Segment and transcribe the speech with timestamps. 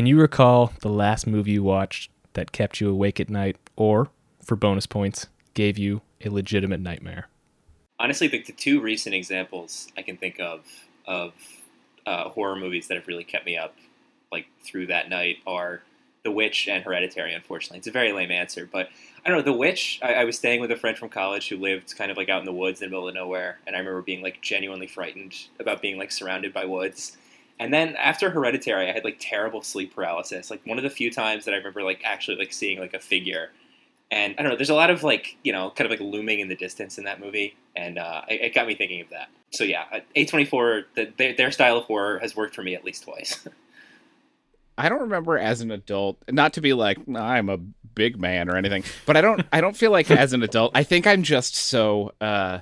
[0.00, 4.08] Can you recall the last movie you watched that kept you awake at night or,
[4.42, 7.28] for bonus points, gave you a legitimate nightmare?
[7.98, 10.64] Honestly, the, two recent examples I can think of
[11.06, 11.34] of
[12.06, 13.76] uh, horror movies that have really kept me up
[14.32, 15.82] like through that night are
[16.24, 17.34] The Witch and Hereditary.
[17.34, 18.88] Unfortunately, it's a very lame answer, but
[19.22, 19.44] I don't know.
[19.44, 20.00] The Witch.
[20.02, 22.40] I, I was staying with a friend from college who lived kind of like out
[22.40, 25.34] in the woods in the middle of nowhere, and I remember being like genuinely frightened
[25.58, 27.18] about being like surrounded by woods.
[27.60, 30.50] And then after Hereditary, I had like terrible sleep paralysis.
[30.50, 32.98] Like one of the few times that I remember like actually like seeing like a
[32.98, 33.50] figure.
[34.10, 34.56] And I don't know.
[34.56, 37.04] There's a lot of like you know kind of like looming in the distance in
[37.04, 39.28] that movie, and uh, it, it got me thinking of that.
[39.50, 39.84] So yeah,
[40.16, 43.46] A24, the, their, their style of horror has worked for me at least twice.
[44.78, 47.58] I don't remember as an adult, not to be like I'm a
[47.94, 50.72] big man or anything, but I don't I don't feel like as an adult.
[50.74, 52.60] I think I'm just so uh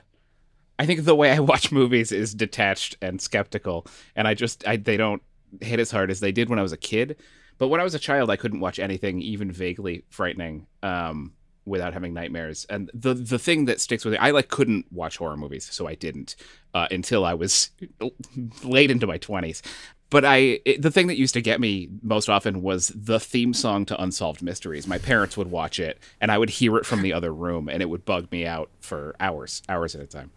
[0.78, 4.76] I think the way I watch movies is detached and skeptical and I just I
[4.76, 5.22] they don't
[5.60, 7.16] hit as hard as they did when I was a kid.
[7.58, 11.32] But when I was a child I couldn't watch anything even vaguely frightening um
[11.64, 12.66] without having nightmares.
[12.70, 15.86] And the the thing that sticks with me, I like couldn't watch horror movies, so
[15.86, 16.34] I didn't
[16.74, 17.70] uh, until I was
[18.64, 19.62] late into my 20s
[20.10, 23.52] but I it, the thing that used to get me most often was the theme
[23.52, 24.86] song to Unsolved Mysteries.
[24.86, 27.82] My parents would watch it, and I would hear it from the other room, and
[27.82, 30.30] it would bug me out for hours, hours at a time.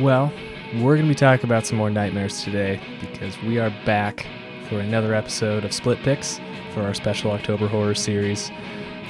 [0.00, 0.32] Well,
[0.74, 4.26] we're going to be talking about some more nightmares today because we are back
[4.68, 6.38] for another episode of Split Picks
[6.74, 8.50] for our special October horror series.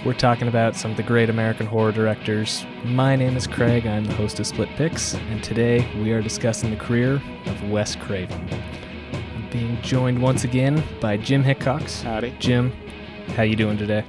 [0.06, 2.64] We're talking about some of the great American horror directors.
[2.84, 6.70] My name is Craig, I'm the host of Split Picks, and today we are discussing
[6.70, 8.48] the career of Wes Craven
[9.50, 12.02] being joined once again by Jim Hickox.
[12.02, 12.34] Howdy.
[12.38, 12.72] Jim,
[13.34, 14.04] how you doing today?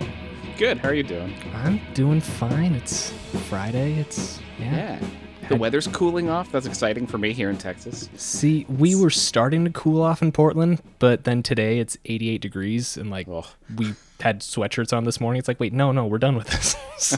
[0.58, 0.80] Good.
[0.80, 1.34] How are you doing?
[1.54, 2.76] I'm doing fine.
[2.76, 3.12] It's
[3.48, 3.94] Friday.
[3.94, 5.00] It's yeah.
[5.00, 5.00] yeah.
[5.48, 6.52] The weather's cooling off.
[6.52, 8.10] That's exciting for me here in Texas.
[8.16, 12.98] See, we were starting to cool off in Portland, but then today it's 88 degrees
[12.98, 13.46] and like oh.
[13.76, 15.40] we had sweatshirts on this morning.
[15.40, 16.76] It's like, wait, no, no, we're done with this.
[16.98, 17.18] so,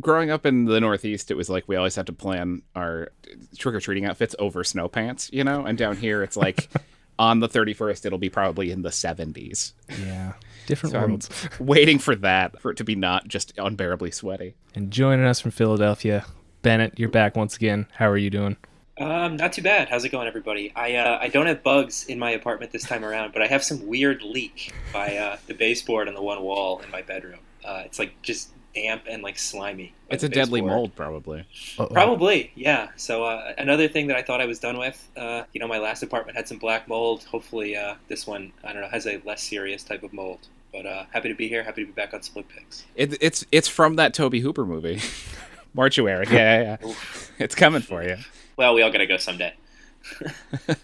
[0.00, 3.12] growing up in the Northeast, it was like we always had to plan our
[3.56, 5.64] trick or treating outfits over snow pants, you know.
[5.64, 6.68] And down here, it's like
[7.18, 9.72] on the 31st, it'll be probably in the 70s.
[10.00, 10.34] Yeah,
[10.66, 11.48] different so worlds.
[11.58, 14.54] I'm waiting for that for it to be not just unbearably sweaty.
[14.74, 16.24] And joining us from Philadelphia,
[16.62, 17.86] Bennett, you're back once again.
[17.92, 18.56] How are you doing?
[18.98, 19.88] Um, not too bad.
[19.88, 20.70] How's it going, everybody?
[20.76, 23.64] I uh, I don't have bugs in my apartment this time around, but I have
[23.64, 27.40] some weird leak by uh, the baseboard on the one wall in my bedroom.
[27.64, 29.94] Uh, it's like just damp and like slimy.
[30.08, 31.46] It's a deadly mold, probably.
[31.78, 31.86] Uh-oh.
[31.86, 32.88] Probably, yeah.
[32.96, 35.78] So uh, another thing that I thought I was done with, uh, you know, my
[35.78, 37.24] last apartment had some black mold.
[37.24, 40.40] Hopefully, uh, this one, I don't know, has a less serious type of mold.
[40.72, 41.62] But uh, happy to be here.
[41.62, 42.86] Happy to be back on Split Picks.
[42.94, 45.00] It, it's it's from that Tobe Hooper movie,
[45.74, 46.26] Mortuary.
[46.30, 46.94] Yeah, yeah, yeah.
[47.38, 48.16] it's coming for you.
[48.56, 49.54] Well, we all gotta go someday.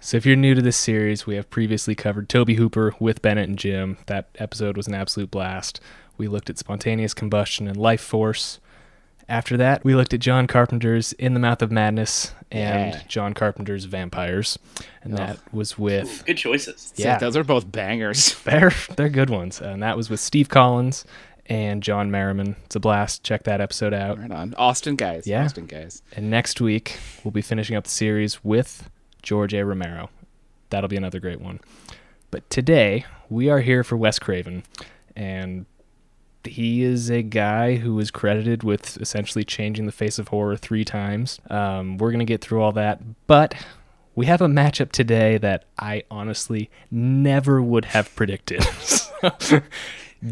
[0.00, 3.48] So if you're new to this series, we have previously covered Tobe Hooper with Bennett
[3.48, 3.98] and Jim.
[4.06, 5.80] That episode was an absolute blast.
[6.18, 8.58] We looked at spontaneous combustion and life force.
[9.28, 13.02] After that, we looked at John Carpenter's In the Mouth of Madness and yeah.
[13.08, 14.58] John Carpenter's Vampires,
[15.02, 15.16] and oh.
[15.16, 16.94] that was with Ooh, good choices.
[16.96, 18.34] Yeah, those are both bangers.
[18.44, 21.04] They're they're good ones, uh, and that was with Steve Collins
[21.46, 22.56] and John Merriman.
[22.64, 23.22] It's a blast.
[23.22, 24.18] Check that episode out.
[24.18, 25.26] Right on, Austin guys.
[25.26, 26.02] Yeah, Austin guys.
[26.16, 28.88] And next week we'll be finishing up the series with
[29.22, 29.64] George A.
[29.64, 30.10] Romero.
[30.70, 31.60] That'll be another great one.
[32.30, 34.62] But today we are here for Wes Craven,
[35.16, 35.66] and
[36.44, 40.84] he is a guy who is credited with essentially changing the face of horror three
[40.84, 41.40] times.
[41.50, 43.54] Um, we're going to get through all that, but
[44.14, 48.66] we have a matchup today that I honestly never would have predicted.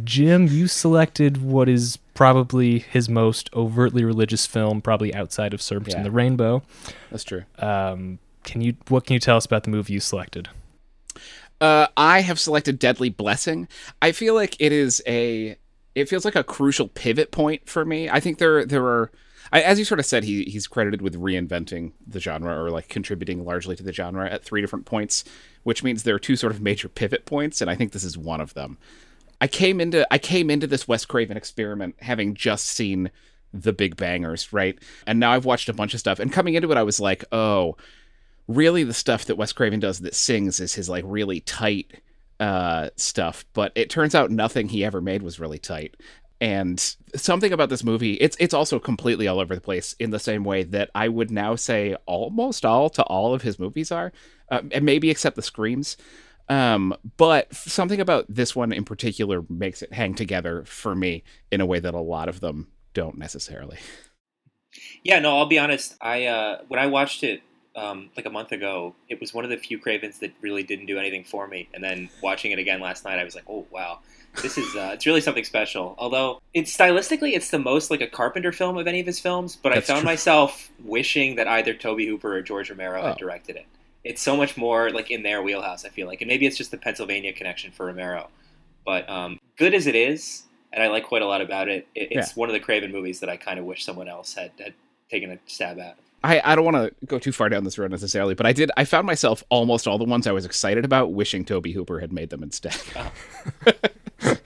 [0.05, 5.91] Jim, you selected what is probably his most overtly religious film, probably outside of Serpent
[5.91, 5.99] yeah.
[5.99, 6.62] and the Rainbow.
[7.11, 7.45] That's true.
[7.59, 8.75] Um, can you?
[8.89, 10.49] What can you tell us about the movie you selected?
[11.61, 13.69] Uh, I have selected Deadly Blessing.
[14.03, 15.56] I feel like it is a
[15.97, 18.09] it feels like a crucial pivot point for me.
[18.09, 19.11] I think there there are
[19.53, 23.45] as you sort of said, he he's credited with reinventing the genre or like contributing
[23.45, 25.25] largely to the genre at three different points,
[25.62, 28.19] which means there are two sort of major pivot points, and I think this is
[28.19, 28.78] one of them.
[29.41, 33.10] I came into I came into this Wes Craven experiment having just seen
[33.54, 34.78] the big bangers, right?
[35.07, 37.25] And now I've watched a bunch of stuff, and coming into it, I was like,
[37.33, 37.77] oh,
[38.48, 38.84] really?
[38.84, 42.03] The stuff that Wes Craven does that sings is his like really tight
[42.41, 45.97] uh, stuff, but it turns out nothing he ever made was really tight.
[46.41, 46.78] And
[47.15, 50.44] something about this movie, it's it's also completely all over the place in the same
[50.44, 54.12] way that I would now say almost all to all of his movies are,
[54.50, 55.97] uh, and maybe except the screams.
[56.48, 61.60] Um, but something about this one in particular makes it hang together for me in
[61.60, 63.78] a way that a lot of them don't necessarily.
[65.03, 65.97] Yeah, no, I'll be honest.
[66.00, 67.41] I uh, when I watched it
[67.77, 70.87] um, like a month ago, it was one of the few Cravens that really didn't
[70.87, 71.69] do anything for me.
[71.75, 74.01] And then watching it again last night, I was like, oh wow,
[74.43, 75.95] this is uh, it's really something special.
[75.99, 79.57] Although it's stylistically, it's the most like a Carpenter film of any of his films.
[79.57, 80.11] But That's I found true.
[80.11, 83.07] myself wishing that either Tobe Hooper or George Romero Oh.
[83.09, 83.67] had directed it.
[84.05, 85.84] It's so much more like in their wheelhouse.
[85.84, 88.29] I feel like, and maybe it's just the Pennsylvania connection for Romero.
[88.84, 91.89] But um, good as it is, and I like quite a lot about it.
[91.95, 94.53] it it's one of the Craven movies that I kind of wish someone else had,
[94.59, 94.75] had
[95.11, 95.97] taken a stab at.
[96.24, 98.71] I, I don't want to go too far down this road necessarily, but I did.
[98.77, 102.13] I found myself almost all the ones I was excited about wishing Tobe Hooper had
[102.13, 102.77] made them instead.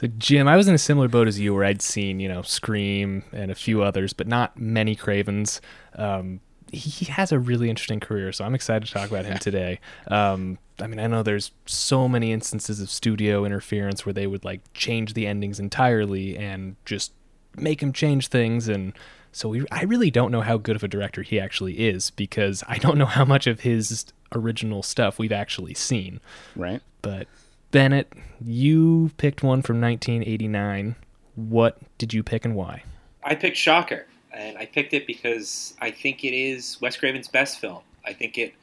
[0.00, 2.40] So Jim, I was in a similar boat as you, where I'd seen you know
[2.40, 5.60] Scream and a few others, but not many Cravens.
[5.94, 6.40] Um,
[6.72, 9.78] he has a really interesting career, so I'm excited to talk about him today.
[10.06, 14.42] Um, I mean, I know there's so many instances of studio interference where they would
[14.42, 17.12] like change the endings entirely and just
[17.56, 18.94] make him change things, and
[19.32, 22.64] so we, I really don't know how good of a director he actually is because
[22.68, 26.20] I don't know how much of his original stuff we've actually seen.
[26.56, 26.82] right?
[27.02, 27.28] But
[27.70, 28.12] Bennett,
[28.44, 30.96] you picked one from 1989.
[31.36, 32.82] What did you pick and why?
[33.22, 37.60] I picked Shocker, and I picked it because I think it is Wes Craven's best
[37.60, 37.82] film.
[38.04, 38.54] I think it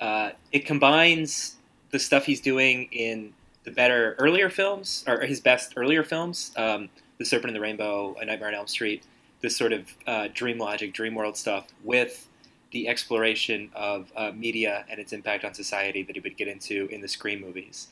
[0.00, 1.56] uh, it combines
[1.90, 3.32] the stuff he's doing in
[3.64, 6.88] the better earlier films, or his best earlier films, um,
[7.18, 9.04] The Serpent and the Rainbow, A Nightmare on Elm Street,
[9.42, 12.28] this sort of uh, dream logic, dream world stuff, with
[12.70, 16.86] the exploration of uh, media and its impact on society that he would get into
[16.86, 17.88] in the Scream movies.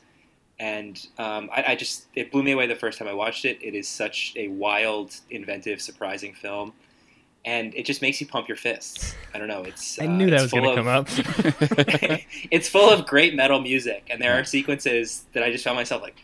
[0.59, 3.59] And um, I, I just it blew me away the first time I watched it.
[3.61, 6.73] It is such a wild, inventive, surprising film,
[7.45, 9.15] and it just makes you pump your fists.
[9.33, 9.63] I don't know.
[9.63, 11.07] It's I uh, knew that was going to come up.
[12.51, 16.01] it's full of great metal music, and there are sequences that I just found myself
[16.01, 16.23] like.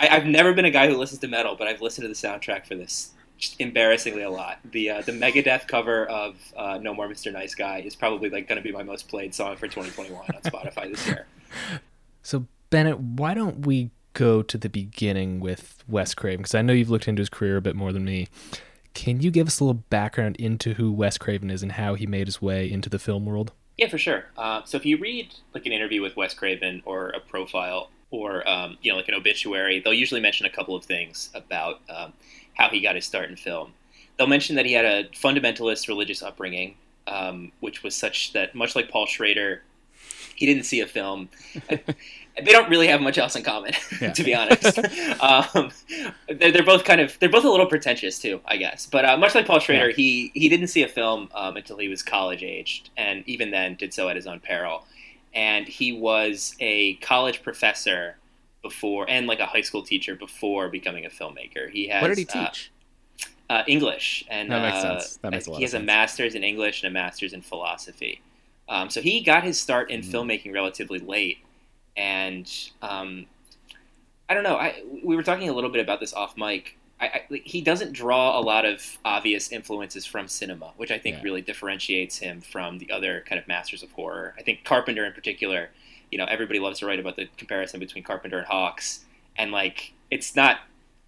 [0.00, 2.14] I, I've never been a guy who listens to metal, but I've listened to the
[2.14, 3.13] soundtrack for this
[3.58, 4.58] embarrassingly a lot.
[4.64, 7.32] The uh, the Megadeth cover of uh, "No More Mr.
[7.32, 10.42] Nice Guy" is probably like going to be my most played song for 2021 on
[10.42, 11.26] Spotify this year.
[12.22, 16.42] so, Bennett, why don't we go to the beginning with Wes Craven?
[16.42, 18.28] Because I know you've looked into his career a bit more than me.
[18.94, 22.06] Can you give us a little background into who Wes Craven is and how he
[22.06, 23.52] made his way into the film world?
[23.76, 24.26] Yeah, for sure.
[24.36, 28.48] Uh, so if you read like an interview with Wes Craven or a profile or
[28.48, 32.12] um, you know like an obituary, they'll usually mention a couple of things about um,
[32.54, 33.72] how he got his start in film.
[34.16, 38.76] They'll mention that he had a fundamentalist religious upbringing, um, which was such that much
[38.76, 39.62] like Paul Schrader,
[40.36, 41.28] he didn't see a film.
[41.68, 44.12] they don't really have much else in common, Yeah.
[44.12, 44.78] to be honest.
[45.20, 45.70] um,
[46.28, 48.86] they're, they're both kind of they're both a little pretentious too, I guess.
[48.86, 49.96] But uh, much like Paul Schrader, Yeah.
[49.96, 53.74] he he didn't see a film um, until he was college aged, and even then
[53.76, 54.84] did so at his own peril.
[55.34, 58.16] And he was a college professor
[58.64, 61.70] before, and like a high school teacher before becoming a filmmaker.
[61.70, 62.72] He has what did he uh, teach?
[63.48, 65.16] uh, English, and That makes uh, sense.
[65.22, 68.20] That makes a lot he has a master's in English and a master's in philosophy.
[68.68, 70.10] Um, so he got his start in Mhm.
[70.10, 71.38] filmmaking relatively late,
[71.96, 72.50] and
[72.82, 73.26] um,
[74.28, 74.56] I don't know.
[74.56, 76.78] I we were talking a little bit about this off mic.
[77.00, 80.98] I, I, like, he doesn't draw a lot of obvious influences from cinema, which I
[80.98, 81.22] think Yeah.
[81.24, 84.34] really differentiates him from the other kind of masters of horror.
[84.38, 85.70] I think Carpenter, in particular,
[86.10, 89.04] you know, everybody loves to write about the comparison between Carpenter and Hawks,
[89.36, 90.58] and like it's not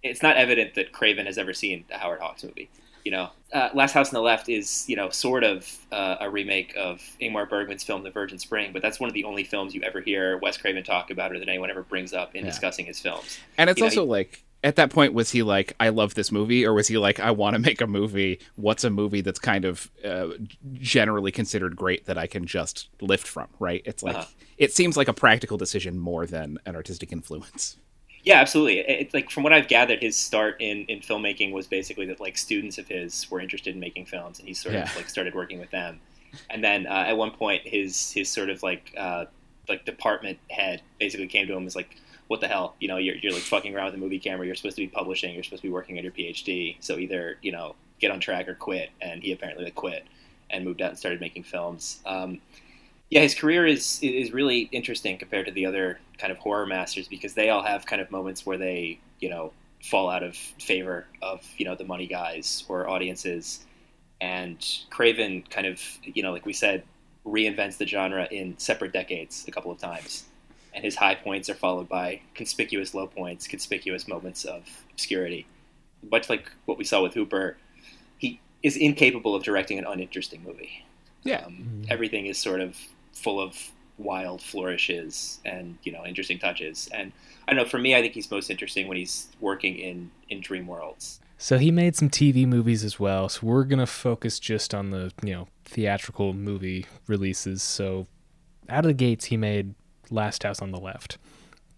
[0.03, 2.69] it's not evident that Craven has ever seen a Howard Hawks movie.
[3.03, 6.29] You know, uh, Last House on the Left is you know sort of uh, a
[6.29, 9.73] remake of Ingmar Bergman's film The Virgin Spring, but that's one of the only films
[9.73, 12.51] you ever hear Wes Craven talk about or that anyone ever brings up in Yeah.
[12.51, 13.39] discussing his films.
[13.57, 16.31] And it's you know, also like at that point was he like I love this
[16.33, 18.39] movie or was he like I want to make a movie?
[18.57, 20.29] What's a movie that's kind of uh,
[20.73, 23.47] generally considered great that I can just lift from?
[23.59, 23.81] Right?
[23.85, 24.25] It's like Uh-huh.
[24.57, 27.77] It seems like a practical decision more than an artistic influence.
[28.23, 28.79] Yeah, absolutely.
[28.79, 32.37] It's like from what I've gathered, his start in, in filmmaking was basically that like
[32.37, 34.83] students of his were interested in making films, and he sort Yeah.
[34.83, 35.99] of like started working with them.
[36.49, 39.25] And then uh, at one point, his his sort of like uh,
[39.69, 41.95] like department head basically came to him and was like,
[42.27, 42.75] "What the hell?
[42.81, 44.45] You know, you're you're like fucking around with a movie camera.
[44.45, 45.33] You're supposed to be publishing.
[45.33, 46.75] You're supposed to be working on your PhD.
[46.81, 50.05] So either you know get on track or quit." And he apparently like quit
[50.49, 52.01] and moved out and started making films.
[52.05, 52.41] Um,
[53.09, 57.07] yeah, his career is is really interesting compared to the other kind of horror masters
[57.07, 61.05] because they all have kind of moments where they you know fall out of favor
[61.21, 63.65] of you know the money guys or audiences,
[64.19, 64.57] and
[64.89, 66.83] Craven kind of you know like we said
[67.25, 70.25] reinvents the genre in separate decades a couple of times,
[70.73, 75.47] and his high points are followed by conspicuous low points, conspicuous moments of obscurity,
[76.11, 77.55] much like what we saw with Hooper.
[78.17, 80.83] He is incapable of directing an uninteresting movie.
[81.23, 81.43] Yeah.
[81.45, 82.77] Um, everything is sort of
[83.17, 86.89] full of wild flourishes and you know interesting touches.
[86.93, 87.11] And
[87.47, 87.69] I don't know.
[87.69, 91.19] For me, I think he's most interesting when he's working in in dream worlds.
[91.39, 93.29] So he made some TV movies as well.
[93.29, 97.61] So we're gonna focus just on the you know theatrical movie releases.
[97.61, 98.07] So
[98.69, 99.75] out of the gates, he made
[100.09, 101.17] Last House on the Left.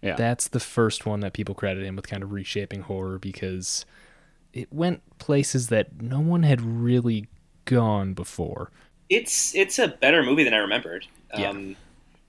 [0.02, 0.16] Yeah.
[0.16, 3.84] That's the first one that people credit him with kind of reshaping horror because
[4.52, 7.28] it went places that no one had really
[7.66, 8.70] gone before.
[9.10, 11.06] It's it's a better movie than I remembered.
[11.36, 11.50] Yeah.
[11.50, 11.76] Um,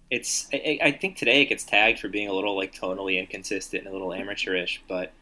[0.09, 3.83] it's I, I think today it gets tagged for being a little like tonally inconsistent
[3.85, 5.13] and a little amateurish, but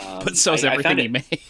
[0.00, 1.40] um, but so's I- I everything found he it- made.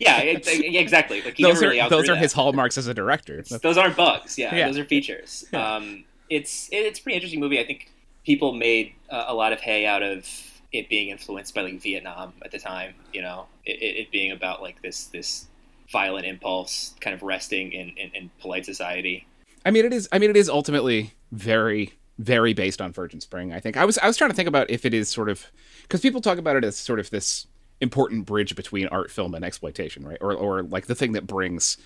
[0.00, 1.22] Yeah, it, exactly.
[1.22, 2.20] Like those are really those are that.
[2.22, 3.42] his hallmarks as a director.
[3.62, 4.36] Those aren't bugs.
[4.36, 4.66] Yeah, Yeah.
[4.66, 5.44] those are features.
[5.52, 5.76] Yeah.
[5.76, 7.60] Um, it's it, it's a pretty interesting movie.
[7.60, 7.92] I think
[8.26, 10.26] people made uh, a lot of hay out of
[10.72, 12.94] it being influenced by like Vietnam at the time.
[13.12, 15.46] You know, it, it, it being about like this this
[15.90, 19.26] violent impulse kind of resting in, in, in polite society.
[19.64, 20.08] I mean, it is.
[20.12, 23.52] I mean, it is ultimately very, very based on Virgin Spring.
[23.52, 23.98] I think I was.
[23.98, 25.50] I was trying to think about if it is sort of
[25.82, 27.46] because people talk about it as sort of this
[27.80, 30.18] important bridge between art, film, and exploitation, right?
[30.20, 31.76] Or, or like the thing that brings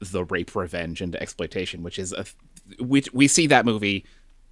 [0.00, 2.24] the rape revenge into exploitation, which is a.
[2.80, 4.04] We we see that movie.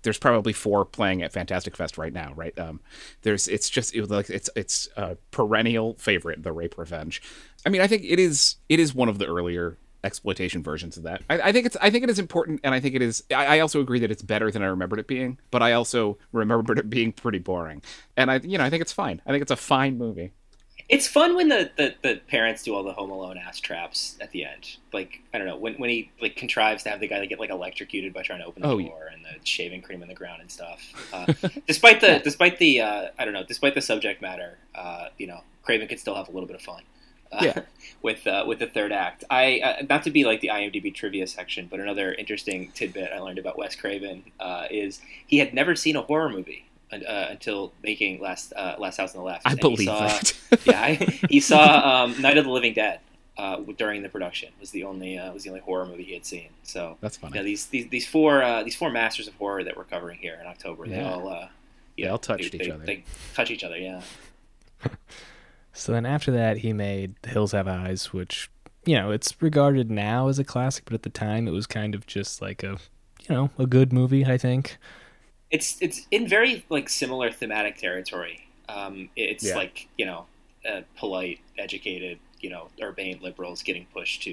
[0.03, 2.57] There's probably four playing at Fantastic Fest right now, right?
[2.59, 2.81] Um,
[3.23, 7.21] there's it's just it, like it's it's a perennial favorite, the rape revenge.
[7.66, 11.02] I mean, I think it is it is one of the earlier exploitation versions of
[11.02, 11.23] that.
[11.28, 13.25] I, I think it's I think it is important, and I think it is.
[13.30, 16.16] I, I also agree that it's better than I remembered it being, but I also
[16.32, 17.82] remembered it being pretty boring.
[18.16, 19.20] And I, you know, I think it's fine.
[19.26, 20.32] I think it's a fine movie.
[20.88, 24.30] It's fun when the, the, the parents do all the Home Alone ass traps at
[24.30, 24.76] the end.
[24.92, 27.40] Like I don't know when when he like contrives to have the guy like, get
[27.40, 30.14] like electrocuted by trying to open the Oh, door and the shaving cream in the
[30.14, 30.80] ground and stuff.
[31.12, 31.32] Uh,
[31.66, 35.40] despite the despite the uh, I don't know despite the subject matter, uh, you know
[35.64, 36.82] Craven could still have a little bit of fun.
[37.42, 37.62] Yeah.
[38.02, 41.26] with uh, with the third act, I uh, not to be like the IMDb trivia
[41.26, 45.75] section, but another interesting tidbit I learned about Wes Craven uh, is he had never
[45.75, 46.97] seen a horror movie uh,
[47.30, 49.42] until making Last uh, Last House on the Left.
[49.47, 50.33] I And believe saw- that.
[50.64, 50.95] yeah, I,
[51.28, 53.00] he saw um, Night of the Living Dead
[53.37, 54.50] uh, during the production.
[54.61, 56.49] Was the only uh, was the only horror movie he had seen.
[56.62, 57.35] So That's funny.
[57.35, 60.18] you know, these these these four uh, these four masters of horror that we're covering
[60.18, 61.12] here in October, they Yeah.
[61.12, 61.49] all uh,
[61.97, 62.85] you They all touched they, each they- other.
[62.87, 63.04] They
[63.35, 63.76] touch each other.
[63.76, 64.00] Yeah.
[65.76, 68.50] So then after that, he made The Hills Have Eyes, which,
[68.85, 71.95] you know, it's regarded now as a classic, but at the time it was kind
[71.95, 72.78] of just like a,
[73.28, 74.78] you know, a good movie, I think.
[75.50, 78.49] it's it's in very like similar thematic territory.
[78.68, 79.56] Um, it's Yeah.
[79.56, 80.26] like you know,
[80.68, 84.30] uh, polite, educated, you know, urbane liberals getting pushed to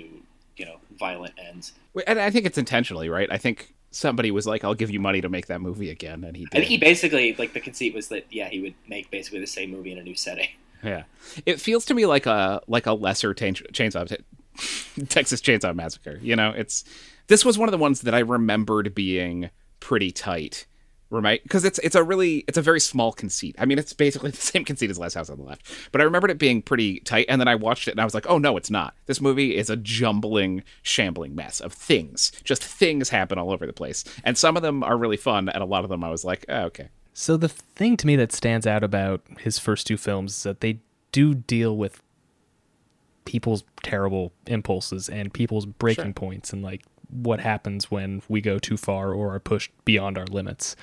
[0.57, 1.73] you know violent ends.
[2.07, 3.31] And I think it's intentionally right.
[3.31, 6.35] I think somebody was like, "I'll give you money to make that movie again," and
[6.35, 6.57] he did.
[6.57, 9.47] I think he basically like the conceit was that yeah he would make basically the
[9.47, 10.50] same movie in a new setting.
[10.83, 11.03] Yeah,
[11.45, 14.07] it feels to me like a like a lesser chain, chainsaw
[15.09, 16.19] Texas Chainsaw Massacre.
[16.21, 16.83] You know, it's
[17.27, 19.49] this was one of the ones that I remembered being
[19.79, 20.65] pretty tight,
[21.09, 21.41] right?
[21.43, 23.55] Because it's it's a really it's a very small conceit.
[23.57, 26.03] I mean, it's basically the same conceit as Last House on the Left, but I
[26.03, 27.25] remembered it being pretty tight.
[27.29, 28.95] And then I watched it and I was like, oh no, it's not.
[29.05, 32.31] This movie is a jumbling, shambling mess of things.
[32.43, 35.63] Just things happen all over the place, and some of them are really fun, and
[35.63, 36.89] a lot of them I was like, oh, okay.
[37.13, 40.62] So the thing to me that stands out about his first two films is that
[40.62, 40.79] they
[41.12, 42.01] do deal with
[43.25, 46.13] people's terrible impulses and people's breaking Sure.
[46.13, 50.25] points and like what happens when we go too far or are pushed beyond our
[50.25, 50.75] limits.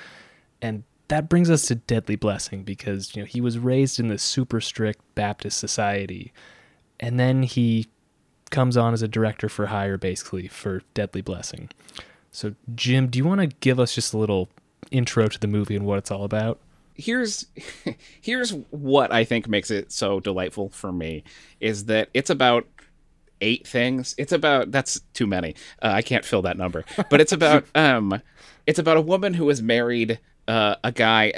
[0.63, 4.23] And that brings us to Deadly Blessing because you know he was raised in this
[4.23, 6.33] super strict Baptist society
[7.01, 7.89] and then he
[8.51, 11.69] comes on as a director for hire basically for Deadly Blessing.
[12.31, 14.49] So Jim, do you want to give us just a little
[14.91, 16.59] intro to the movie and what it's all about?
[17.01, 17.47] here's
[18.21, 21.25] here's what I think makes it so delightful for me
[21.59, 22.67] is that it's about
[23.41, 24.15] eight things.
[24.19, 25.55] It's about that's too many.
[25.83, 26.85] Uh, I can't fill that number.
[27.09, 28.21] But it's about um
[28.67, 31.33] it's about a woman who has married uh, a guy.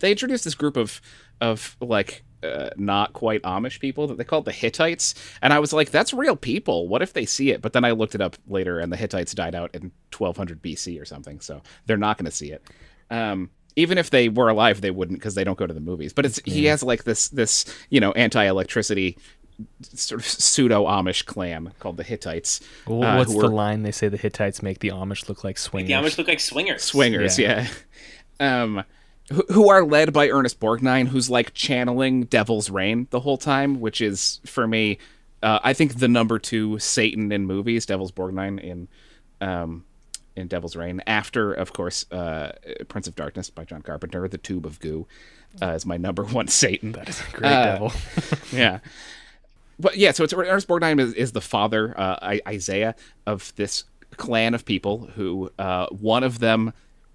[0.00, 1.00] They introduced this group of
[1.40, 5.72] of like uh, not quite Amish people that they called the Hittites, and I was
[5.72, 6.88] like, "That's real people.
[6.88, 9.34] What if they see it?" But then I looked it up later, and the Hittites
[9.34, 12.62] died out in 1200 BC or something, so they're not going to see it.
[13.10, 16.12] Um, even if they were alive, they wouldn't because they don't go to the movies.
[16.12, 19.16] But it's he has like this this you know anti electricity
[19.82, 22.60] sort of pseudo Amish clan called the Hittites.
[22.86, 25.58] Well, uh, what's the are line they say the Hittites make the Amish look like
[25.58, 25.88] swingers?
[25.88, 26.82] The Amish look like swingers.
[26.82, 27.38] swingers?
[27.38, 27.62] Yeah.
[27.62, 27.68] Yeah.
[28.40, 28.84] Um,
[29.32, 33.80] who, who are led by Ernest Borgnine, who's like channeling Devil's Rain the whole time,
[33.80, 34.98] which is for me,
[35.42, 38.88] uh, I think the number two Satan in movies, Devil's Borgnine in.
[39.40, 39.84] Um,
[40.36, 42.52] in Devil's Rain, after, of course, uh,
[42.88, 45.06] Prince of Darkness by John Carpenter, The Tube of Goo
[45.60, 46.92] uh, is my number one Satan.
[46.92, 47.92] That is a great Uh, devil.
[48.52, 48.78] yeah.
[49.78, 52.94] But yeah, so it's Ernest Borgnine is, is the father, uh, I, Isaiah,
[53.26, 53.84] of this
[54.16, 56.72] clan of people who uh, one of them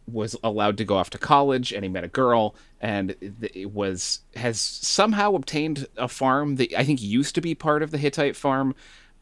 [0.07, 4.19] was allowed to go off to college and he met a girl and it was
[4.35, 8.35] has somehow obtained a farm that I think used to be part of the Hittite
[8.35, 8.75] farm,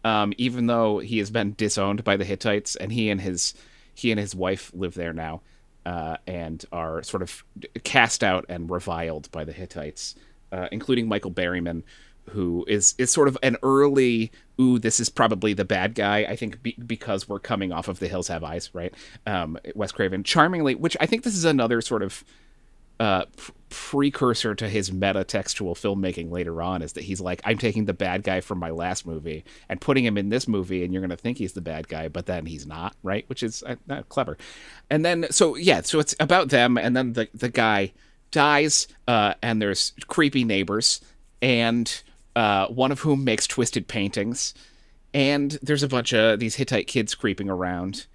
[0.04, 3.54] um, even though he has been disowned by the Hittites and he and his
[3.94, 5.42] he and his wife live there now
[5.86, 7.44] uh, and are sort of
[7.84, 10.16] cast out and reviled by the Hittites,
[10.52, 11.84] uh, including Michael Berryman,
[12.30, 16.36] who is is sort of an early ooh this is probably the bad guy i
[16.36, 18.94] think be, because we're coming off of the hills have eyes right?
[19.26, 20.24] Um wes craven.
[20.24, 22.24] Charmingly which i think this is another sort of
[23.00, 27.86] uh pr- precursor to his meta-textual filmmaking later on is that he's like i'm taking
[27.86, 31.02] the bad guy from my last movie and putting him in this movie and you're
[31.02, 33.28] going to think he's the bad guy but then he's not right?
[33.28, 34.38] Which is uh, uh, clever.
[34.90, 37.94] And then so yeah so it's about them and then the the guy
[38.32, 41.02] dies uh and there's creepy neighbors
[41.42, 42.04] and
[42.36, 44.54] uh, one of whom makes twisted paintings.
[45.14, 48.08] And there's a bunch of these Hittite kids creeping around.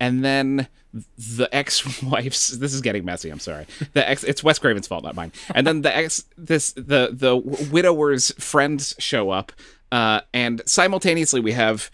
[0.00, 0.68] And then
[1.16, 3.66] the ex-wife's this is getting messy, I'm sorry.
[3.92, 5.32] The ex it's Wes Craven's fault, not mine.
[5.54, 9.52] And then the ex this the the widower's friends show up
[9.94, 11.88] uh, and simultaneously we have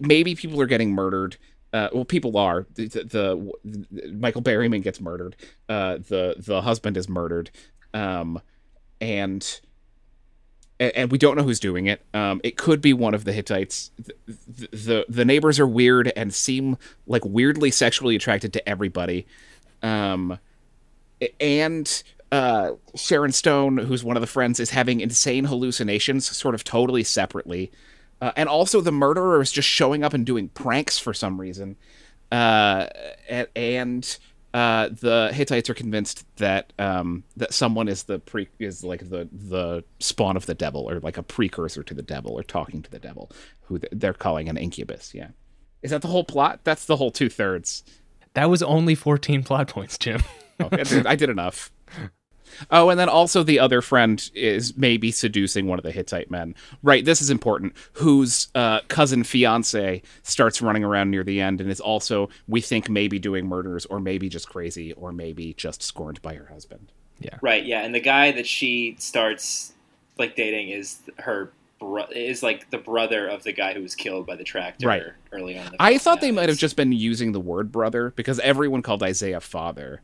[0.00, 1.36] maybe people are getting murdered.
[1.72, 2.64] Uh, well, people are.
[2.74, 5.34] The, the, the, Michael Berryman gets murdered.
[5.68, 7.50] Uh, the the husband is murdered,
[7.92, 8.40] um,
[9.00, 9.60] and
[10.80, 12.02] and, we don't know who's doing it.
[12.14, 13.90] Um, it could be one of the Hittites.
[14.26, 19.26] The, the, the neighbors are weird and seem like weirdly sexually attracted to everybody.
[19.82, 20.38] Um,
[21.38, 26.64] and uh, Sharon Stone, who's one of the friends, is having insane hallucinations, sort of
[26.64, 27.70] totally separately.
[28.22, 31.76] Uh, and also, the murderer is just showing up and doing pranks for some reason.
[32.32, 32.86] Uh,
[33.28, 34.18] and, and
[34.52, 39.28] uh, the Hittites are convinced that um, that someone is the pre is like the
[39.32, 42.90] the spawn of the devil or like a precursor to the devil or talking to
[42.90, 43.30] the devil,
[43.62, 45.14] who they're calling an incubus.
[45.14, 45.28] Yeah,
[45.82, 46.60] is that the whole plot?
[46.64, 47.84] That's the whole two thirds.
[48.34, 50.22] That was only fourteen plot points, Jim.
[50.60, 51.70] okay, I did, I did enough.
[52.70, 56.54] Oh, and then also the other friend is maybe seducing one of the Hittite men.
[56.82, 57.74] Right, this is important.
[57.94, 62.88] Whose uh, cousin fiance starts running around near the end and is also, we think,
[62.88, 66.92] maybe doing murders or maybe just crazy or maybe just scorned by her husband.
[67.18, 67.38] Yeah.
[67.42, 67.82] Right, yeah.
[67.84, 69.72] And the guy that she starts
[70.18, 74.26] like dating is her bro- is like the brother of the guy who was killed
[74.26, 75.02] by the tractor right.
[75.32, 75.74] early on.
[75.80, 79.40] I thought they might have just been using the word brother because everyone called Isaiah
[79.40, 80.02] father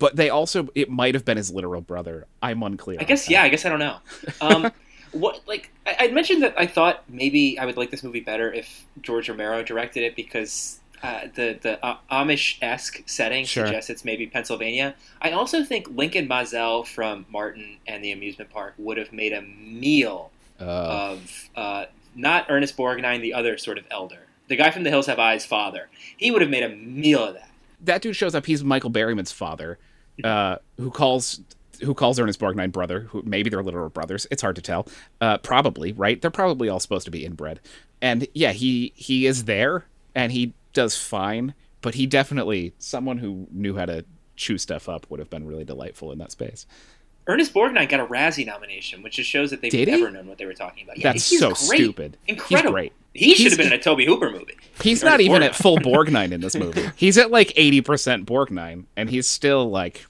[0.00, 2.26] but they also it might have been his literal brother.
[2.42, 2.98] I'm unclear.
[2.98, 3.44] I guess yeah.
[3.44, 3.98] I guess I don't know.
[4.40, 4.72] Um,
[5.12, 8.52] what like I, I mentioned that I thought maybe I would like this movie better
[8.52, 13.66] if George Romero directed it because uh, the the uh, Amish esque setting sure.
[13.66, 14.94] suggests it's maybe Pennsylvania.
[15.20, 19.42] I also think Lincoln Maazel from Martin and the Amusement Park would have made a
[19.42, 20.64] meal uh.
[20.64, 21.84] of uh,
[22.14, 25.44] not Ernest Borgnine, the other sort of elder, the guy from The Hills Have Eyes,
[25.44, 25.88] father.
[26.16, 27.50] He would have made a meal of that.
[27.82, 28.46] That dude shows up.
[28.46, 29.78] He's Michael Berryman's father
[30.24, 31.40] uh, who calls
[31.82, 33.00] who calls Ernest Borgnine brother.
[33.00, 34.26] Who maybe they're literal brothers.
[34.30, 34.86] It's hard to tell.
[35.20, 36.20] Uh, probably right.
[36.20, 37.60] They're probably all supposed to be inbred.
[38.02, 41.54] And yeah, he he is there and he does fine.
[41.82, 44.04] But he definitely someone who knew how to
[44.36, 46.66] chew stuff up would have been really delightful in that space.
[47.30, 50.46] Ernest Borgnine got a Razzie nomination, which just shows that they've never known what they
[50.46, 50.98] were talking about.
[50.98, 51.56] Yeah, That's so great.
[51.78, 52.16] stupid.
[52.26, 52.68] Incredible.
[52.68, 52.92] He's great.
[53.12, 54.56] He should have been in a Tobe Hooper movie.
[54.82, 55.46] He's not even Borgnine.
[55.46, 56.90] at full Borgnine in this movie.
[56.96, 60.06] He's at like 80% Borgnine, and he's still like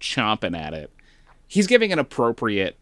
[0.00, 0.90] chomping at it.
[1.48, 2.76] He's giving an appropriate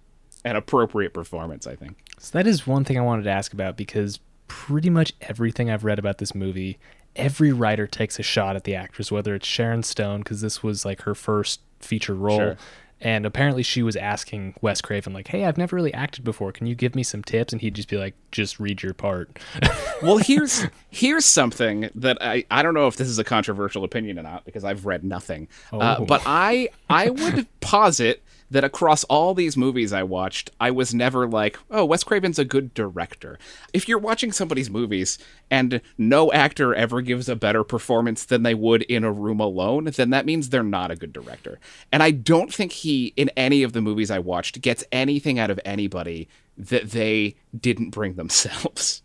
[0.45, 1.97] an appropriate performance, I think.
[2.19, 5.85] So that is one thing I wanted to ask about because pretty much everything I've
[5.85, 6.79] read about this movie,
[7.15, 10.85] every writer takes a shot at the actress, whether it's Sharon Stone because this was
[10.85, 12.57] like her first feature role, sure.
[13.01, 16.53] And apparently she was asking Wes Craven, like, hey, I've never really acted before.
[16.53, 17.53] Can you give me some tips?
[17.53, 19.39] And he'd just be like, just read your part.
[20.03, 24.19] well, here's here's something that I, I don't know if this is a controversial opinion
[24.19, 25.49] or not because I've read nothing.
[25.73, 25.81] Uh, oh.
[25.81, 30.93] Uh, but I I would posit that across all these movies I watched, I was
[30.93, 33.39] never like, oh, Wes Craven's a good director.
[33.73, 35.19] If you're watching somebody's movies
[35.51, 39.85] and no actor ever gives a better performance than they would in a room alone,
[39.85, 41.61] then that means they're not a good director.
[41.93, 45.51] And I don't think he, in any of the movies I watched, gets anything out
[45.51, 49.03] of anybody that they didn't bring themselves.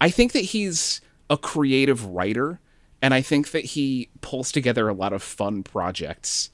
[0.00, 2.60] I think that he's a creative writer,
[3.00, 6.50] and I think that he pulls together a lot of fun projects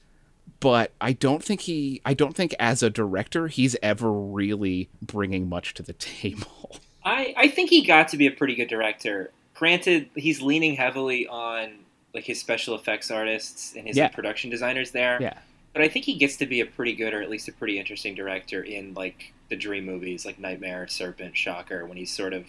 [0.59, 5.49] but I don't think he I don't think as a director he's ever really bringing
[5.49, 6.77] much to the table.
[7.05, 9.31] I I think he got to be a pretty good director.
[9.53, 11.79] Granted, he's leaning heavily on
[12.13, 14.05] like his special effects artists and his yeah.
[14.05, 15.21] like, production designers there.
[15.21, 15.37] Yeah.
[15.73, 17.77] But I think he gets to be a pretty good or at least a pretty
[17.77, 22.47] interesting director in like the dream movies like Nightmare, Serpent, Shocker when he's sort of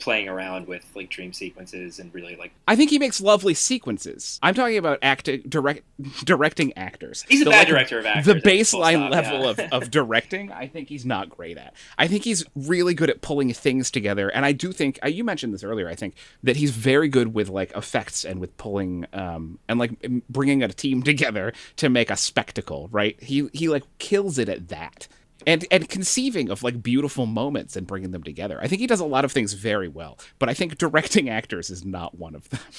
[0.00, 4.38] playing around with like dream sequences and really like I think he makes lovely sequences.
[4.42, 5.82] I'm talking about acting, direct,
[6.24, 7.24] directing actors.
[7.28, 8.24] he's a The, bad like, director of actors.
[8.26, 9.50] The I think, full baseline stop, level yeah.
[9.50, 11.74] of, of directing, I think he's not great at.
[11.98, 15.22] I think he's really good at pulling things together, and I do think uh, you
[15.24, 15.88] mentioned this earlier.
[15.88, 19.92] I think that he's very good with like effects and with pulling um and like
[20.28, 22.88] bringing a team together to make a spectacle.
[22.90, 23.20] Right?
[23.22, 25.08] He he like kills it at that.
[25.46, 28.58] And, and conceiving of like beautiful moments and bringing them together.
[28.60, 31.70] I think he does a lot of things very well, but I think directing actors
[31.70, 32.60] is not one of them.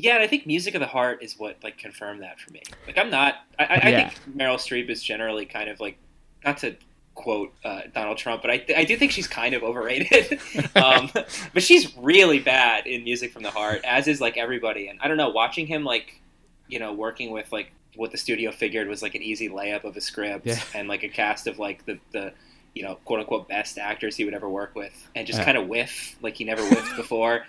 [0.00, 2.62] Yeah, and I think music of the heart is what like confirmed that for me.
[2.86, 3.34] Like I'm not.
[3.58, 5.98] I, I, I think Meryl Streep is generally kind of like
[6.44, 6.76] not to
[7.16, 10.38] quote uh, Donald Trump, but I, I do think she's kind of overrated.
[10.76, 11.10] um,
[11.52, 14.86] but she's really bad in music from the heart, as is like everybody.
[14.86, 16.22] And I don't know, watching him like
[16.68, 19.96] you know working with like what the studio figured was like an easy layup of
[19.96, 20.60] a script Yeah.
[20.74, 22.32] and like a cast of like the the
[22.74, 25.44] you know quote unquote best actors he would ever work with, and just Yeah.
[25.44, 27.46] kind of whiff like he never whiffed before.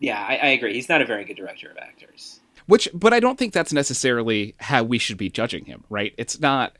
[0.00, 0.74] Yeah, I, I agree.
[0.74, 2.40] He's not a very good director of actors.
[2.66, 6.14] Which, but I don't think that's necessarily how we should be judging him, right?
[6.18, 6.76] It's not.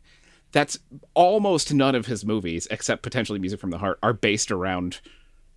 [0.52, 0.78] That's
[1.14, 5.00] almost none of his movies, except potentially Music from the Heart, are based around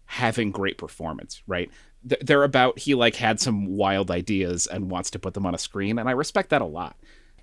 [0.05, 1.69] having great performance, right?
[2.03, 5.57] They're about he like had some wild ideas and wants to put them on a
[5.59, 6.95] screen, and I respect that a lot.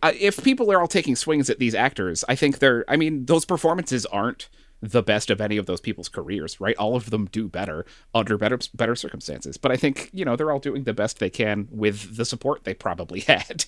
[0.05, 2.85] Uh, if people are all taking swings at these actors, I think they're.
[2.89, 4.49] I mean, those performances aren't
[4.83, 6.77] the best of any of those people's careers, right?
[6.77, 10.53] All of them do better under better better circumstances, but I think you know they're
[10.53, 13.65] all doing the best they can with the support they probably had.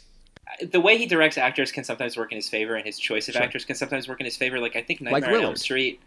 [0.71, 3.35] the way he directs actors can sometimes work in his favor, and his choice of
[3.35, 3.43] Sure.
[3.43, 4.61] actors can sometimes work in his favor.
[4.61, 6.01] Like I think Like Nightmare on Elm Street.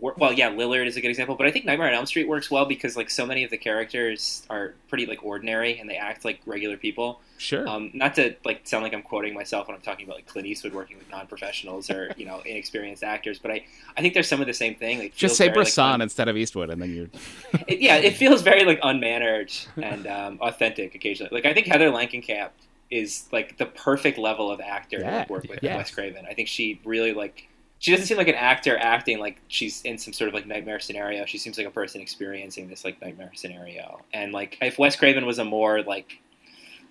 [0.00, 2.50] Well, yeah, Lillard is a good example, but I think Nightmare on Elm Street works
[2.50, 6.24] well because like so many of the characters are pretty like ordinary and they act
[6.24, 7.20] like regular people.
[7.38, 7.68] Sure.
[7.68, 10.46] Um, not to like sound like I'm quoting myself when I'm talking about like Clint
[10.46, 13.64] Eastwood working with non-professionals or you know inexperienced actors, but I
[13.96, 14.98] I think there's some of the same thing.
[14.98, 17.08] Like, Just say very, like, Bresson instead of Eastwood, and then you're.
[17.68, 21.30] it, yeah, it feels very like unmannered and um, authentic occasionally.
[21.32, 22.50] Like I think Heather Langenkamp
[22.90, 25.76] is like the perfect level of actor to Yeah, like, work with yeah.
[25.76, 26.26] Wes Craven.
[26.28, 27.48] I think she really like
[27.82, 30.78] she doesn't seem like an actor acting like she's in some sort of like nightmare
[30.78, 31.26] scenario.
[31.26, 34.00] She seems like a person experiencing this like nightmare scenario.
[34.14, 36.20] And like if Wes Craven was a more like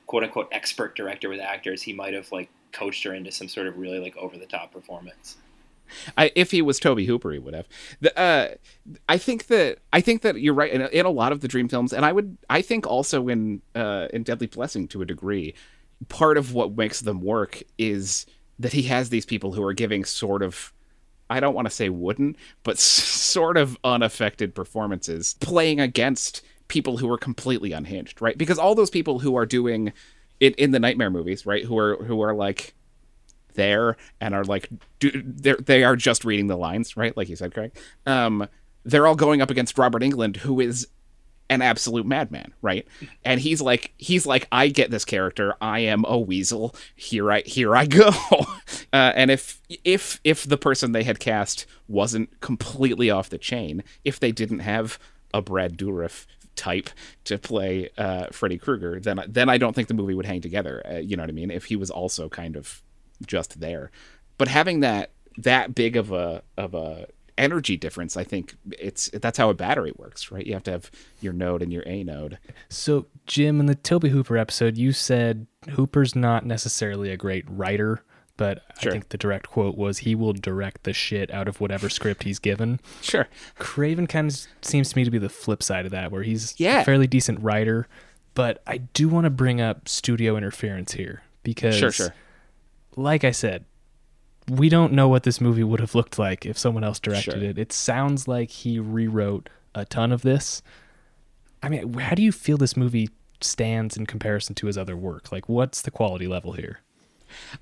[0.06, 3.68] quote unquote expert director with actors, he might have like coached her into some sort
[3.68, 5.38] of really like over the top performance.
[6.18, 7.70] I, if he was Tobe Hooper, he would have.
[8.02, 8.50] The, uh,
[9.08, 11.70] I think that I think that you're right in, in a lot of the Dream
[11.70, 15.54] films, and I would I think also in uh, in Deadly Blessing to a degree,
[16.10, 18.26] part of what makes them work is
[18.60, 20.74] that he has these people who are giving sort of.
[21.32, 27.12] I don't want to say wooden, but sort of unaffected performances playing against people who
[27.12, 28.38] are completely unhinged, right?
[28.38, 29.94] Because all those people who are doing
[30.40, 31.64] it in the nightmare movies, right?
[31.64, 32.74] Who are who are like
[33.54, 37.54] there and are like do, they are just reading the lines right like you said
[37.54, 37.72] craig
[38.06, 38.48] um
[38.86, 40.88] they're all going up against robert englund who is
[41.52, 42.88] an absolute madman right
[43.26, 47.42] and he's like he's like i get this character i am a weasel here i
[47.42, 48.08] here i go
[48.94, 53.84] uh, and if if if the person they had cast wasn't completely off the chain
[54.06, 54.98] if they didn't have
[55.34, 56.90] a brad dourif type
[57.24, 60.84] to play uh, Freddy Krueger, then then I don't think the movie would hang together.
[60.86, 61.50] Uh, you know what I mean?
[61.50, 62.82] If he was also kind of
[63.26, 63.90] just there,
[64.38, 67.08] but having that that big of a of a
[67.38, 70.46] energy difference, I think it's that's how a battery works, right?
[70.46, 70.92] You have to have
[71.22, 72.38] your node and your A node.
[72.70, 78.04] So, Jim, in the Tobe Hooper episode, you said Hooper's not necessarily a great writer,
[78.38, 78.92] but Sure.
[78.92, 82.24] I think the direct quote was he will direct the shit out of whatever script
[82.24, 82.80] he's given.
[83.02, 83.28] Sure.
[83.60, 86.54] Craven kind of seems to me to be the flip side of that, where he's
[86.58, 86.82] Yeah.
[86.82, 87.88] a fairly decent writer,
[88.34, 92.14] but I do want to bring up studio interference here because, Sure, sure.
[92.96, 93.66] like I said,
[94.50, 97.50] we don't know what this movie would have looked like if someone else directed Sure.
[97.50, 97.58] it.
[97.58, 100.62] It sounds like he rewrote a ton of this.
[101.64, 105.32] I mean, how do you feel this movie stands in comparison to his other work?
[105.32, 106.80] Like, what's the quality level here?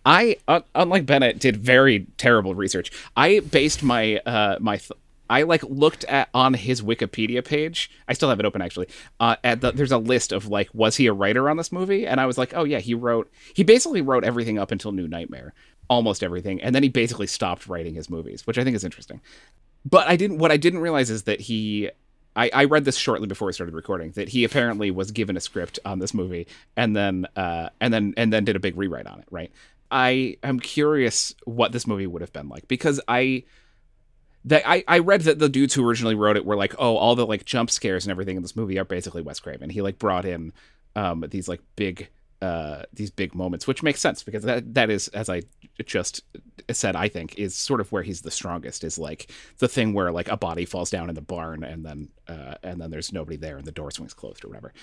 [0.06, 0.38] I,
[0.74, 2.92] unlike Bennett, did very terrible research.
[3.16, 4.92] I based my uh my th-
[5.30, 7.92] I like looked at on his Wikipedia page.
[8.08, 8.88] I still have it open actually.
[9.20, 12.08] Uh, at the, there's a list of like, was he a writer on this movie?
[12.08, 13.30] And I was like, oh yeah, he wrote.
[13.54, 15.54] He basically wrote everything up until New Nightmare,
[15.90, 19.22] almost everything, and then he basically stopped writing his movies, which I think is interesting.
[19.86, 20.38] But I didn't.
[20.38, 21.90] What I didn't realize is that he.
[22.36, 25.40] I, I read this shortly before we started recording that he apparently was given a
[25.40, 26.48] script on this movie
[26.78, 29.26] and then uh, and then and then did a big rewrite on it.
[29.32, 29.52] Right.
[29.92, 33.44] I am curious what this movie would have been like because I
[34.46, 37.16] that I, I read that the dudes who originally wrote it were like, oh, all
[37.16, 39.70] the like jump scares and everything in this movie are basically Wes Craven.
[39.70, 40.54] He like brought in
[40.96, 42.10] um these like big
[42.42, 45.44] uh, these big moments, which makes sense because that that is, as I
[45.86, 46.24] just
[46.72, 48.84] said, I think is sort of where he's the strongest.
[48.84, 52.10] Is like the thing where like a body falls down in the barn and then
[52.28, 54.74] uh, and then there's nobody there and the door swings closed or whatever.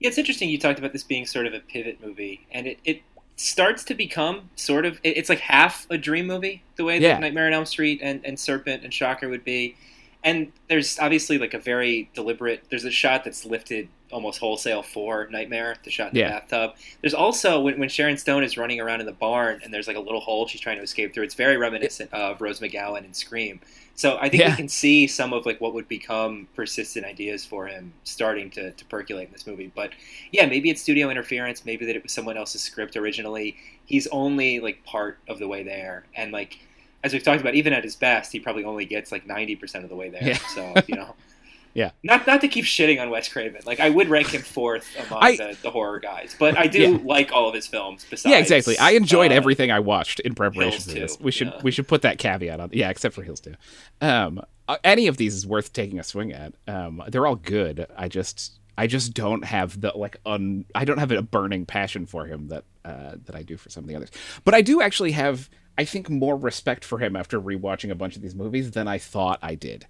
[0.00, 2.78] Yeah, it's interesting you talked about this being sort of a pivot movie, and it,
[2.84, 3.02] it
[3.36, 7.18] starts to become sort of it's like half a dream movie the way that Yeah.
[7.18, 9.76] Nightmare on Elm Street and, and Serpent and Shocker would be.
[10.22, 12.64] And there's obviously like a very deliberate.
[12.68, 16.40] There's a shot that's lifted almost wholesale for Nightmare, the shot in the Yeah.
[16.40, 16.74] bathtub.
[17.00, 19.96] There's also when, when Sharon Stone is running around in the barn and there's like
[19.96, 21.24] a little hole she's trying to escape through.
[21.24, 23.60] It's very reminiscent of Rose McGowan in Scream.
[23.94, 24.50] So I think Yeah.
[24.50, 28.70] we can see some of like what would become persistent ideas for him starting to,
[28.72, 29.70] to percolate in this movie.
[29.74, 29.92] But
[30.32, 31.64] yeah, maybe it's studio interference.
[31.66, 33.56] Maybe that it was someone else's script originally.
[33.86, 36.58] He's only like part of the way there, and like
[37.02, 39.84] as we've talked about, even at his best, he probably only gets like ninety percent
[39.84, 40.22] of the way there.
[40.22, 40.38] Yeah.
[40.54, 41.14] So you know,
[41.74, 41.90] Yeah.
[42.02, 43.62] Not not to keep shitting on Wes Craven.
[43.64, 46.80] Like I would rank him fourth among I- the, the horror guys, but I do
[46.80, 46.98] Yeah.
[47.02, 48.04] like all of his films.
[48.08, 48.78] Besides, yeah, exactly.
[48.78, 51.20] I enjoyed uh, everything I watched in preparation Hills for too, this.
[51.20, 51.60] We should yeah.
[51.62, 52.70] we should put that caveat on.
[52.72, 53.54] Yeah, except for Hills too.
[54.00, 56.54] Um, uh, any of these is worth taking a swing at.
[56.68, 57.86] Um, they're all good.
[57.96, 62.06] I just I just don't have the like un I don't have a burning passion
[62.06, 64.10] for him that uh, that I do for some of the others.
[64.44, 68.16] But I do actually have I think more respect for him after rewatching a bunch
[68.16, 69.86] of these movies than I thought I did.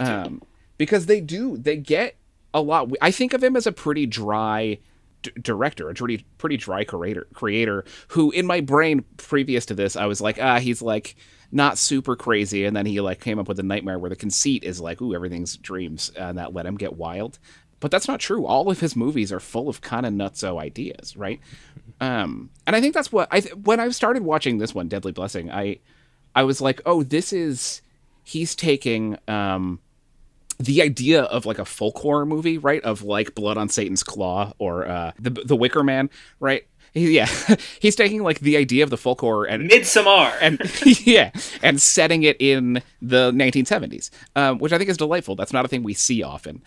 [0.00, 0.42] Um,
[0.78, 2.16] because they do they get
[2.54, 2.90] a lot.
[3.02, 4.78] I think of him as a pretty dry
[5.22, 9.96] d- director, a pretty pretty dry creator creator who in my brain previous to this
[9.96, 11.16] I was like, ah, he's like
[11.50, 14.64] not super crazy and then he like came up with a nightmare where the conceit
[14.64, 17.38] is like, ooh, everything's dreams and that let him get wild.
[17.80, 18.44] But that's not true.
[18.44, 21.40] All of his movies are full of kind of nutso ideas, right?
[22.00, 25.10] Um, and I think that's what I th- when I started watching this one, Deadly
[25.10, 25.80] Blessing, I
[26.32, 27.82] I was like, oh, this is
[28.22, 29.80] he's taking um
[30.58, 32.82] the idea of like a folk horror movie, right?
[32.82, 36.66] Of like Blood on Satan's Claw or uh, the the Wicker Man, right?
[36.94, 37.28] He, yeah,
[37.80, 40.34] he's taking like the idea of the folk horror and Midsommar.
[40.40, 40.60] and
[41.06, 41.30] yeah,
[41.62, 45.36] and setting it in the 1970s, um, which I think is delightful.
[45.36, 46.62] That's not a thing we see often,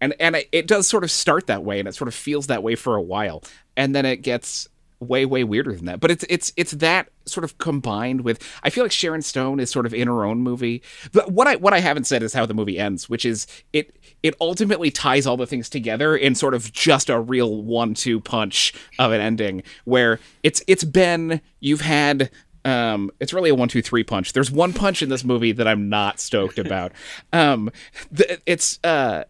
[0.00, 2.48] and and it, it does sort of start that way, and it sort of feels
[2.48, 3.42] that way for a while,
[3.76, 4.68] and then it gets
[5.00, 6.00] way way weirder than that.
[6.00, 9.70] But it's it's it's that sort of combined with I feel like Sharon Stone is
[9.70, 10.82] sort of in her own movie.
[11.12, 13.96] But what I what I haven't said is how the movie ends, which is it
[14.22, 18.74] it ultimately ties all the things together in sort of just a real one-two punch
[18.98, 22.30] of an ending where it's it's been you've had
[22.64, 24.32] um, it's really a one, two, three punch.
[24.32, 26.92] There's one punch in this movie that I'm not stoked about.
[27.32, 27.70] Um,
[28.10, 29.24] the, it's uh,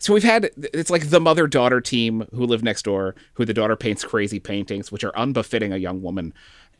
[0.00, 3.54] so we've had it's like the mother daughter team who live next door, who the
[3.54, 6.32] daughter paints crazy paintings, which are unbefitting a young woman.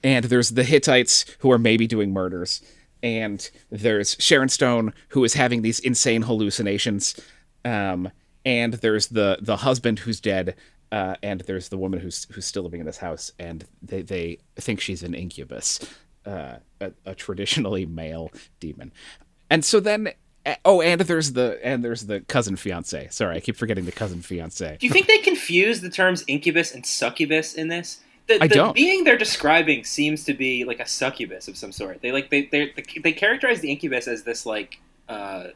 [0.02, 2.62] And there's the Hittites who are maybe doing murders.
[3.02, 7.14] And there's Sharon Stone who is having these insane hallucinations.
[7.62, 8.10] Um,
[8.46, 10.56] and there's the the husband who's dead.
[10.90, 14.38] Uh, and there's the woman who's who's still living in this house, and they they
[14.56, 15.78] think she's an incubus,
[16.26, 18.92] uh, a, a traditionally male demon.
[19.50, 20.12] And so then
[20.64, 24.22] oh and there's the and there's the cousin fiance sorry i keep forgetting the cousin
[24.22, 28.00] fiance Do you think they confuse the terms incubus and succubus in this?
[28.26, 28.74] The, I don't.
[28.74, 32.00] being they're describing seems to be like a succubus of some sort.
[32.00, 32.72] They like they they
[33.02, 35.48] they characterize the incubus as this like uh,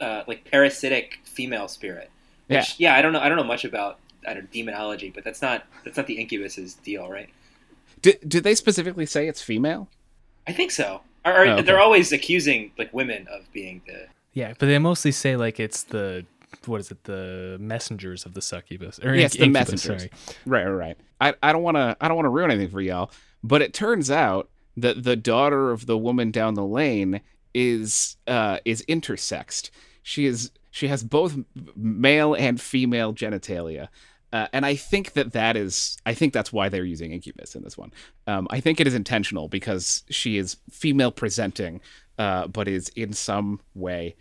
[0.00, 2.10] uh, like parasitic female spirit.
[2.46, 2.94] Which, yeah.
[2.96, 3.20] I don't know.
[3.20, 6.18] I don't know much about I don't know, demonology, but that's not that's not the
[6.18, 7.28] incubus's deal, right?
[8.00, 9.88] did, did they specifically say it's female
[10.46, 11.02] I think so.
[11.24, 11.62] Or, or Oh, okay.
[11.62, 15.84] they're always accusing like women of being the Yeah, but they mostly say like it's
[15.84, 16.26] the
[16.66, 17.02] what is it?
[17.04, 20.02] The messengers of the succubus or Yes, inc- the incubus, messengers.
[20.02, 20.10] Sorry.
[20.46, 22.80] right right right i, I don't want to i don't want to ruin anything for
[22.80, 23.10] y'all
[23.42, 27.20] but it turns out that the daughter of the woman down the lane
[27.54, 29.70] is uh is intersexed
[30.02, 31.36] she is she has both
[31.76, 33.88] male and female genitalia
[34.32, 37.62] uh, and I think that that is, I think that's why they're using incubus in
[37.62, 37.92] this one.
[38.26, 41.80] Um, I think it is intentional because she is female presenting,
[42.18, 44.16] uh, but is in some way,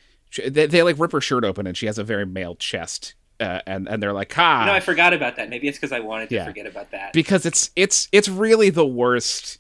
[0.48, 3.60] they, they like rip her shirt open and she has a very male chest, uh,
[3.68, 5.50] and and they're like, ha, No, I forgot about that.
[5.50, 6.46] Maybe it's because I wanted to Yeah.
[6.46, 7.14] forget about that.
[7.14, 9.60] because it's it's it's really the worst.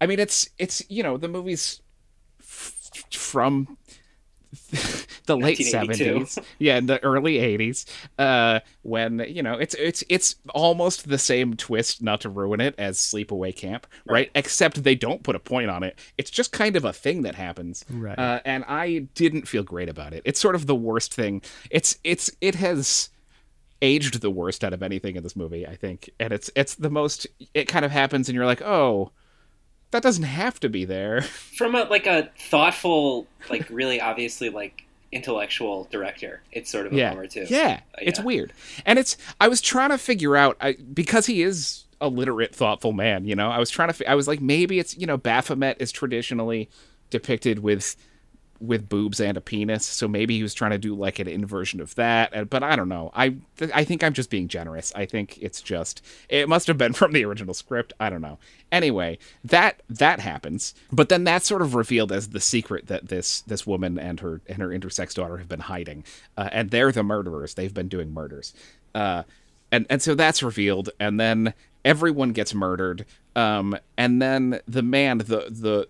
[0.00, 1.80] I mean, it's it's you know the movie's
[2.40, 3.76] f- from
[5.26, 7.86] the late seventies, yeah, in the early eighties,
[8.18, 12.74] uh, when you know it's it's it's almost the same twist, not to ruin it,
[12.78, 14.30] as Sleepaway Camp, right?
[14.34, 15.98] Except they don't put a point on it.
[16.18, 18.18] It's just kind of a thing that happens, Right.
[18.18, 20.22] Uh, and I didn't feel great about it.
[20.24, 21.42] It's sort of the worst thing.
[21.70, 23.10] It's it's it has
[23.82, 26.10] aged the worst out of anything in this movie, I think.
[26.18, 29.12] And it's it's the most it kind of happens and you're like, "Oh,
[29.90, 31.22] that doesn't have to be there."
[31.56, 36.96] from a like a thoughtful, like really obviously like intellectual director, it's sort of a
[36.96, 37.10] yeah.
[37.10, 37.46] bummer too.
[37.48, 37.80] Yeah.
[37.98, 38.24] It's Yeah.
[38.24, 38.52] weird.
[38.84, 42.92] And it's I was trying to figure out I, because he is a literate, thoughtful
[42.92, 43.24] man.
[43.24, 44.10] You know, I was trying to.
[44.10, 46.68] I was like, maybe it's you know, Baphomet is traditionally
[47.10, 47.96] depicted with
[48.60, 51.80] with boobs and a penis, so maybe he was trying to do like an inversion
[51.80, 52.50] of that.
[52.50, 53.10] But I don't know.
[53.14, 53.36] I
[53.74, 54.92] I think I'm just being generous.
[54.94, 57.92] I think it's just it must have been from the original script.
[58.00, 58.38] I don't know.
[58.72, 63.42] Anyway, that that happens, but then that's sort of revealed as the secret that this
[63.42, 66.04] this woman and her and her intersex daughter have been hiding,
[66.36, 67.54] uh, and they're the murderers.
[67.54, 68.54] They've been doing murders.
[68.94, 69.24] Uh,
[69.72, 75.18] and and so that's revealed and then everyone gets murdered um and then the man
[75.18, 75.88] the the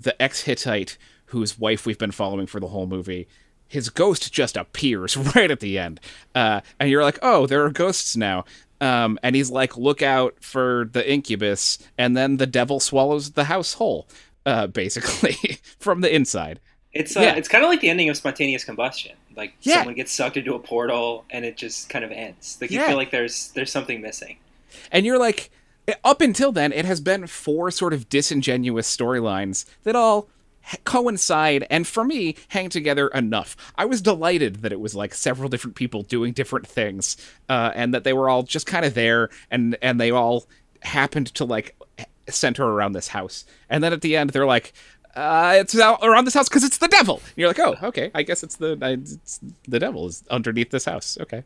[0.00, 3.26] the ex-hittite whose wife we've been following for the whole movie
[3.68, 6.00] his ghost just appears right at the end
[6.34, 8.44] uh and you're like oh there are ghosts now
[8.80, 13.44] um and he's like look out for the incubus and then the devil swallows the
[13.44, 14.06] house whole
[14.44, 16.60] uh basically from the inside
[16.92, 17.34] It's uh, Yeah.
[17.34, 19.16] it's kind of like the ending of spontaneous combustion.
[19.36, 19.76] Like Yeah.
[19.78, 22.56] someone gets sucked into a portal and it just kind of ends.
[22.60, 22.86] Like you Yeah.
[22.88, 24.38] feel like there's there's something missing.
[24.92, 25.50] And you're like,
[26.04, 30.28] up until then, it has been four sort of disingenuous storylines that all
[30.84, 33.56] coincide and for me hang together enough.
[33.76, 37.16] I was delighted that it was like several different people doing different things,
[37.48, 40.46] uh, and that they were all just kind of there, and and they all
[40.82, 41.76] happened to like
[42.28, 43.44] center around this house.
[43.68, 44.72] And then at the end, they're like.
[45.14, 47.22] Uh, it's around this house because it's the devil.
[47.24, 48.10] And you're like, oh, okay.
[48.14, 51.16] I guess it's the it's, the devil is underneath this house.
[51.18, 51.42] Okay,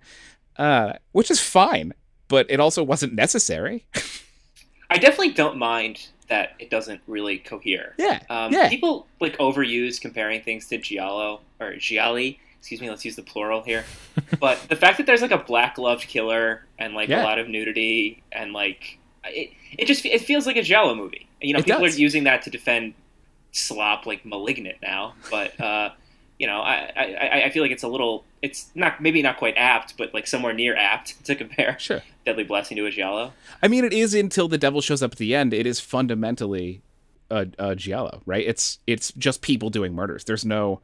[0.56, 1.94] uh, which is fine,
[2.26, 3.86] but it also wasn't necessary.
[4.90, 7.94] I definitely don't mind that it doesn't really cohere.
[7.98, 8.68] Yeah, Um, yeah.
[8.70, 12.40] People like overuse comparing things to Giallo or Gialli.
[12.58, 12.88] Excuse me.
[12.88, 13.84] Let's use the plural here.
[14.40, 17.22] but the fact that there's like a black gloved killer and like Yeah.
[17.22, 21.26] a lot of nudity and like it, it just it feels like a Giallo movie.
[21.42, 21.96] You know, It people does.
[21.96, 22.94] are using that to defend
[23.52, 25.90] slop like malignant now, but uh,
[26.40, 29.54] you know, I, I I- feel like it's a little it's not maybe not quite
[29.56, 32.02] apt, but like somewhere near apt to compare Sure.
[32.24, 33.32] Deadly Blessing to a Giallo.
[33.62, 35.52] I mean, it is until the devil shows up at the end.
[35.52, 36.80] It is fundamentally
[37.30, 38.44] a, a giallo, right?
[38.46, 40.24] It's it's just people doing murders.
[40.24, 40.80] There's no,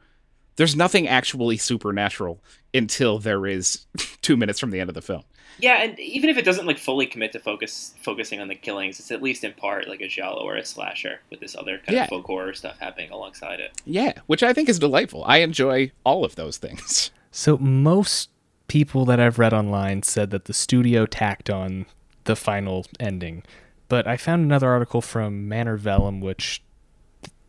[0.57, 2.39] there's nothing actually supernatural
[2.73, 3.85] until there is
[4.21, 5.23] two minutes from the end of the film.
[5.59, 8.99] Yeah, and even if it doesn't like fully commit to focus focusing on the killings,
[8.99, 11.95] it's at least in part like a giallo or a slasher with this other kind
[11.95, 12.03] Yeah.
[12.03, 13.71] of folk horror stuff happening alongside it.
[13.85, 15.23] Yeah, which I think is delightful.
[15.25, 17.11] I enjoy all of those things.
[17.29, 18.29] So most
[18.67, 21.85] people that I've read online said that the studio tacked on
[22.23, 23.43] the final ending,
[23.89, 26.66] but I found another article from Manor Vellum, which th-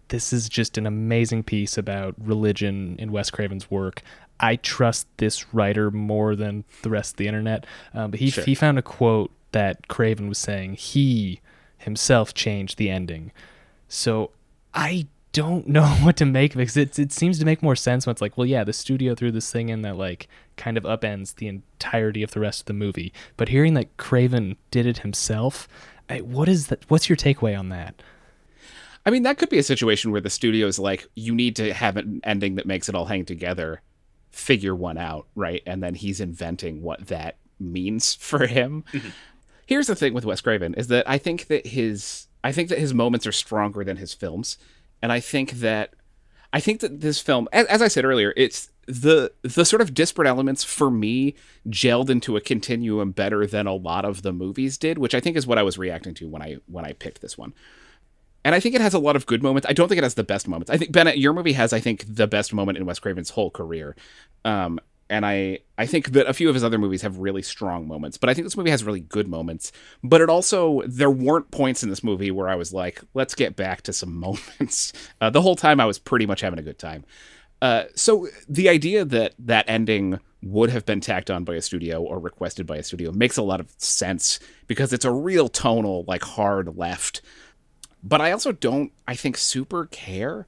[0.09, 4.03] this is just an amazing piece about religion in Wes Craven's work.
[4.41, 7.67] I trust this writer more than the rest of the internet.
[7.95, 8.45] Um, but he Sure.
[8.45, 11.41] he found a quote that Craven was saying he
[11.79, 13.33] himself changed the ending.
[13.89, 14.31] So
[14.75, 16.99] I don't know what to make of it 'cause it.
[16.99, 19.51] It seems to make more sense when it's like, well, yeah, the studio threw this
[19.53, 23.13] thing in that like kind of upends the entirety of the rest of the movie.
[23.37, 25.69] But hearing that Craven did it himself,
[26.09, 26.85] I, what is that?
[26.89, 28.03] What's your takeaway on that?
[29.09, 31.97] I mean, that could be a situation where the studio's like, you need to have
[31.97, 33.81] an ending that makes it all hang together,
[34.31, 35.63] figure one out, right?
[35.65, 38.85] And then he's inventing what that means for him.
[38.93, 39.09] Mm-hmm.
[39.65, 42.79] Here's the thing with Wes Craven is that I think that his I think that
[42.79, 44.59] his moments are stronger than his films,
[45.01, 45.95] and I think that
[46.53, 49.95] I think that this film, as, as I said earlier, it's the the sort of
[49.95, 51.35] disparate elements for me
[51.67, 55.35] gelled into a continuum better than a lot of the movies did, which I think
[55.35, 57.55] is what I was reacting to when I when I picked this one.
[58.45, 59.67] And I think it has a lot of good moments.
[59.69, 60.71] I don't think it has the best moments.
[60.71, 63.51] I think Bennett, your movie has, I think, the best moment in Wes Craven's whole
[63.51, 63.97] career.
[64.45, 67.89] Um, and I, I think that a few of his other movies have really strong
[67.89, 69.73] moments, but I think this movie has really good moments.
[70.05, 73.57] But it also, there weren't points in this movie where I was like, let's get
[73.57, 74.93] back to some moments.
[75.21, 77.05] Uh, the whole time I was pretty much having a good time.
[77.61, 82.01] Uh, so the idea that that ending would have been tacked on by a studio
[82.01, 86.05] or requested by a studio makes a lot of sense because it's a real tonal,
[86.07, 87.23] like hard left
[88.03, 90.47] but I also don't, I think, super care.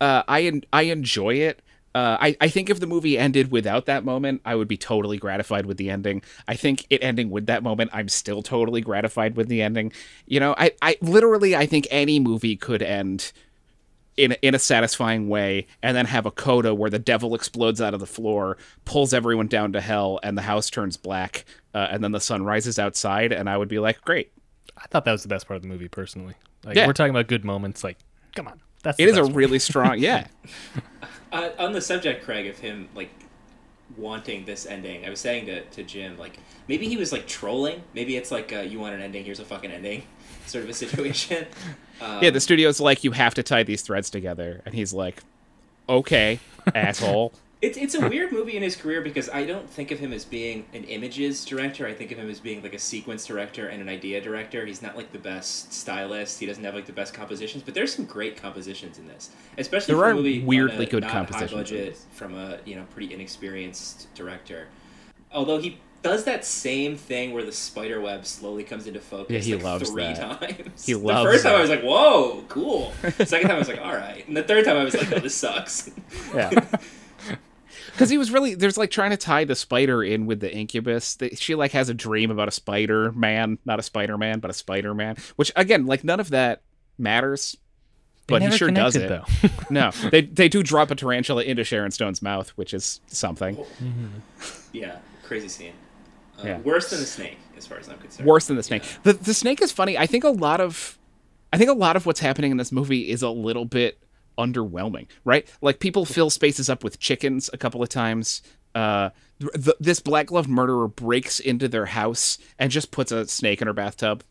[0.00, 1.60] Uh, I I enjoy it.
[1.94, 5.16] Uh, I, I think if the movie ended without that moment, I would be totally
[5.16, 6.22] gratified with the ending.
[6.46, 9.92] I think it ending with that moment, I'm still totally gratified with the ending.
[10.26, 13.32] You know, I, I literally, I think any movie could end
[14.16, 17.94] in, in a satisfying way and then have a coda where the devil explodes out
[17.94, 22.04] of the floor, pulls everyone down to hell, and the house turns black, uh, and
[22.04, 24.30] then the sun rises outside, and I would be like, great.
[24.76, 26.34] I thought that was the best part of the movie, personally.
[26.64, 26.86] Like Yeah.
[26.86, 27.82] we're talking about good moments.
[27.84, 27.98] Like,
[28.34, 29.32] come on, that's it is a one.
[29.34, 30.26] really strong, yeah.
[31.30, 33.10] Uh, on the subject, Craig, of him like
[33.98, 37.82] wanting this ending, I was saying to, to Jim like maybe he was like trolling.
[37.94, 40.04] Maybe it's like uh, you want an ending, here's a fucking ending,
[40.46, 41.46] sort of a situation.
[42.00, 44.62] Um, Yeah, the studio's like, you have to tie these threads together.
[44.64, 45.22] And he's like,
[45.88, 46.38] okay,
[46.74, 47.32] asshole.
[47.60, 50.24] It's it's a weird movie in his career because I don't think of him as
[50.24, 51.88] being an images director.
[51.88, 54.64] I think of him as being like a sequence director and an idea director.
[54.64, 56.38] He's not like the best stylist.
[56.38, 59.94] He doesn't have like the best compositions, but there's some great compositions in this, especially
[59.94, 62.84] There for are a movie weirdly a good compositions High budget from a you know
[62.94, 64.68] pretty inexperienced director.
[65.32, 69.34] Although he does that same thing where the spider web slowly comes into focus.
[69.34, 70.40] Yeah, he like loves three that.
[70.40, 70.86] times.
[70.86, 71.24] He loves.
[71.24, 71.56] the first time.
[71.56, 74.44] I was like, "Whoa, cool." The second time I was like, "All right," and the
[74.44, 75.90] third time I was like, "No, this sucks."
[76.32, 76.50] Yeah.
[77.98, 81.16] Because he was really there's like trying to tie the spider in with the incubus.
[81.16, 84.50] They- She like has a dream about a spider man, not a Spider Man, but
[84.50, 85.16] a Spider Man.
[85.36, 86.62] Which again, like none of that
[86.96, 87.56] matters.
[88.28, 89.08] But he sure does it.
[89.08, 89.24] Though.
[89.70, 93.58] No, they they do drop a tarantula into Sharon Stone's mouth, which is something
[94.72, 95.72] Yeah, crazy scene.
[96.38, 96.58] Uh, Yeah.
[96.60, 98.28] Worse than the snake, as far as I'm concerned.
[98.28, 98.82] worse than the snake.
[98.84, 98.98] Yeah.
[99.04, 99.96] The the snake is funny.
[99.98, 100.98] I think a lot of
[101.52, 103.98] I think a lot of what's happening in this movie is a little bit
[104.38, 105.46] underwhelming, right?
[105.60, 108.42] Like people fill spaces up with chickens a couple of times.
[108.74, 109.10] Uh,
[109.40, 113.60] th- th- this black gloved murderer breaks into their house and just puts a snake
[113.60, 114.22] in her bathtub.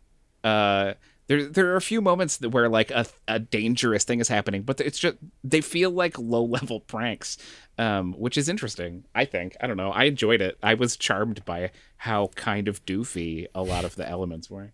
[0.43, 0.93] Uh,
[1.27, 4.61] there, there are a few moments that where like a, a dangerous thing is happening,
[4.61, 7.37] but it's just they feel like low level pranks,
[7.77, 9.03] um, which is interesting.
[9.13, 9.91] I think I don't know.
[9.91, 10.57] I enjoyed it.
[10.63, 14.71] I was charmed by how kind of doofy a lot of the elements were.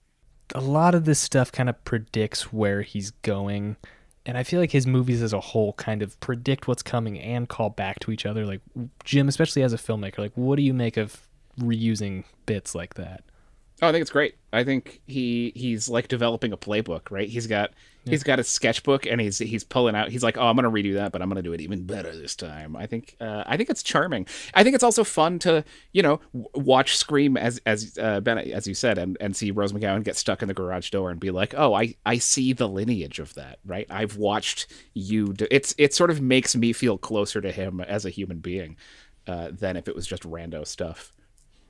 [0.53, 3.77] a lot of this stuff kind of predicts where he's going
[4.25, 7.49] and i feel like his movies as a whole kind of predict what's coming and
[7.49, 8.61] call back to each other like
[9.03, 11.27] jim especially as a filmmaker like what do you make of
[11.59, 13.23] reusing bits like that
[13.81, 14.35] Oh, I think it's great.
[14.53, 17.27] I think he he's like developing a playbook, right?
[17.27, 17.71] He's got
[18.05, 20.09] he's got a sketchbook and he's he's pulling out.
[20.09, 22.35] He's like, oh, I'm gonna redo that, but I'm gonna do it even better this
[22.35, 22.75] time.
[22.75, 24.27] I think uh, I think it's charming.
[24.53, 28.37] I think it's also fun to you know w- watch Scream as as uh, Ben
[28.37, 31.19] as you said, and and see Rose McGowan get stuck in the garage door and
[31.19, 33.87] be like, oh, I I see the lineage of that, right?
[33.89, 35.33] I've watched you.
[35.33, 38.77] Do, it's it sort of makes me feel closer to him as a human being
[39.27, 41.11] uh, than if it was just rando stuff.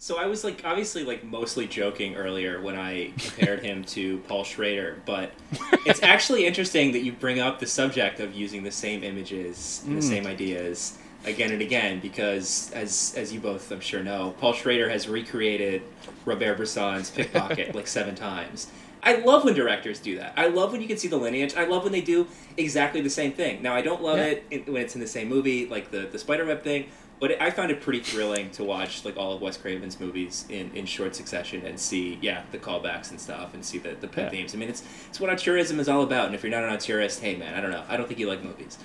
[0.03, 4.43] So I was like, obviously, like mostly joking earlier when I compared him to Paul
[4.43, 5.31] Schrader, but
[5.85, 9.95] it's actually interesting that you bring up the subject of using the same images and
[9.95, 10.09] the hmm.
[10.09, 14.89] same ideas again and again because, as as you both I'm sure know, Paul Schrader
[14.89, 15.83] has recreated
[16.25, 18.67] Robert Bresson's Pickpocket like seven times.
[19.03, 20.33] I love when directors do that.
[20.35, 21.55] I love when you can see the lineage.
[21.55, 22.27] I love when they do
[22.57, 23.61] exactly the same thing.
[23.61, 24.35] Now I don't love Yeah.
[24.49, 26.87] it when it's in the same movie, like the the spiderweb thing.
[27.23, 30.45] But it, I found it pretty thrilling to watch like all of Wes Craven's movies
[30.49, 34.09] in, in short succession and see yeah the callbacks and stuff and see the the
[34.09, 34.29] pet Yeah.
[34.31, 34.53] themes.
[34.53, 36.25] I mean it's it's what auteurism is all about.
[36.25, 37.83] And if you're not an auteurist, hey man, I don't know.
[37.87, 38.77] I don't think you like movies,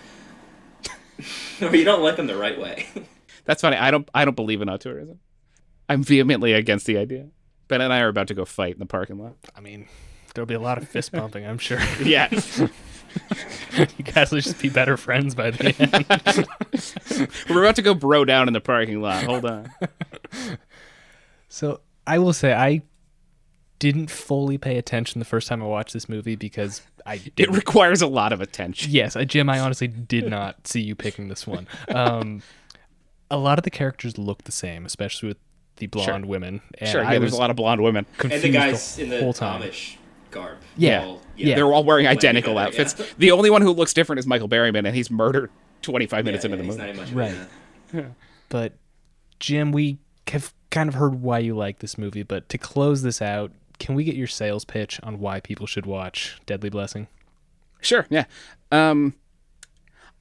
[1.60, 2.86] or you don't like them the right way.
[3.44, 3.76] That's funny.
[3.76, 5.16] I don't I don't believe in auteurism.
[5.88, 7.28] I'm vehemently against the idea.
[7.66, 9.34] Ben and I are about to go fight in the parking lot.
[9.56, 9.88] i mean
[10.34, 12.28] there'll be a lot of fist bumping i'm sure Yeah.
[13.96, 15.74] you guys will just be better friends by the
[17.18, 19.24] end We're about to go bro down in the parking lot.
[19.24, 19.70] Hold on.
[21.48, 22.82] So I will say I
[23.78, 27.54] didn't fully pay attention the first time I watched this movie because I It didn't.
[27.54, 28.90] requires a lot of attention.
[28.92, 31.66] yes, I, Jim, I honestly did not see you picking this one.
[31.88, 32.42] Um,
[33.30, 35.38] a lot of the characters look the same, especially with
[35.76, 36.60] the blonde women.
[36.78, 38.04] And Sure, yeah, I there's a lot of blonde women.
[38.18, 39.62] confused and the guys in the whole time.
[39.62, 39.96] Amish
[40.30, 40.58] garb.
[40.76, 41.04] Yeah.
[41.04, 41.54] all- Yeah.
[41.54, 42.94] They're all wearing identical yeah, outfits.
[42.98, 43.06] yeah.
[43.18, 45.50] The only one who looks different is Michael Berryman, and he's murdered
[45.82, 46.92] 25 yeah, minutes into yeah, the he's movie.
[46.92, 47.34] not much Right.
[47.94, 48.06] a-
[48.48, 48.72] But
[49.40, 49.98] Jim, we
[50.28, 53.94] have kind of heard why you like this movie, but to close this out, can
[53.94, 57.06] we get your sales pitch on why people should watch Deadly Blessing?
[57.80, 58.24] Sure, yeah.
[58.72, 59.14] Um,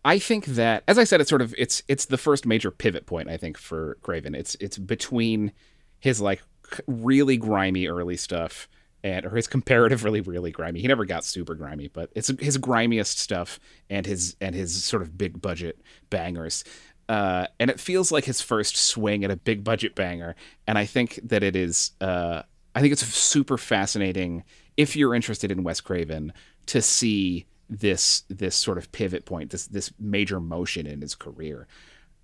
[0.06, 3.08] I think that, as I said, it's sort of it's it's the first major pivot
[3.08, 3.30] point.
[3.30, 5.52] I think for Craven, it's it's between
[6.00, 6.44] his like
[6.86, 8.70] really grimy early stuff
[9.08, 10.82] and or his comparatively really grimy.
[10.82, 15.02] He never got super grimy, but it's his grimiest stuff and his and his sort
[15.02, 16.64] of big budget bangers.
[17.08, 20.36] Uh, and it feels like his first swing at a big budget banger.
[20.68, 21.92] And I think that it is.
[22.02, 22.42] Uh,
[22.76, 24.44] I think it's super fascinating
[24.76, 26.34] if you're interested in Wes Craven
[26.68, 31.68] to see this this sort of pivot point, this this major motion in his career.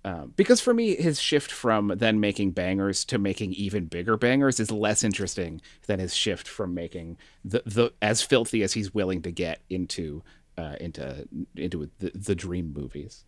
[0.06, 4.60] Um, because for me, his shift from then making bangers to making even bigger bangers
[4.60, 9.22] is less interesting than his shift from making the the as filthy as he's willing
[9.22, 10.22] to get into
[10.58, 11.26] uh, into
[11.56, 13.24] into the, the dream movies.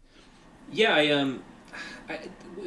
[0.71, 1.43] Yeah, I um,
[2.11, 2.21] I,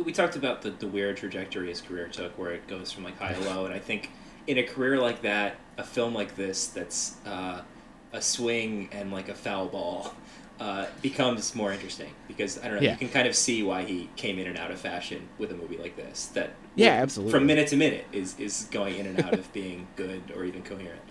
[0.03, 3.19] we talked about the the weird trajectory his career took, where it goes from like
[3.19, 4.09] high to low, and I think
[4.47, 7.61] in a career like that, a film like this that's uh,
[8.11, 10.15] a swing and like a foul ball.
[10.59, 12.81] Uh, becomes more interesting because I don't know.
[12.81, 12.91] Yeah.
[12.91, 15.55] You can kind of see why he came in and out of fashion with a
[15.55, 16.25] movie like this.
[16.33, 17.31] That Yeah, absolutely.
[17.31, 20.61] From minute to minute is is going in and out of being good or even
[20.63, 21.01] coherent.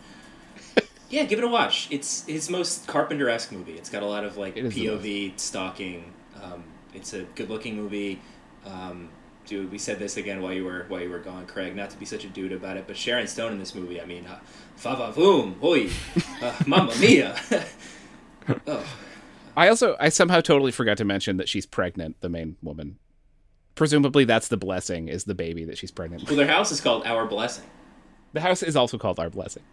[1.11, 1.89] Yeah, give it a watch.
[1.91, 3.73] It's his most Carpenter esque movie.
[3.73, 6.13] It's got a lot of like It is the POV stalking.
[6.43, 8.21] Um, it's a good looking movie.
[8.67, 9.09] Um,
[9.47, 11.75] dude, we said this again while you were while you were gone, Craig.
[11.75, 14.01] Not to be such a dude about it, but Sharon Stone in this movie.
[14.01, 14.39] I mean, uh,
[14.77, 15.89] fa va voom, hoy,
[16.43, 17.35] uh, mamma mia.
[18.67, 18.85] oh.
[19.59, 22.97] I also I somehow totally forgot to mention that she's pregnant, the main woman.
[23.75, 26.29] Presumably that's the blessing is the baby that she's pregnant.
[26.29, 27.65] Well, their house is called Our Blessing.
[28.35, 29.65] The house is also called Our Blessing.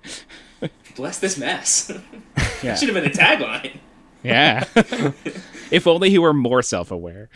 [0.96, 1.92] Bless this mess.
[2.64, 2.76] Yeah.
[2.78, 3.78] Should have been a tagline.
[4.24, 4.64] Yeah.
[5.70, 7.30] if only he were more self-aware.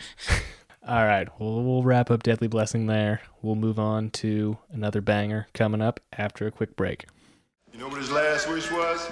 [0.88, 3.20] All right, well, we'll wrap up Deadly Blessing there.
[3.42, 7.04] We'll move on to another banger coming up after a quick break.
[7.72, 9.08] You know what his last wish was?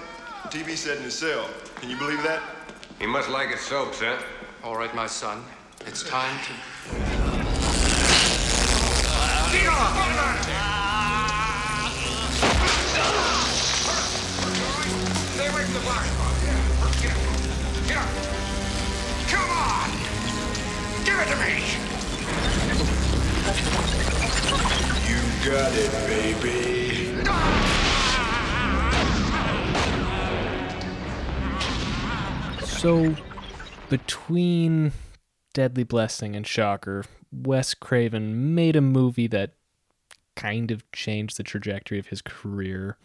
[0.46, 1.48] TV set in his cell.
[1.76, 2.42] Can you believe that?
[2.98, 4.18] He must like his soaps, huh?
[4.64, 5.44] All right, my son.
[5.86, 6.52] It's time to.
[15.34, 16.34] Stay away from the black spot.
[17.00, 17.28] Get up.
[17.86, 18.08] Get up.
[19.28, 19.90] Come on!
[21.04, 21.62] Give it to me!
[25.08, 25.18] You
[25.48, 26.77] got it, baby.
[32.78, 33.16] So,
[33.90, 34.92] between
[35.52, 39.54] Deadly Blessing and Shocker, Wes Craven made a movie that
[40.36, 42.96] kind of changed the trajectory of his career.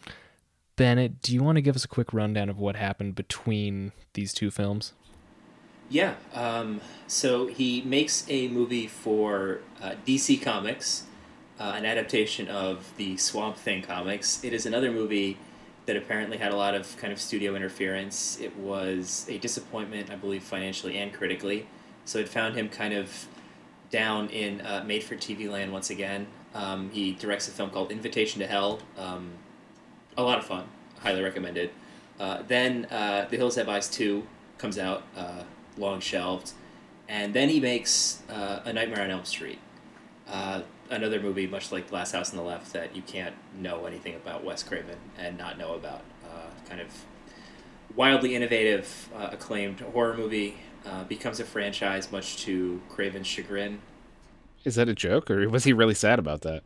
[0.76, 4.32] Bennett, do you want to give us a quick rundown of what happened between these
[4.32, 4.92] two films?
[5.90, 6.14] Yeah.
[6.32, 11.02] Um, so he makes a movie for uh, DC Comics,
[11.58, 14.44] uh, an adaptation of the Swamp Thing comics.
[14.44, 15.36] It is another movie
[15.86, 18.40] that apparently had a lot of kind of studio interference.
[18.40, 21.66] It was a disappointment, I believe, financially and critically.
[22.04, 23.26] So it found him kind of
[23.90, 26.26] down in uh, made for TV land once again.
[26.54, 28.80] Um, he directs a film called Invitation to Hell.
[28.96, 29.32] Um,
[30.16, 30.64] a lot of fun.
[31.00, 31.70] Highly recommended.
[32.18, 34.26] Uh, then uh, The Hills Have Eyes 2
[34.58, 35.42] comes out, uh,
[35.76, 36.52] long shelved.
[37.08, 39.58] And then he makes uh, A Nightmare on Elm Street.
[40.94, 44.44] Another movie, much like Last House on the Left, that you can't know anything about
[44.44, 46.02] Wes Craven and not know about.
[46.24, 46.86] Uh, kind of
[47.96, 50.56] wildly innovative, uh, acclaimed horror movie.
[50.86, 53.80] Uh, becomes a franchise, much to Craven's chagrin.
[54.64, 56.62] Is that a joke or was he really sad about that?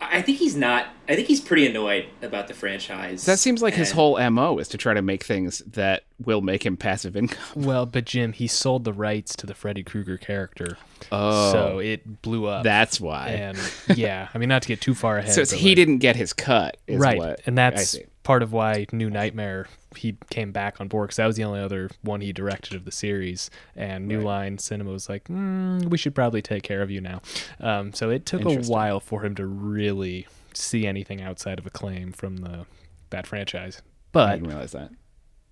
[0.00, 0.86] I I think he's not.
[1.08, 3.24] I think he's pretty annoyed about the franchise.
[3.26, 6.66] That seems like his whole MO is to try to make things that will make
[6.66, 7.44] him passive income.
[7.54, 10.78] Well, but Jim, he sold the rights to the Freddy Krueger character.
[11.12, 11.52] Oh.
[11.52, 12.64] So it blew up.
[12.64, 13.28] That's why.
[13.28, 13.58] And
[13.94, 15.32] yeah, I mean, not to get too far ahead.
[15.32, 18.04] so it's he like- didn't get his cut, is right, what and I that's see.
[18.26, 21.60] Part of why New Nightmare he came back on board because that was the only
[21.60, 23.50] other one he directed of the series.
[23.76, 27.22] And New Line Cinema was like, mm, we should probably take care of you now.
[27.60, 32.10] Um, so it took a while for him to really see anything outside of acclaim
[32.10, 32.66] from the
[33.10, 33.80] that franchise.
[34.10, 34.90] But I didn't realize that.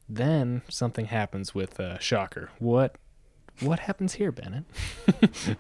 [0.09, 2.51] then something happens with uh, Shocker.
[2.59, 2.97] What
[3.61, 4.65] what happens here, Bennett?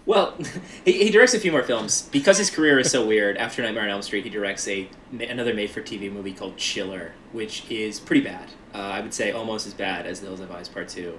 [0.07, 0.37] Well,
[0.85, 3.37] he, he directs a few more films because his career is so weird.
[3.37, 8.01] After Nightmare on Elm Street, he directs a another made-for-TV movie called Chiller, which is
[8.01, 8.51] pretty bad.
[8.75, 11.19] Uh, I would say almost as bad as The Hills Have Eyes Part Two.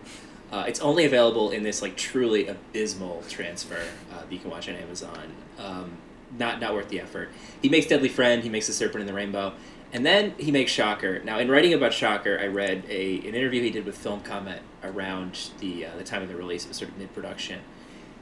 [0.52, 3.82] Uh, it's only available in this like truly abysmal transfer
[4.14, 5.32] uh, that you can watch on Amazon.
[5.58, 5.98] Um,
[6.38, 7.30] not not worth the effort.
[7.62, 8.44] He makes Deadly Friend.
[8.44, 9.54] He makes The Serpent in the Rainbow.
[9.94, 11.24] And then he makes Shocker.
[11.24, 14.62] Now, in writing about Shocker, I read a an interview he did with Film Comment
[14.86, 16.68] around the uh, the time of the release.
[16.72, 17.62] Sort of mid production.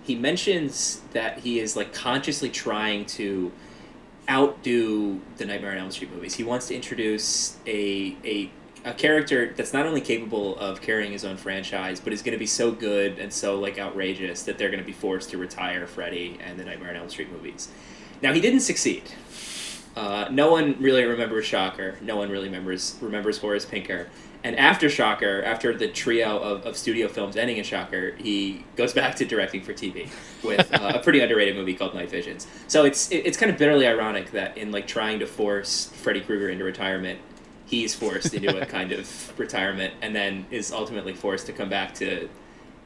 [0.04, 3.52] He mentions that he is like consciously trying to
[4.30, 6.36] outdo the Nightmare on Elm Street movies.
[6.36, 8.50] He wants to introduce a a
[8.86, 12.40] a character that's not only capable of carrying his own franchise, but is going to
[12.40, 15.88] be so good and so like outrageous that they're going to be forced to retire
[15.88, 17.70] Freddy and the Nightmare on Elm Street movies.
[18.22, 19.04] Now he didn't succeed.
[19.96, 21.98] Uh, no one really remembers Shocker.
[22.02, 24.10] No one really remembers remembers Horace Pinker.
[24.44, 28.94] And after Shocker, after the trio of, of studio films ending in Shocker, he goes
[29.00, 30.10] back to directing for TV
[30.44, 32.48] with uh, a pretty underrated movie called Night Visions.
[32.68, 36.20] So it's it- it's kind of bitterly ironic that in like trying to force Freddy
[36.22, 37.20] Krueger into retirement,
[37.66, 41.94] he's forced into a kind of retirement, and then is ultimately forced to come back
[41.96, 42.28] to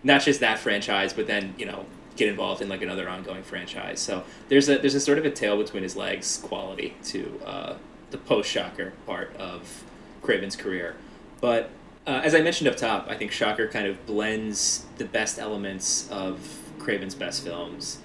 [0.04, 1.86] not just that franchise, but then you know
[2.18, 4.00] get involved in like another ongoing franchise.
[4.00, 7.76] So there's a there's a sort of a tail between his legs quality to uh,
[8.12, 9.84] the post Shocker part of
[10.22, 10.96] Craven's career.
[11.42, 11.70] But
[12.06, 16.10] uh, as I mentioned up top, I think Shocker kind of blends the best elements
[16.10, 16.40] of
[16.80, 18.00] Craven's best films,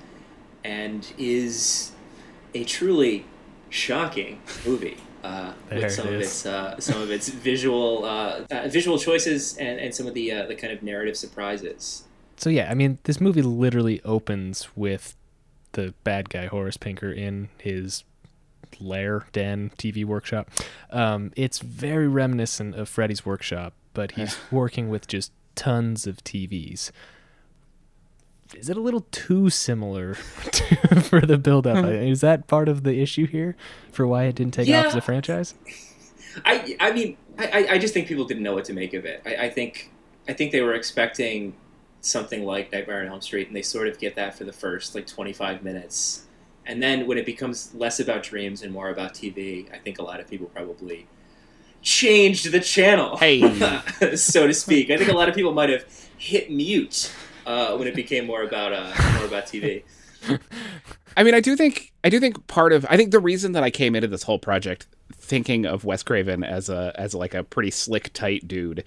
[0.65, 1.93] and is
[2.55, 3.25] a truly
[3.71, 4.99] shocking movie.
[5.23, 9.57] Uh, with some it of its uh, some of its visual uh, uh, visual choices
[9.57, 12.05] and, and some of the uh, the kind of narrative surprises.
[12.37, 15.17] So yeah, I mean, this movie literally opens with
[15.73, 18.03] the bad guy Horace Pinker in his
[18.81, 20.51] lair, den, TV workshop.
[20.91, 26.91] Um, it's very reminiscent of Freddy's workshop, but he's working with just tons of TVs.
[28.55, 30.15] is it a little too similar
[30.51, 31.85] to, for the build up?
[31.87, 33.57] Is that part of the issue here
[33.91, 35.55] for why it didn't take off as a franchise?
[36.45, 39.05] I I mean I, I- I just think people didn't know what to make of
[39.05, 39.23] it.
[39.27, 39.91] I, I think
[40.29, 41.55] I think they were expecting
[42.01, 44.95] something like Nightmare on Elm Street, and they sort of get that for the first
[44.95, 46.25] like 25 minutes,
[46.67, 50.03] and then when it becomes less about dreams and more about TV, I think a
[50.03, 51.07] lot of people probably
[51.83, 53.41] changed the channel, Hey.
[54.17, 54.91] so to speak.
[54.91, 55.85] I think a lot of people might have
[56.17, 57.13] hit mute
[57.47, 59.83] uh, when it became more about uh, more about TV.
[61.17, 63.63] I mean, I do think I do think part of I think the reason that
[63.63, 67.43] I came into this whole project thinking of Wes Craven as a as like a
[67.43, 68.85] pretty slick tight dude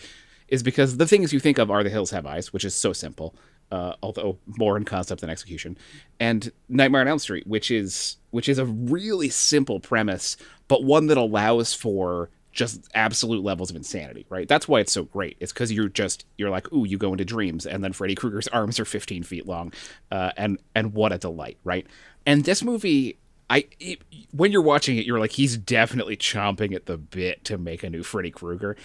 [0.48, 2.94] is because the things you think of are The Hills Have Eyes, which is so
[2.94, 3.36] simple,
[3.72, 5.78] uh, although more in concept than execution,
[6.20, 10.38] and Nightmare on Elm Street, which is which is a really simple premise,
[10.68, 14.48] but one that allows for just absolute levels of insanity, right?
[14.48, 15.36] That's why it's so great.
[15.40, 18.48] It's because you're just you're like, ooh, you go into dreams, and then Freddy Krueger's
[18.50, 19.74] arms are 15 feet long,
[20.10, 21.86] uh, and and what a delight, right?
[22.26, 24.02] And this movie, I it,
[24.32, 27.90] when you're watching it, you're like, he's definitely chomping at the bit to make a
[27.90, 28.76] new Freddy Krueger,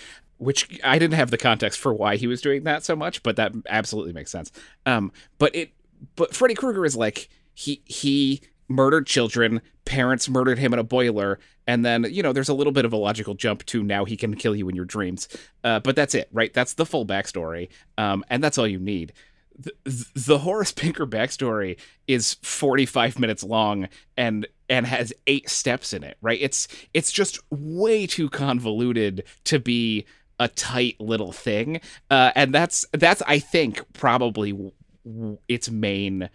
[0.40, 3.36] which I didn't have the context for why he was doing that so much, but
[3.36, 4.50] that absolutely makes sense.
[4.86, 5.72] Um, but it,
[6.16, 11.38] but Freddy Krueger is like he he murdered children, parents murdered him in a boiler,
[11.66, 14.16] and then you know there's a little bit of a logical jump to now he
[14.16, 15.28] can kill you in your dreams.
[15.62, 16.54] Uh, but that's it, right?
[16.54, 17.68] That's the full backstory,
[17.98, 19.12] um, and that's all you need.
[19.58, 26.02] The, the Horace Pinker backstory is 45 minutes long and and has eight steps in
[26.02, 26.38] it, right?
[26.40, 30.06] It's it's just way too convoluted to be
[30.40, 31.80] a tight little thing,
[32.10, 34.72] uh, and that's that's I think probably w-
[35.06, 36.28] w- its main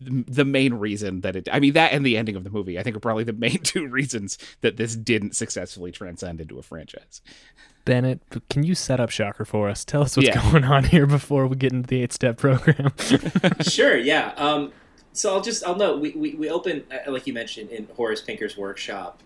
[0.00, 2.82] the main reason that it I mean that and the ending of the movie I
[2.82, 7.20] think are probably the main two reasons that this didn't successfully transcend into a franchise.
[7.84, 9.84] Bennett, can you set up Shocker for us?
[9.84, 10.50] Tell us what's Yeah.
[10.50, 12.92] going on here before we get into the eight step program.
[13.62, 14.32] sure, yeah.
[14.38, 14.72] Um,
[15.12, 18.20] so I'll just I'll note we, we, we open uh, like you mentioned in Horace
[18.20, 19.22] Pinker's workshop,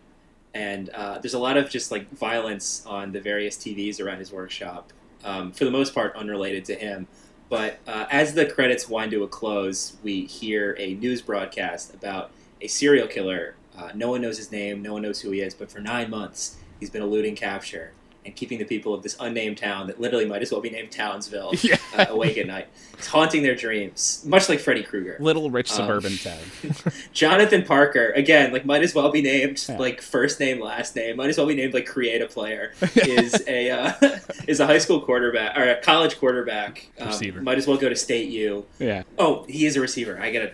[0.54, 4.32] and uh, there's a lot of just like violence on the various TVs around his
[4.32, 4.92] workshop.
[5.24, 7.08] Um, for the most part, unrelated to him.
[7.48, 12.30] But uh, as the credits wind to a close, we hear a news broadcast about
[12.60, 13.56] a serial killer.
[13.76, 16.10] Uh, no one knows his name, no one knows who he is, but for nine
[16.10, 17.92] months he's been eluding capture
[18.24, 20.90] and keeping the people of this unnamed town that literally might as well be named
[20.90, 21.76] Townsville Yeah.
[21.96, 22.66] uh, awake at night.
[22.96, 25.16] He's haunting their dreams, much like Freddy Krueger.
[25.20, 26.38] Little rich Um, suburban town.
[27.12, 29.78] Jonathan Parker, again, like might as well be named Yeah.
[29.78, 31.16] like first name, last name.
[31.16, 32.72] Might as well be named like create a player.
[32.96, 36.90] is a uh, is a high school quarterback or a college quarterback.
[36.98, 37.40] Um, Receiver.
[37.40, 38.66] Might as well go to State U.
[38.78, 39.04] Yeah.
[39.18, 40.18] Oh, he is a receiver.
[40.20, 40.52] I gotta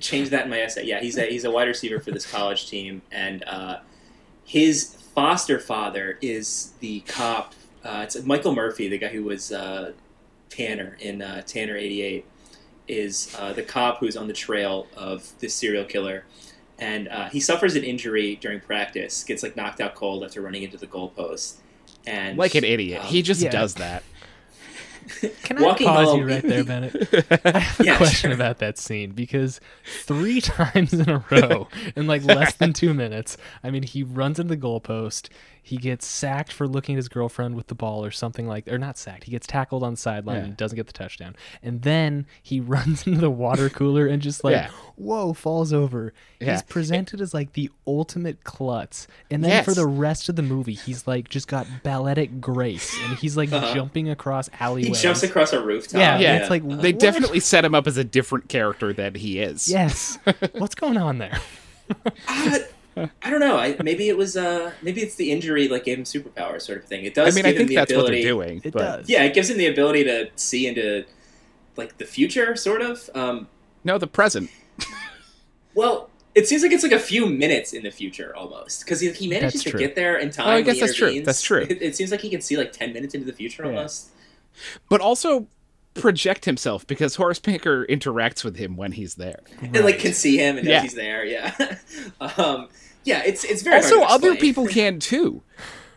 [0.00, 0.84] change that in my essay.
[0.84, 3.78] Yeah, he's a he's a wide receiver for this college team, and uh,
[4.44, 7.54] his foster father is the cop.
[7.82, 9.92] Uh, it's Michael Murphy, the guy who was uh,
[10.50, 12.24] Tanner in uh, Tanner '88,
[12.86, 16.24] is uh, the cop who's on the trail of this serial killer.
[16.78, 20.62] And uh, he suffers an injury during practice, gets like knocked out cold after running
[20.62, 21.54] into the goalpost,
[22.06, 23.00] and Like an idiot.
[23.00, 23.50] um, he just yeah.
[23.50, 24.02] does that.
[25.42, 26.94] Can I Walking pause home- you right there, Bennett?
[27.44, 28.34] I have a Yeah, question sure.
[28.34, 29.60] about that scene because
[30.02, 34.38] three times in a row, in like less than two minutes, I mean, he runs
[34.38, 35.28] into the goalpost.
[35.66, 38.74] He gets sacked for looking at his girlfriend with the ball or something like, that.
[38.74, 39.24] or not sacked.
[39.24, 40.44] He gets tackled on the sideline Yeah.
[40.44, 41.34] and doesn't get the touchdown.
[41.60, 44.70] And then he runs into the water cooler and just like, Yeah.
[44.94, 46.12] whoa, falls over.
[46.38, 46.52] Yeah.
[46.52, 49.08] He's presented as like the ultimate klutz.
[49.28, 53.18] And then for the rest of the movie, he's like just got balletic grace and
[53.18, 54.76] he's like jumping across Uh-huh.
[54.76, 55.98] he jumps across a rooftop.
[55.98, 56.36] Yeah, Yeah.
[56.36, 57.00] it's like They what?
[57.00, 59.68] definitely set him up as a different character than he is.
[59.68, 60.16] Yes.
[60.52, 61.40] What's going on there?
[62.28, 62.58] Uh,
[62.96, 63.58] I don't know.
[63.58, 64.36] I, maybe it was.
[64.36, 67.04] Uh, maybe it's the injury like gave him superpowers, sort of thing.
[67.04, 67.24] It does.
[67.24, 67.34] I does.
[67.36, 68.60] mean, give I think that's ability, what they're doing.
[68.64, 69.08] It but does.
[69.08, 71.04] Yeah, it gives him the ability to see into
[71.76, 73.10] like the future, sort of.
[73.14, 73.48] Um,
[73.84, 74.50] No, the present.
[75.74, 79.10] well, it seems like it's like a few minutes in the future almost because he,
[79.12, 80.46] he manages to get there in time.
[80.48, 81.20] Oh, I guess he that's true.
[81.22, 81.66] That's true.
[81.68, 83.70] It, it seems like he can see like ten minutes into the future Yeah.
[83.70, 84.10] almost.
[84.88, 85.46] But also
[86.00, 89.40] project himself because Horace Pinker interacts with him when he's there.
[89.60, 90.82] And like can see him and knows Yeah.
[90.82, 91.24] he's there.
[91.24, 91.54] Yeah.
[92.38, 92.68] um,
[93.04, 93.22] yeah.
[93.24, 95.42] It's it's very also, hard to other people can too.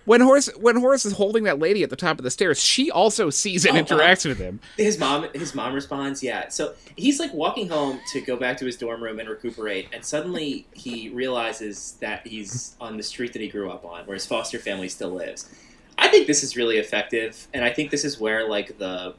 [0.06, 2.90] When Horace when Horace is holding that lady at the top of the stairs, she
[2.90, 4.60] also sees and Oh, uh, interacts with him.
[4.76, 8.66] his mom his mom responds yeah so he's like walking home to go back to
[8.66, 13.42] his dorm room and recuperate and suddenly he realizes that he's on the street that
[13.42, 15.48] he grew up on where his foster family still lives
[16.00, 19.14] i think this is really effective and i think this is where like the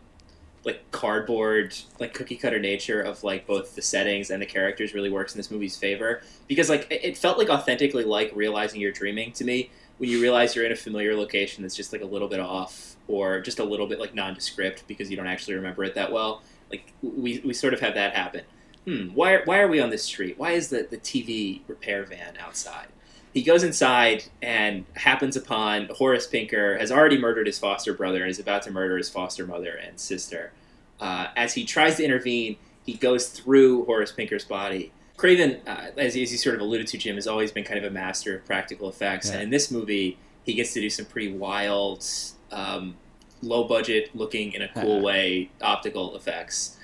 [0.65, 5.11] like cardboard like cookie cutter nature of like both the settings and the characters really
[5.11, 9.33] works in this movie's favor because like it felt like authentically like realizing you're dreaming
[9.33, 12.29] to me when you realize you're in a familiar location that's just like a little
[12.29, 15.95] bit off or just a little bit like nondescript because you don't actually remember it
[15.95, 18.45] that well Like we we sort of have that happen.
[18.87, 20.39] Hmm, why why are we on this street?
[20.39, 22.89] Why is the the TV repair van outside?
[23.33, 28.31] He goes inside and happens upon Horace Pinker has already murdered his foster brother and
[28.31, 30.53] is about to murder his foster mother and sister.
[31.01, 34.91] Uh, as he tries to intervene, he goes through Horace Pinker's body.
[35.17, 37.85] Craven, uh, as, as you sort of alluded to, Jim, has always been kind of
[37.85, 39.35] a master of practical effects, Yeah.
[39.35, 42.05] and in this movie, he gets to do some pretty wild,
[42.51, 42.97] um,
[43.43, 45.05] low budget looking in a cool Uh-huh.
[45.05, 46.77] way optical effects.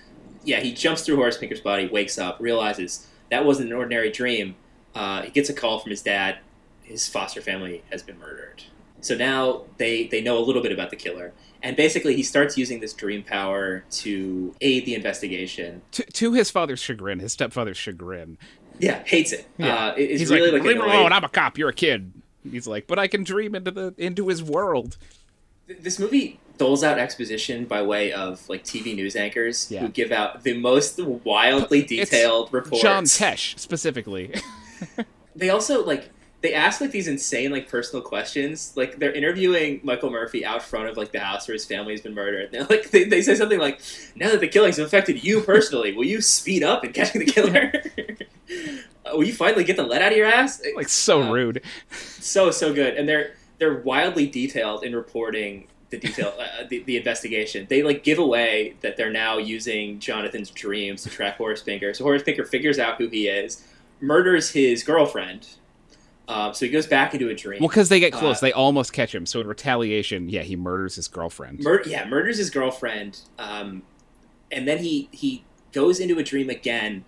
[0.44, 4.54] Yeah, he jumps through Horace Pinker's body, wakes up, realizes that wasn't an ordinary dream.
[4.96, 6.38] Uh, he gets a call from his dad.
[6.82, 8.62] His foster family has been murdered.
[9.00, 11.32] So now they, they know a little bit about the killer.
[11.62, 15.82] And basically, he starts using this dream power to aid the investigation.
[15.92, 18.38] To, to his father's chagrin, his stepfather's chagrin.
[18.78, 19.46] Yeah, hates it.
[19.58, 19.74] Yeah.
[19.88, 21.12] Uh, it- it's He's really like, like, leave him alone.
[21.12, 21.58] I'm a cop.
[21.58, 22.12] You're a kid.
[22.48, 24.96] He's like, but I can dream into the into his world.
[25.66, 29.80] this movie doles out exposition by way of like TV news anchors Yeah.
[29.80, 32.82] who give out the most wildly It's detailed reports.
[32.82, 34.32] John Tesh specifically.
[35.36, 36.08] They also like
[36.40, 38.72] they ask like these insane like personal questions.
[38.74, 42.00] Like they're interviewing Michael Murphy out front of like the house where his family has
[42.00, 42.52] been murdered.
[42.52, 43.80] They're like they, they say something like,
[44.14, 47.26] "Now that the killings have affected you personally, will you speed up in catching the
[47.26, 47.70] killer?
[49.04, 51.62] Uh, will you finally get the lead out of your ass?" like so Uh, rude.
[51.90, 56.96] so so good and they're they're wildly detailed in reporting the detail uh, the, the
[56.96, 61.94] investigation they like give away that they're now using jonathan's dreams to track horace pinker
[61.94, 63.64] so horace pinker figures out who he is
[64.00, 65.46] murders his girlfriend
[66.28, 68.52] um, so he goes back into a dream Well, because they get close, uh, they
[68.52, 69.26] almost catch him.
[69.26, 71.60] So in retaliation, yeah, he murders his girlfriend.
[71.60, 73.82] Mur- yeah, murders his girlfriend, um,
[74.50, 77.04] and then he he goes into a dream again.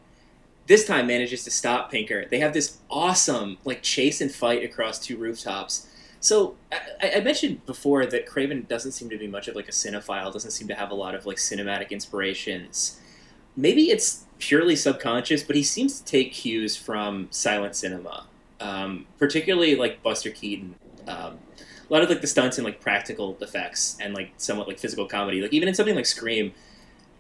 [0.67, 2.27] This time manages to stop Pinker.
[2.27, 5.89] They have this awesome like chase and fight across two rooftops.
[6.21, 9.73] So I, I mentioned before that Craven doesn't seem to be much of like a
[9.73, 10.33] cinephile.
[10.33, 13.01] Doesn't seem to have a lot of like cinematic inspirations.
[13.57, 18.27] Maybe it's purely subconscious, but he seems to take cues from silent cinema,
[18.61, 20.75] um, particularly like Buster Keaton.
[21.07, 21.39] Um,
[21.89, 25.07] a lot of like the stunts and like practical effects and like somewhat like physical
[25.07, 25.41] comedy.
[25.41, 26.53] Like even in something like Scream,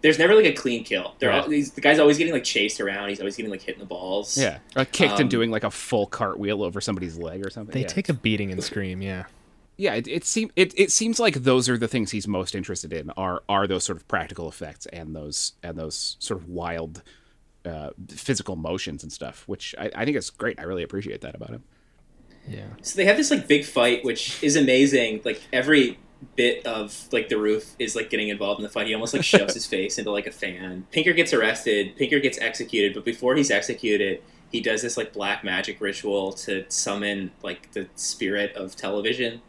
[0.03, 1.15] there's never like a clean kill.
[1.19, 1.43] There, Right.
[1.43, 3.09] all, the guy's always getting like chased around.
[3.09, 4.37] He's always getting like hit in the balls.
[4.37, 7.73] Yeah, or kicked Um, and doing like a full cartwheel over somebody's leg or something.
[7.73, 7.87] They yeah.
[7.87, 9.25] take a beating and scream, yeah.
[9.79, 12.93] Yeah, it, it seems it, it seems like those are the things he's most interested
[12.93, 17.03] in are are those sort of practical effects and those and those sort of wild
[17.65, 20.59] uh, physical motions and stuff, which I, I think is great.
[20.59, 21.63] I really appreciate that about him.
[22.49, 22.67] Yeah.
[22.83, 25.21] So they have this like big fight, which is amazing.
[25.25, 25.99] Like every
[26.35, 28.89] bit of like the roof is like getting involved in the fight.
[28.89, 30.87] He almost like shoves his face into like a fan.
[30.91, 31.95] Pinker gets arrested.
[31.97, 36.65] Pinker gets executed, but before he's executed, he does this like black magic ritual to
[36.69, 39.41] summon like the spirit of television.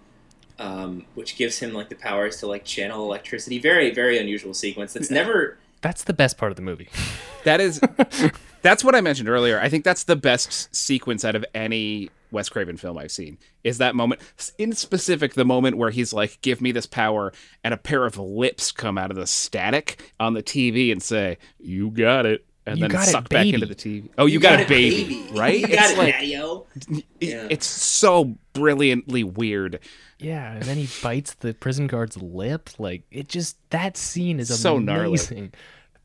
[0.59, 3.59] Um, which gives him like the powers to like channel electricity.
[3.59, 4.91] Very, very unusual sequence.
[4.91, 6.89] That's never That's the best part of the movie.
[7.45, 7.79] That is
[8.61, 9.61] that's what I mentioned earlier.
[9.61, 13.37] I think that's the best sequence out of any Wes Craven film I've seen.
[13.63, 14.19] Is that moment
[14.57, 17.31] in specific the moment where he's like, "Give me this power,"
[17.63, 21.37] and a pair of lips come out of the static on the TV and say,
[21.59, 23.53] "You got it." And You then got it, suck back baby.
[23.55, 24.09] into the TV.
[24.17, 25.59] Oh, you, got, a baby, right?
[25.59, 26.67] You got it's it, like Daddy-o.
[26.91, 27.47] it- Yeah.
[27.49, 29.79] it's so brilliantly weird.
[30.19, 32.69] Yeah, and then he bites the prison guard's lip.
[32.77, 35.17] Like it just that scene is So gnarly.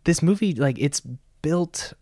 [0.04, 1.00] This movie, like it's
[1.42, 1.92] built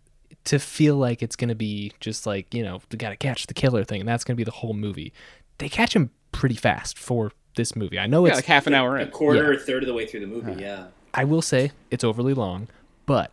[0.45, 3.83] to feel like it's gonna be just like you know, we gotta catch the killer
[3.85, 5.13] thing, and that's gonna be the whole movie.
[5.59, 7.99] They catch him pretty fast for this movie.
[7.99, 8.39] I know Yeah, it's.
[8.39, 9.11] like half an hour A in.
[9.11, 9.49] quarter Yeah.
[9.49, 10.53] or third of the way through the movie.
[10.53, 10.59] Uh.
[10.59, 10.85] Yeah.
[11.15, 12.69] I will say it's overly long,
[13.07, 13.33] but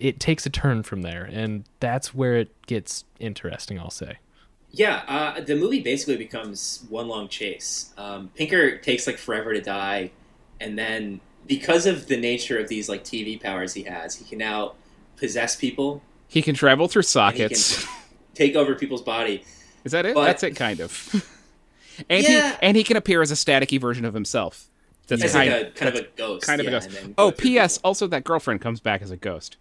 [0.00, 3.78] it it takes a turn from there, and that's where it gets interesting.
[3.78, 4.18] I'll say.
[4.72, 7.92] Yeah, uh, the movie basically becomes one long chase.
[7.98, 10.12] Um, Pinker takes like forever to die,
[10.60, 14.38] and then because of the nature of these like TV powers he has, he can
[14.38, 14.74] now
[15.16, 17.84] possess people, He can travel through and he sockets.
[17.84, 17.94] can
[18.34, 19.42] take over people's body.
[19.84, 20.14] Is that it?
[20.14, 21.26] But- That's it, kind of.
[22.08, 22.52] and Yeah.
[22.52, 24.66] he and he can appear as a staticky version of himself.
[25.08, 26.46] That's As kind, like a kind of a ghost.
[26.46, 26.86] kind of yeah, a ghost.
[26.86, 27.78] and then go Oh, P.S.
[27.78, 27.88] people.
[27.88, 29.56] Also, that girlfriend comes back as a ghost.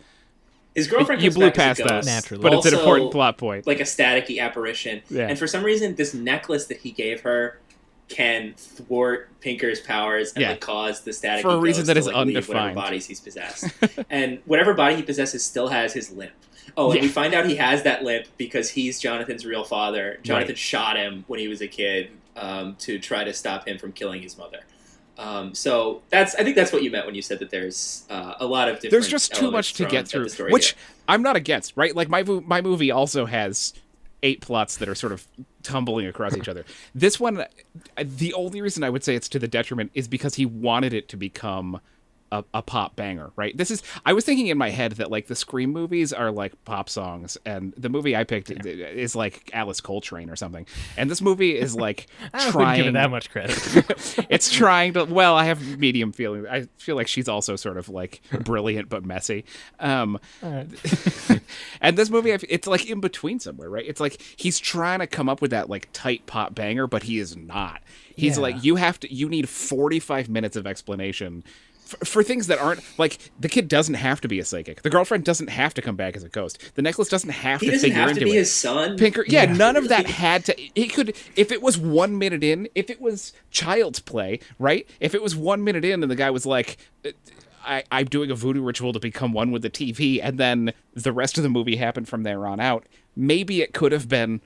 [0.79, 1.21] His girlfriend.
[1.21, 2.41] you blew back as a past that, Naturally.
[2.41, 3.67] but it's an important plot point.
[3.67, 5.27] Like a staticky apparition, Yeah.
[5.27, 7.59] and for some reason, this necklace that he gave her
[8.07, 10.49] can thwart Pinker's powers and Yeah.
[10.51, 12.75] like cause the static For a reason that to, is like, leave whatever undefined.
[12.75, 13.65] bodies he's possessed,
[14.09, 16.31] and whatever body he possesses still has his limp.
[16.77, 17.01] Oh, and Yeah.
[17.03, 20.19] we find out he has that limp because he's Jonathan's real father.
[20.23, 20.57] Jonathan Right.
[20.57, 24.21] shot him when he was a kid um, to try to stop him from killing
[24.21, 24.59] his mother.
[25.19, 28.35] Um, so that's I think that's what you meant when you said that there's uh,
[28.39, 28.91] a lot of different.
[28.91, 30.75] There's just too much to get through, story which.
[31.09, 31.73] I'm not against.
[31.75, 31.93] Right?
[31.93, 33.73] Like my my movie also has
[34.23, 35.27] eight plots that are sort of
[35.61, 36.65] tumbling across each other.
[36.95, 37.45] This one,
[38.01, 41.09] the only reason I would say it's to the detriment is because he wanted it
[41.09, 41.81] to become
[42.31, 43.55] a, a pop banger, right?
[43.57, 46.53] This is I was thinking in my head that like the Scream movies are like
[46.65, 50.65] pop songs, and the movie I picked is like Alice Coltrane or something,
[50.97, 53.57] and this movie is like I trying give it that much credit.
[54.29, 57.89] it's trying to well i have medium feeling i feel like she's also sort of
[57.89, 59.45] like brilliant but messy
[59.79, 60.19] um
[61.81, 65.29] and this movie it's like in between somewhere right it's like he's trying to come
[65.29, 67.81] up with that like tight pop banger but he is not
[68.15, 68.43] he's Yeah.
[68.43, 71.43] like you have to you need 45 minutes of explanation
[71.91, 74.81] f- for things that aren't like the kid doesn't have to be a psychic.
[74.81, 76.57] The girlfriend doesn't have to come back as a ghost.
[76.75, 78.39] The necklace doesn't have He to doesn't figure have into to be it.
[78.39, 78.97] his son.
[78.97, 80.79] Pinker, yeah, none of that had to.
[80.79, 84.87] It could, if it was one minute in, if it was child's play, right?
[84.99, 86.77] If it was one minute in and the guy was like,
[87.65, 91.11] I, I'm doing a voodoo ritual to become one with the TV, and then the
[91.11, 92.85] rest of the movie happened from there on out,
[93.15, 94.41] maybe it could have been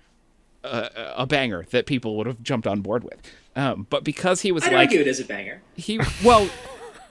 [0.63, 3.21] a, a banger that people would have jumped on board with.
[3.55, 5.61] Um, but because he was I'd like, argue it as a banger.
[5.75, 6.49] he, well,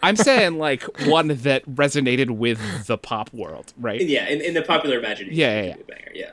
[0.02, 4.00] I'm saying like one that resonated with the pop world, right?
[4.00, 5.38] Yeah, in, in the popular imagination.
[5.38, 6.12] Yeah, yeah, a banger.
[6.14, 6.30] Yeah.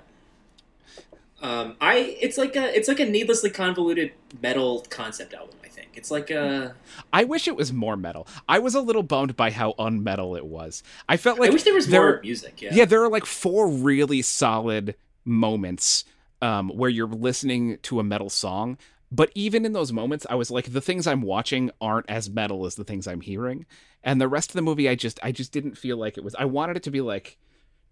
[1.42, 4.12] Um, I it's like a it's like a needlessly convoluted
[4.42, 5.56] metal concept album.
[5.64, 6.76] I think it's like a.
[7.14, 8.28] I wish it was more metal.
[8.48, 10.84] I was a little bummed by how unmetal it was.
[11.08, 12.62] I felt like I wish there was more music.
[12.62, 12.72] Yeah.
[12.74, 16.04] Yeah, there are like four really solid moments
[16.42, 18.78] um, where you're listening to a metal song.
[19.12, 22.66] But even in those moments, I was like, the things I'm watching aren't as metal
[22.66, 23.66] as the things I'm hearing.
[24.04, 26.36] And the rest of the movie, I just, I just didn't feel like it was.
[26.36, 27.38] I wanted it to be like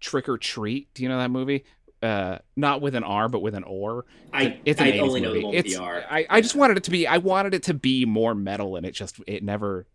[0.00, 0.92] Trick or Treat.
[0.94, 1.64] Do you know that movie?
[2.00, 4.04] Uh, not with an R, but with an or.
[4.32, 5.44] I- it's an I 80s only know the movie.
[5.46, 6.04] one with It's- the R.
[6.08, 7.06] I, I just wanted it to be.
[7.08, 9.86] I wanted it to be more metal, and it just, it never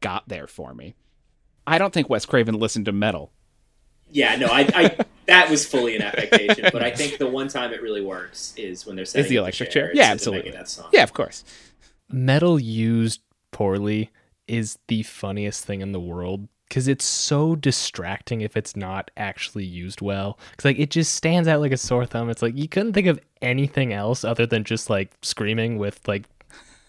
[0.00, 0.94] got there for me.
[1.66, 3.32] I don't think Wes Craven listened to metal.
[4.08, 7.72] Yeah, no, I, I that was fully an affectation, but I think the one time
[7.72, 9.90] it really works is when they're setting Is the up electric chair?
[9.90, 10.52] It's- Yeah, absolutely.
[10.52, 10.88] Megadeth song.
[10.92, 11.44] Yeah, of course.
[12.08, 13.20] metal used
[13.52, 14.10] poorly
[14.48, 19.64] is the funniest thing in the world because it's so distracting if it's not actually
[19.64, 20.38] used well.
[20.50, 22.28] Because like it just stands out like a sore thumb.
[22.30, 26.24] It's like you couldn't think of anything else other than just like screaming with like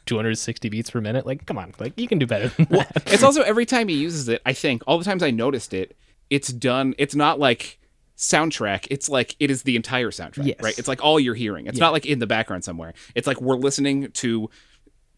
[0.07, 1.25] 260 beats per minute.
[1.25, 3.03] Like, come on, like you can do better than that.
[3.07, 5.95] it's also every time he uses it, I think all the times I noticed it,
[6.29, 6.95] it's done.
[6.97, 7.79] It's not like
[8.17, 8.87] soundtrack.
[8.89, 10.57] It's like it is the entire soundtrack, Yes.
[10.61, 10.77] right?
[10.77, 11.67] It's like all you're hearing.
[11.67, 12.93] It's not like in the background somewhere.
[13.15, 14.49] It's like we're listening to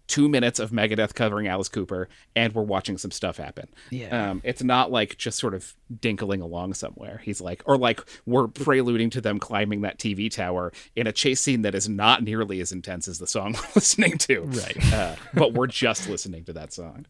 [0.07, 3.69] two minutes of Megadeth covering Alice Cooper, and we're watching some stuff happen.
[3.91, 4.31] Yeah.
[4.31, 7.21] Um, it's not like just sort of dinkling along somewhere.
[7.23, 11.39] He's like, or like we're preluding to them climbing that TV tower in a chase
[11.41, 14.41] scene that is not nearly as intense as the song we're listening to.
[14.41, 14.93] Right.
[14.93, 17.05] Uh, but we're just listening to that song.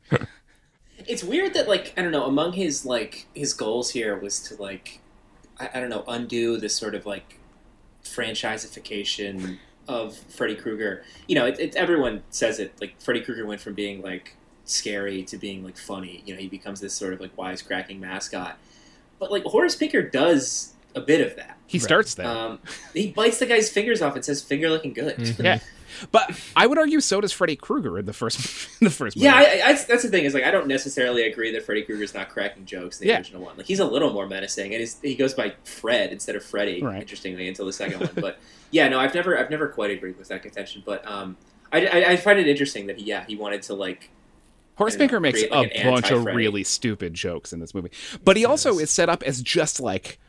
[1.08, 2.26] It's weird that like I don't know.
[2.26, 5.00] Among his like his goals here was to like
[5.60, 7.40] I, I don't know undo this sort of like
[8.04, 9.58] franchisification
[9.88, 11.04] of Freddy Krueger.
[11.28, 12.74] You know, it, it, everyone says it.
[12.80, 14.36] Like Freddy Krueger went from being like
[14.66, 16.24] scary to being like funny.
[16.26, 18.58] You know, he becomes this sort of like wisecracking mascot.
[19.20, 21.58] But like Horace Pinker does a bit of that.
[21.68, 22.26] He starts that.
[22.26, 22.60] Um,
[22.94, 25.60] he bites the guy's fingers off and says, "Finger looking good." Yeah,
[26.12, 28.40] but I would argue so does Freddy Krueger in the first
[28.82, 29.26] in the first movie.
[29.26, 30.26] Yeah, I, I, that's- the thing.
[30.26, 33.18] Is like I don't necessarily agree that Freddy Krueger's not cracking jokes in the Yeah.
[33.20, 33.58] original one.
[33.58, 36.82] Like he's a little more menacing, and he goes by Fred instead of Freddy.
[36.82, 37.02] Right.
[37.02, 38.12] Interestingly, until the second one.
[38.16, 38.40] But
[38.72, 40.84] yeah, no, I've never I've never quite agreed with that contention.
[40.86, 41.38] But um,
[41.72, 44.10] I, I, I find it interesting that he yeah he wanted to like
[44.80, 47.92] know, makes like, a bunch of really stupid jokes in this movie,
[48.24, 50.20] but he also is set up as just like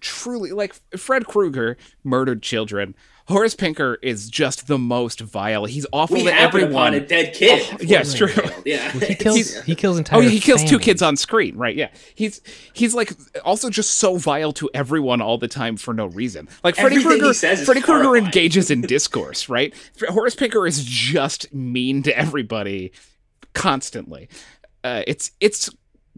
[0.00, 2.94] truly like Fred Krueger murdered children.
[3.28, 5.64] Horace Pinker is just the most vile.
[5.64, 6.70] He's awful we to everyone.
[6.70, 7.66] upon a dead kid.
[7.72, 8.28] Oh, yeah, it's true.
[8.64, 9.60] Yeah, He kills.
[9.62, 10.18] He kills entire.
[10.18, 11.74] Oh yeah, he kills two kids on screen, right?
[11.74, 12.40] Yeah, he's
[12.72, 13.12] he's like
[13.44, 16.48] also just so vile to everyone all the time for no reason.
[16.62, 19.74] Like Freddy Krueger, says Freddy Krueger engages in discourse, right?
[20.08, 22.92] Horace Pinker is just mean to everybody
[23.54, 24.28] constantly.
[24.84, 25.68] Uh, it's it's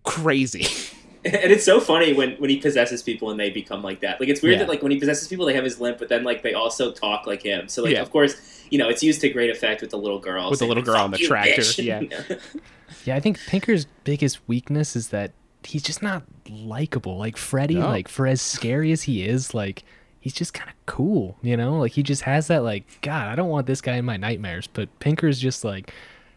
[0.05, 0.67] crazy.
[1.25, 4.21] and it's so funny when when he possesses people and they become like that.
[4.21, 4.59] Like it's weird Yeah.
[4.61, 6.93] that like when he possesses people, they have his limp, but then like they also
[6.93, 7.69] talk like him.
[7.69, 8.03] So like Yeah.
[8.03, 10.67] of course you know it's used to great effect with the little girl With the
[10.67, 12.37] little girl on the tractor, bitch." yeah.
[13.05, 17.19] Yeah, I think Pinker's biggest weakness is that he's just not likable.
[17.19, 17.87] Like Freddy, No.
[17.89, 19.85] like for as scary as he is, like
[20.21, 21.79] he's just kind of cool, you know?
[21.79, 24.67] Like he just has that like, God, I don't want this guy in my nightmares.
[24.67, 25.93] But Pinker's just like,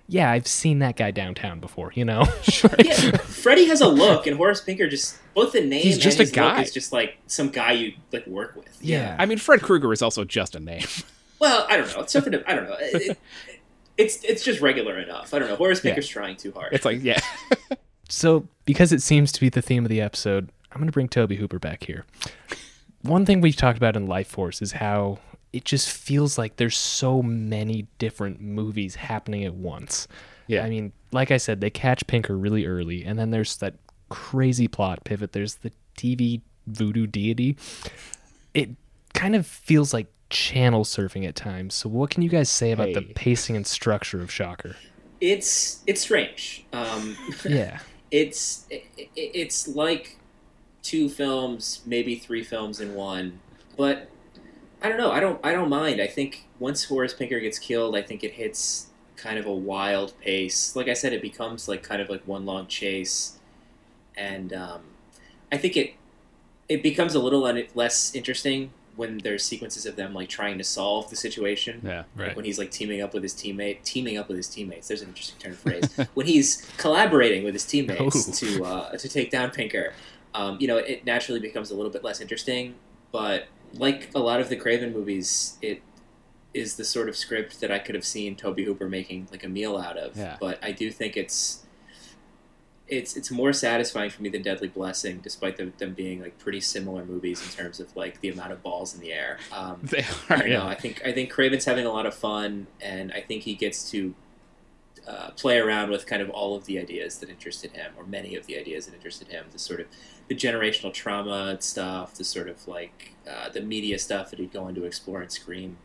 [0.08, 2.22] yeah, I've seen that guy downtown before, you know?
[2.84, 6.20] yeah, Freddy has a look, and Horace Pinker just both the name He's and just
[6.20, 6.62] a his look guy.
[6.62, 8.78] is just like some guy you like work with.
[8.82, 9.16] Yeah.
[9.18, 10.86] I mean, Fred Krueger is also just a name.
[11.40, 12.02] Well, I don't know.
[12.02, 12.34] It's something.
[12.34, 12.76] To, I don't know.
[12.80, 13.20] It- it-
[13.98, 15.34] it's it's just regular enough.
[15.34, 15.56] I don't know.
[15.56, 15.90] Horace Yeah.
[15.92, 16.72] Pinker's trying too hard.
[16.72, 17.20] It's like yeah,
[18.10, 21.08] So, because it seems to be the theme of the episode, I'm going to bring
[21.10, 22.06] Tobe Hooper back here.
[23.02, 25.18] One thing we've talked about in Lifeforce is how
[25.54, 30.08] it just feels like there's so many different movies happening at once.
[30.48, 30.64] Yeah.
[30.64, 33.76] I mean, like I said, they catch Pinker really early, and then there's that
[34.10, 35.32] crazy plot pivot.
[35.34, 37.58] There's the TV voodoo deity.
[38.54, 38.70] It
[39.14, 41.74] kind of feels like channel surfing at times.
[41.76, 44.76] So, what can you guys say about the pacing and structure of Shocker?
[45.20, 46.66] It's it's strange.
[46.74, 47.80] Um, Yeah.
[48.10, 50.18] it's it, it- it's like
[50.82, 53.40] two films, maybe three films in one.
[53.78, 54.10] But
[54.82, 55.12] I don't know.
[55.12, 56.02] I don't I don't mind.
[56.02, 60.20] I think once Horace Pinker gets killed, I think it hits kind of a wild
[60.20, 60.76] pace.
[60.76, 63.38] Like I said, it becomes like kind of like one long chase,
[64.16, 64.82] and um,
[65.52, 65.94] I think it
[66.68, 70.64] it becomes a little un- less interesting when there's sequences of them like trying to
[70.64, 71.82] solve the situation.
[71.84, 72.04] Yeah.
[72.18, 74.88] Like when he's like teaming up with his teammate, teaming up with his teammates.
[74.88, 76.08] There's an interesting turn of phrase.
[76.14, 78.48] when he's collaborating with his teammates Ooh.
[78.58, 79.94] to uh, to take down Pinker,
[80.34, 82.76] um, you know, it naturally becomes a little bit less interesting.
[83.12, 85.82] But like a lot of the Craven movies, it
[86.54, 89.50] is the sort of script that I could have seen Tobe Hooper making like a
[89.50, 90.18] meal out of.
[90.18, 90.38] Yeah.
[90.40, 91.64] But I do think it's
[92.88, 96.60] it's it's more satisfying for me than Deadly Blessing, despite them, them being like pretty
[96.60, 99.38] similar movies in terms of like the amount of balls in the air.
[99.54, 100.38] Um, They are.
[100.40, 100.46] know.
[100.46, 100.66] Yeah.
[100.66, 103.90] I think I think Craven's having a lot of fun, and I think he gets
[103.92, 104.14] to
[105.08, 108.36] uh, play around with kind of all of the ideas that interested him, or many
[108.36, 109.46] of the ideas that interested him.
[109.52, 109.88] The sort of
[110.28, 114.68] the generational trauma stuff, the sort of like uh, the media stuff that he'd go
[114.68, 115.78] into explore and Scream.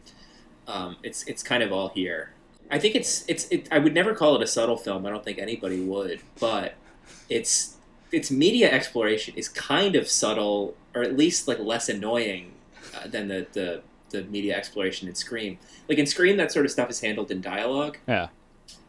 [0.69, 2.33] Um, it's it's kind of all here.
[2.71, 5.07] I think it's it's it, I would never call it a subtle film.
[5.07, 6.75] I don't think anybody would, but
[7.29, 7.77] it's
[8.12, 12.53] its media exploration is kind of subtle, or at least like less annoying
[12.95, 15.59] uh, than the, the the media exploration in Scream.
[15.89, 18.29] Like in Scream, that sort of stuff is handled in dialogue, Yeah.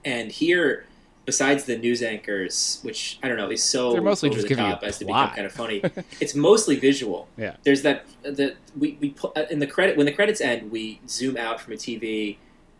[0.07, 0.85] And here,
[1.25, 4.55] besides the news anchors, which I don't know is so They're mostly over just the
[4.55, 5.81] giving you top as to become kind of funny,
[6.21, 7.27] it's mostly visual.
[7.35, 7.57] Yeah.
[7.63, 11.01] There's that the we we put uh, in the credit when the credits end, we
[11.09, 12.37] zoom out from a TV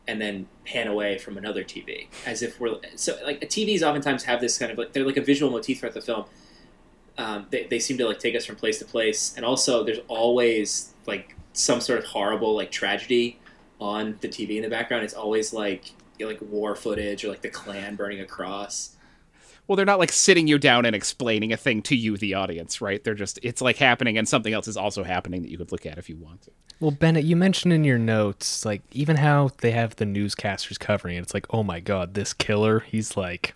[0.07, 4.39] and then pan away from another TV as if we're so like TVs oftentimes have
[4.39, 6.23] this kind of like they're like a visual motif throughout the film.
[7.17, 9.99] Um, they, they seem to like take us from place to place, and also there's
[10.07, 13.37] always like some sort of horrible like tragedy
[13.81, 15.03] on the TV in the background.
[15.03, 15.91] It's always like
[16.25, 18.95] like war footage or like the Klan burning a cross.
[19.67, 22.79] Well, they're not like sitting you down and explaining a thing to you, the audience,
[22.79, 23.03] right?
[23.03, 25.85] They're just, it's like happening and something else is also happening that you could look
[25.85, 26.51] at if you want to.
[26.79, 31.17] Well, Bennett, you mentioned in your notes, like, even how they have the newscasters covering
[31.17, 31.21] it.
[31.21, 33.55] It's like, oh my God, this killer, he's like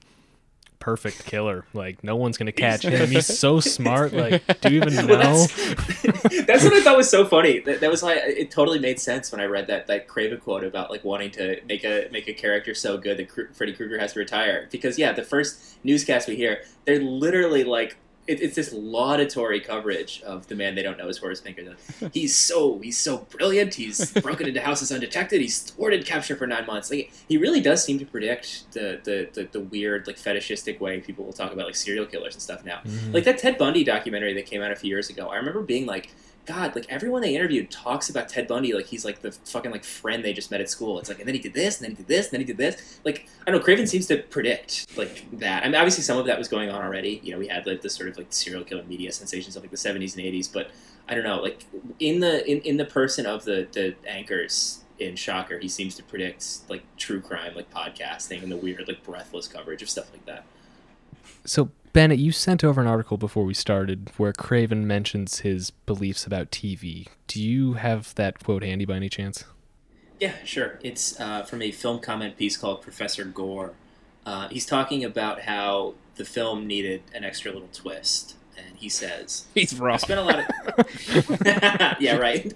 [0.81, 1.63] perfect killer.
[1.73, 3.09] Like, no one's going to catch him.
[3.11, 4.11] He's so smart.
[4.11, 5.07] Like, do you even know?
[5.07, 7.59] Well, that's, that's what I thought was so funny.
[7.59, 10.65] That, that was like it totally made sense when I read that that Craven quote
[10.65, 13.97] about like wanting to make a make a character so good that Kr- Freddy Krueger
[13.99, 14.67] has to retire.
[14.71, 17.95] Because yeah, the first newscast we hear, they're literally like.
[18.27, 21.63] It, it's this laudatory coverage of the man they don't know as Horace Pinker.
[21.63, 23.73] They're He's so he's so brilliant.
[23.73, 25.41] He's broken into houses undetected.
[25.41, 26.91] He's thwarted capture for nine months.
[26.91, 30.99] Like he really does seem to predict the the, the, the weird like fetishistic way
[30.99, 32.81] people will talk about like serial killers and stuff now.
[32.85, 33.13] Mhm.
[33.13, 35.27] Like that Ted Bundy documentary that came out a few years ago.
[35.29, 36.11] I remember being like,
[36.45, 39.83] God, like everyone they interviewed talks about Ted Bundy like he's like the fucking like
[39.83, 40.99] friend they just met at school.
[40.99, 42.45] It's like, and then he did this, and then he did this, and then he
[42.45, 42.99] did this.
[43.03, 45.63] Like I don't know, Craven seems to predict like that.
[45.63, 47.21] I mean, obviously some of that was going on already.
[47.23, 49.71] You know, we had like the sort of like serial killer media sensations of like
[49.71, 50.71] the seventies and eighties, but
[51.07, 51.63] I don't know, like
[51.99, 56.03] in the in, in the person of the the anchors in Shocker, he seems to
[56.03, 60.25] predict like true crime, like podcasting, and the weird like breathless coverage of stuff like
[60.25, 60.45] that.
[61.45, 66.25] So, Bennett, you sent over an article before we started where Craven mentions his beliefs
[66.25, 67.07] about TV.
[67.27, 69.43] Do you have that quote handy by any chance?
[70.19, 70.79] Yeah, sure.
[70.83, 73.73] It's uh, from a film comment piece called Professor Gore.
[74.25, 79.45] Uh, he's talking about how the film needed an extra little twist, and he says,
[79.53, 80.45] He's "I spent a lot of
[81.99, 82.53] yeah, right.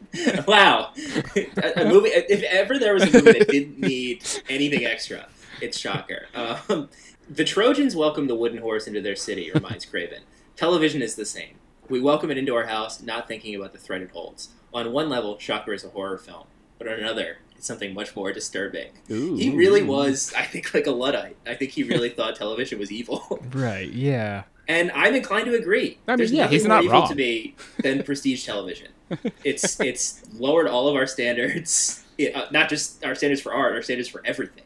[0.47, 0.93] Wow,
[1.35, 2.09] a, a movie.
[2.09, 5.27] If ever there was a movie that didn't need anything extra,
[5.59, 6.27] it's Shocker.
[6.35, 6.89] Um,
[7.29, 9.51] the Trojans welcome the wooden horse into their city.
[9.53, 10.21] Reminds Craven.
[10.55, 11.55] Television is the same.
[11.89, 14.49] We welcome it into our house, not thinking about the threat it holds.
[14.73, 16.45] On one level, Shocker is a horror film,
[16.79, 18.89] but on another, it's something much more disturbing.
[19.11, 19.35] Ooh.
[19.35, 21.37] He really was, I think, like a Luddite.
[21.45, 23.39] I think he really thought television was evil.
[23.53, 24.43] Right, yeah.
[24.67, 25.99] And I'm inclined to agree.
[26.07, 27.09] I mean, There's yeah, nothing he's more not evil wrong.
[27.09, 28.87] to me than prestige television.
[29.43, 33.73] It's it's lowered all of our standards, it, uh, not just our standards for art,
[33.75, 34.63] our standards for everything.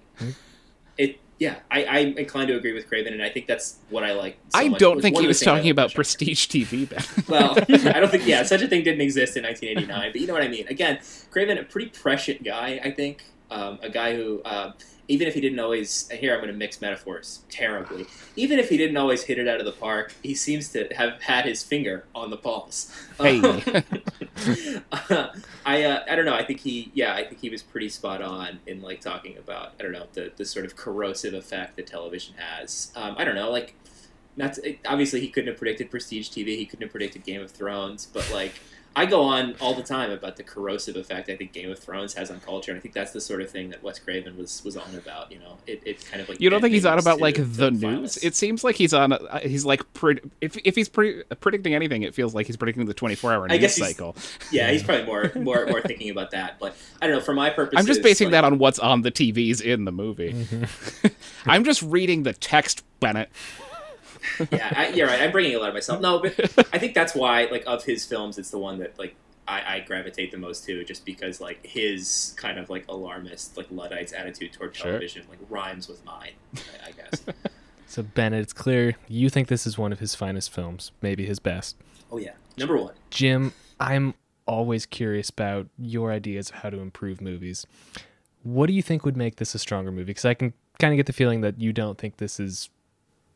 [1.39, 4.37] Yeah, I, I'm inclined to agree with Craven, and I think that's what I like.
[4.49, 4.79] so I much.
[4.79, 7.05] don't think he was talking about prestige TV, back.
[7.29, 7.57] Well,
[7.95, 10.43] I don't think yeah, such a thing didn't exist in 1989, but you know what
[10.43, 10.67] I mean.
[10.67, 10.99] Again,
[11.31, 13.23] Craven, a pretty prescient guy, I think.
[13.51, 14.73] Um, a guy who, um,
[15.07, 18.05] even if he didn't always, here I'm going to mix metaphors terribly.
[18.35, 21.21] Even if he didn't always hit it out of the park, he seems to have
[21.21, 22.93] had his finger on the pulse.
[23.17, 23.39] Hey.
[25.09, 25.29] Um,
[25.65, 26.35] I uh, I don't know.
[26.35, 29.73] I think he yeah I think he was pretty spot on in like talking about
[29.79, 32.91] I don't know the the sort of corrosive effect that television has.
[32.95, 33.75] Um, I don't know like
[34.37, 36.57] not to, obviously he couldn't have predicted prestige TV.
[36.57, 38.53] He couldn't have predicted Game of Thrones, but like.
[38.95, 42.13] I go on all the time about the corrosive effect I think Game of Thrones
[42.15, 44.61] has on culture, and I think that's the sort of thing that Wes Craven was
[44.65, 45.31] was on about.
[45.31, 47.35] You know, it, it kind of like You don't think he's on about to- like
[47.35, 47.79] the news?
[47.81, 48.17] violence.
[48.17, 49.13] It seems like he's on.
[49.13, 52.85] Uh, he's like pre- if if he's pre- predicting anything, it feels like he's predicting
[52.85, 54.15] the 24 hour I news guess cycle.
[54.51, 56.57] yeah, he's probably more more more thinking about that.
[56.59, 57.21] But I don't know.
[57.21, 59.91] For my purposes, I'm just basing like, that on what's on the TVs in the
[59.91, 60.47] movie.
[61.45, 63.29] I'm just reading the text, Bennett.
[64.51, 65.22] yeah, I, you're right.
[65.22, 66.01] I'm bringing a lot of myself.
[66.01, 66.34] No, but
[66.74, 69.15] I think that's why, like, of his films, it's the one that like
[69.47, 73.67] I, I gravitate the most to, just because like his kind of like alarmist, like
[73.72, 74.88] luddite's attitude toward Sure.
[74.91, 76.32] television, like rhymes with mine.
[76.55, 77.24] I, I guess.
[77.88, 81.39] So Bennett, it's clear you think this is one of his finest films, maybe his
[81.39, 81.76] best.
[82.11, 82.93] oh yeah, number one.
[83.09, 84.13] Jim, I'm
[84.45, 87.65] always curious about your ideas of how to improve movies.
[88.43, 90.03] What do you think would make this a stronger movie?
[90.03, 92.70] Because I can kind of get the feeling that you don't think this is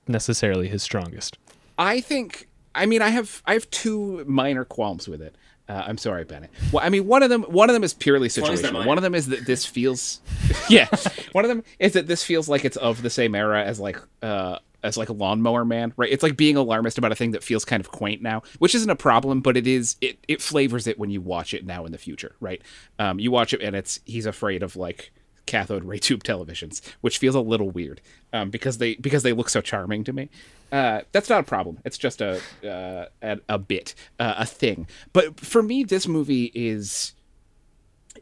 [0.07, 1.37] necessarily his strongest.
[1.77, 2.47] I think.
[2.75, 5.35] I mean, I have I have two minor qualms with it.
[5.69, 6.49] Uh, I'm sorry, Bennett.
[6.71, 8.73] Well, I mean, one of them one of them is purely long as they're situational.
[8.73, 8.87] minor.
[8.87, 10.19] One of them is that this feels,
[10.69, 10.87] yeah.
[11.31, 13.97] One of them is that this feels like it's of the same era as like
[14.21, 16.11] uh as like a lawnmower man, right?
[16.11, 18.89] It's like being alarmist about a thing that feels kind of quaint now, which isn't
[18.89, 21.91] a problem, but it is it it flavors it when you watch it now in
[21.93, 22.61] the future, right?
[22.99, 25.11] Um, you watch it and it's he's afraid of like
[25.45, 29.49] cathode ray tube televisions, which feels a little weird um, because they because they look
[29.49, 30.29] so charming to me.
[30.71, 31.79] Uh, that's not a problem.
[31.85, 34.87] It's just a uh, a, a bit, uh, a thing.
[35.11, 37.13] But for me, this movie is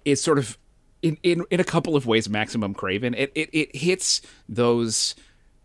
[0.06, 0.58] is sort of
[1.02, 3.14] in, in in a couple of ways maximum craven.
[3.14, 5.16] It it it hits those.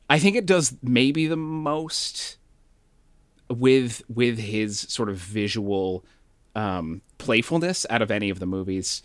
[0.09, 2.36] I think it does maybe the most
[3.48, 6.04] with with his sort of visual
[6.54, 9.02] um, playfulness out of any of the movies.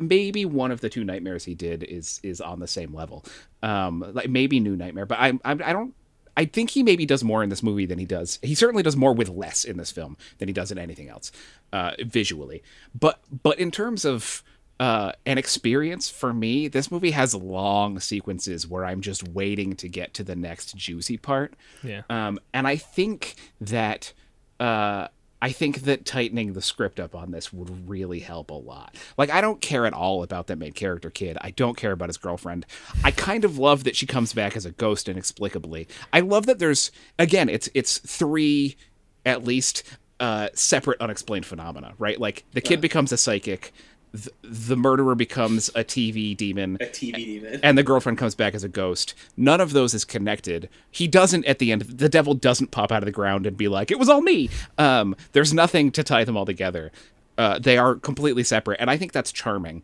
[0.00, 3.24] Maybe one of the two nightmares he did is is on the same level.
[3.62, 5.94] Um, like maybe New Nightmare, but I I, I don't.
[6.36, 8.38] I think he maybe does more in this movie than he does.
[8.42, 11.32] He certainly does more with less in this film than he does in anything else,
[11.72, 12.62] uh, visually.
[12.98, 14.42] But but in terms of
[14.80, 19.88] uh, an experience for me, this movie has long sequences where I'm just waiting to
[19.88, 21.52] get to the next juicy part.
[21.82, 22.02] Yeah.
[22.08, 24.14] Um, and I think that
[24.58, 25.08] uh,
[25.42, 28.94] I think that tightening the script up on this would really help a lot.
[29.16, 31.38] Like I don't care at all about that main character kid.
[31.40, 32.66] I don't care about his girlfriend.
[33.04, 35.88] I kind of love that she comes back as a ghost inexplicably.
[36.12, 38.76] I love that there's again it's it's three
[39.24, 39.82] at least
[40.20, 42.20] uh, separate unexplained phenomena, right?
[42.20, 43.72] Like the kid becomes a psychic.
[44.12, 47.60] Th- The murderer becomes a TV demon A TV demon.
[47.62, 49.14] and the girlfriend comes back as a ghost.
[49.36, 50.68] None of those is connected.
[50.90, 51.82] He doesn't at the end.
[51.82, 54.50] The devil doesn't pop out of the ground and be like, "It was all me."
[54.78, 56.90] Um, there's nothing to tie them all together.
[57.38, 59.82] Uh, they are completely separate, and I think that's charming.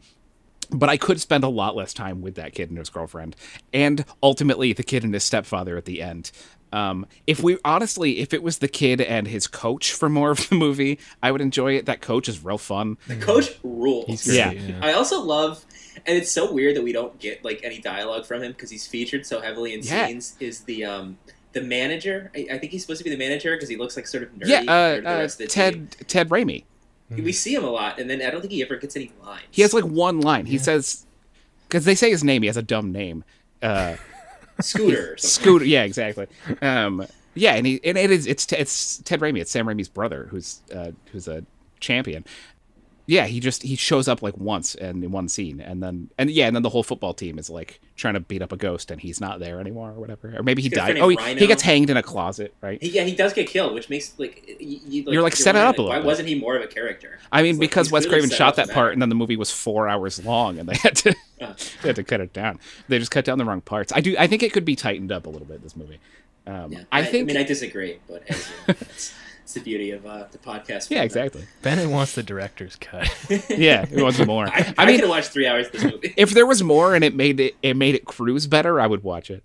[0.70, 3.36] But I could spend a lot less time with that kid and his girlfriend,
[3.72, 6.32] and ultimately the kid and his stepfather at the end.
[6.76, 10.48] Um, if we honestly, if it was the kid and his coach for more of
[10.48, 11.86] the movie, I would enjoy it.
[11.86, 12.98] That coach is real fun.
[13.08, 14.26] The coach rules.
[14.26, 14.50] Yeah.
[14.52, 14.78] yeah.
[14.82, 15.64] I also love,
[16.06, 18.86] and it's so weird that we don't get like any dialogue from him because he's
[18.86, 20.06] featured so heavily in Yeah.
[20.06, 20.36] scenes.
[20.38, 21.18] Is the um
[21.52, 22.30] the manager?
[22.36, 24.34] I, I think he's supposed to be the manager because he looks like sort of
[24.34, 24.48] nerdy.
[24.48, 25.88] Yeah, compared the uh, uh, rest of the team.
[25.98, 26.64] Ted Ted Raimi.
[27.08, 29.44] We see him a lot, and then I don't think he ever gets any lines.
[29.50, 30.44] He has like one line.
[30.46, 31.06] He says,
[31.68, 32.42] because they say his name.
[32.42, 33.22] He has a dumb name.
[33.62, 33.96] Uh,
[34.60, 35.16] scooter.
[35.18, 35.64] Scooter.
[35.64, 36.26] Yeah, exactly.
[36.62, 39.40] Um, yeah, and he and it is it's it's Ted Raimi.
[39.40, 41.44] It's Sam Raimi's brother, who's uh, who's a
[41.80, 42.24] champion.
[43.08, 46.28] Yeah, he just he shows up like once and in one scene, and then and
[46.28, 48.90] yeah, and then the whole football team is like trying to beat up a ghost,
[48.90, 51.02] and he's not there anymore or whatever, or maybe he He's got a died.
[51.02, 52.82] Oh, he, he gets hanged in a closet, right?
[52.82, 55.54] He, yeah, he does get killed, which makes like you, you, like You're, like, set
[55.54, 56.06] it up a Why little bit.
[56.06, 57.20] wasn't he more of a character?
[57.30, 59.52] I mean, It's because he's Wes Craven shot that part, and then the movie was
[59.52, 61.52] four hours long, and they had to Uh.
[61.82, 62.58] they had to cut it down.
[62.88, 63.92] They just cut down the wrong parts.
[63.94, 64.16] I do.
[64.18, 65.62] I think it could be tightened up a little bit.
[65.62, 66.00] This movie.
[66.46, 67.24] Um, Yeah, I think.
[67.30, 68.74] I mean, I disagree, but as you know,
[69.46, 70.90] it's, it's the beauty of uh, the podcast.
[70.90, 71.04] yeah, format.
[71.04, 71.44] exactly.
[71.62, 73.08] Bennett wants the director's cut.
[73.48, 74.46] Yeah, it wants more.
[74.46, 76.14] I, I I, mean, could have watched three hours of this movie.
[76.16, 79.02] if there was more and it made it it made it cruise better, I would
[79.02, 79.44] watch it.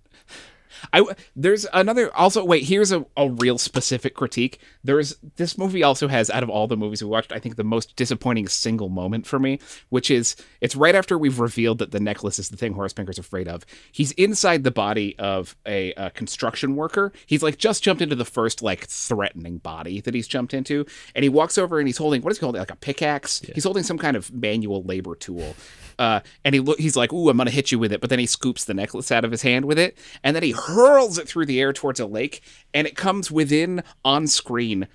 [0.92, 1.04] I
[1.36, 4.60] there's another also wait here's a, a real specific critique.
[4.84, 7.64] There's this movie also has out of all the movies we watched, I think the
[7.64, 9.58] most disappointing single moment for me,
[9.90, 13.18] which is it's right after we've revealed that the necklace is the thing Horace Pinker's
[13.18, 13.64] afraid of.
[13.90, 17.12] He's inside the body of a, uh construction worker.
[17.26, 21.22] He's like just jumped into the first like threatening body that he's jumped into, and
[21.22, 23.40] he walks over and he's holding what is he holding like a pickaxe.
[23.54, 25.54] He's holding some kind of manual labor tool.
[25.98, 28.18] Uh, and he look, he's like, "Ooh, I'm gonna hit you with it," but then
[28.18, 31.28] he scoops the necklace out of his hand with it, and then he hurls it
[31.28, 32.42] through the air towards a lake,
[32.74, 34.88] and it comes within on screen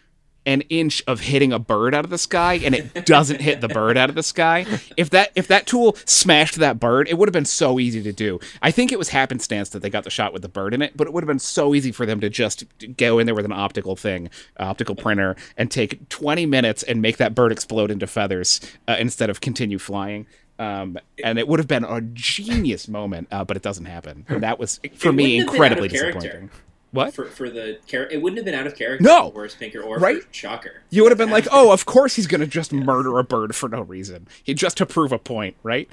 [0.47, 3.67] an inch of hitting a bird out of the sky and it doesn't hit the
[3.67, 4.65] bird out of the sky.
[4.95, 8.13] If that if that tool smashed that bird, it would have been so easy to
[8.13, 8.39] do.
[8.61, 10.95] I think it was happenstance that they got the shot with the bird in it,
[10.95, 12.63] but it would have been so easy for them to just
[12.95, 17.17] go in there with an optical thing, optical printer, and take 20 minutes and make
[17.17, 20.25] that bird explode into feathers uh, instead of continue flying.
[20.59, 24.25] Um, and it would have been a genius moment, uh, but it doesn't happen.
[24.27, 26.49] And that was for It me wouldn't have been out incredibly disappointing.
[26.91, 27.13] What?
[27.13, 28.15] For for the character?
[28.15, 29.03] it wouldn't have been out of character.
[29.03, 29.27] No!
[29.29, 30.23] for Horace Pinker or Right?
[30.23, 30.81] for Shocker.
[30.89, 33.55] You would have been like, "Oh, of course he's going to just murder a bird
[33.55, 34.27] for no reason.
[34.43, 35.89] He just to prove a point, right?"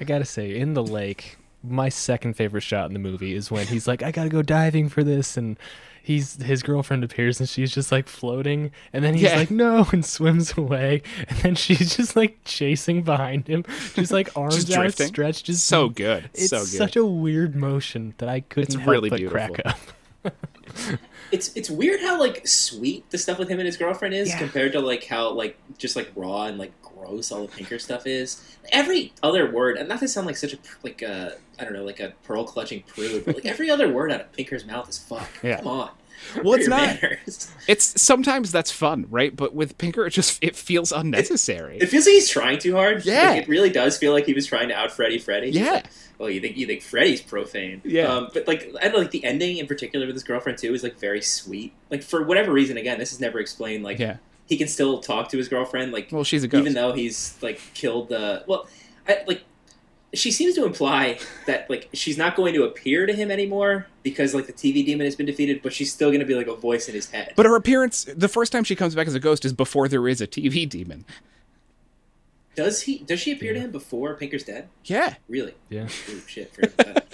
[0.00, 3.66] I gotta say, in the lake, my second favorite shot in the movie is when
[3.68, 5.58] he's like, "I gotta go diving for this," and
[6.02, 9.36] he's his girlfriend appears and she's just like floating, and then he's Yeah.
[9.36, 13.64] like, "No," and swims away, and then she's just like chasing behind him,
[13.94, 15.06] just like arms Just drifting.
[15.06, 16.30] outstretched, just So good.
[16.34, 16.66] It's so good.
[16.66, 19.54] such a weird motion that I couldn't It's help really but beautiful.
[19.54, 19.76] crack
[20.24, 20.34] up.
[21.32, 24.38] It's it's weird how like sweet the stuff with him and his girlfriend is Yeah.
[24.38, 26.72] compared to like how like just like raw and like
[27.04, 28.56] gross all the Pinker stuff is.
[28.72, 31.84] Every other word, and not to sound like such a like a I don't know
[31.84, 34.98] like a pearl clutching prude, but like every other word out of Pinker's mouth is
[34.98, 35.28] fuck.
[35.42, 35.56] Yeah.
[35.58, 35.90] Come on.
[36.44, 37.02] Well, it's not.
[37.02, 37.50] manners?
[37.66, 39.34] It's sometimes that's fun, right?
[39.34, 41.78] But with Pinker, it just it feels unnecessary.
[41.78, 43.04] It feels like he's trying too hard.
[43.04, 43.30] Yeah.
[43.30, 45.48] Like, it really does feel like he was trying to out Freddy Freddy.
[45.48, 45.70] He's Yeah.
[45.72, 45.86] like,
[46.18, 47.82] well, you think you think Freddy's profane?
[47.84, 48.04] Yeah.
[48.06, 50.72] Um, but like, I don't know, like the ending in particular with his girlfriend too
[50.72, 51.72] is like very sweet.
[51.90, 53.82] Like for whatever reason, again, this is never explained.
[53.82, 54.18] Like yeah.
[54.46, 55.92] He can still talk to his girlfriend.
[55.92, 56.60] Like Well, she's a ghost.
[56.60, 58.66] even though he's like killed the well,
[59.08, 59.44] I, like
[60.14, 64.34] she seems to imply that like she's not going to appear to him anymore because
[64.34, 66.54] like the TV demon has been defeated, but she's still going to be like a
[66.54, 67.32] voice in his head.
[67.34, 70.06] but her appearance, the first time she comes back as a ghost, is before there
[70.06, 71.06] is a TV demon.
[72.54, 72.98] does he?
[72.98, 74.68] Does she appear to him before Pinker's dead?
[74.84, 75.14] Yeah.
[75.28, 75.54] Really?
[75.70, 75.84] Yeah.
[76.10, 76.52] Ooh, shit.
[76.54, 77.06] forget about that.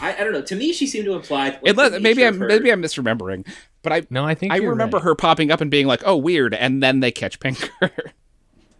[0.00, 0.42] I, I don't know.
[0.42, 1.46] To me, she seemed to imply.
[1.48, 3.46] Like, Unless, maybe I'm her- maybe I'm misremembering,
[3.82, 5.04] but I No, I think I remember right.
[5.04, 7.70] her popping up and being like, "Oh, weird," and then they catch Pinker.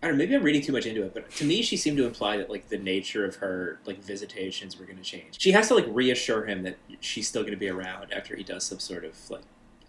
[0.00, 0.18] I don't know.
[0.18, 2.48] Maybe I'm reading too much into it, but to me, she seemed to imply that
[2.48, 5.40] like the nature of her like visitations were going to change.
[5.40, 8.44] She has to like reassure him that she's still going to be around after he
[8.44, 9.42] does some sort of like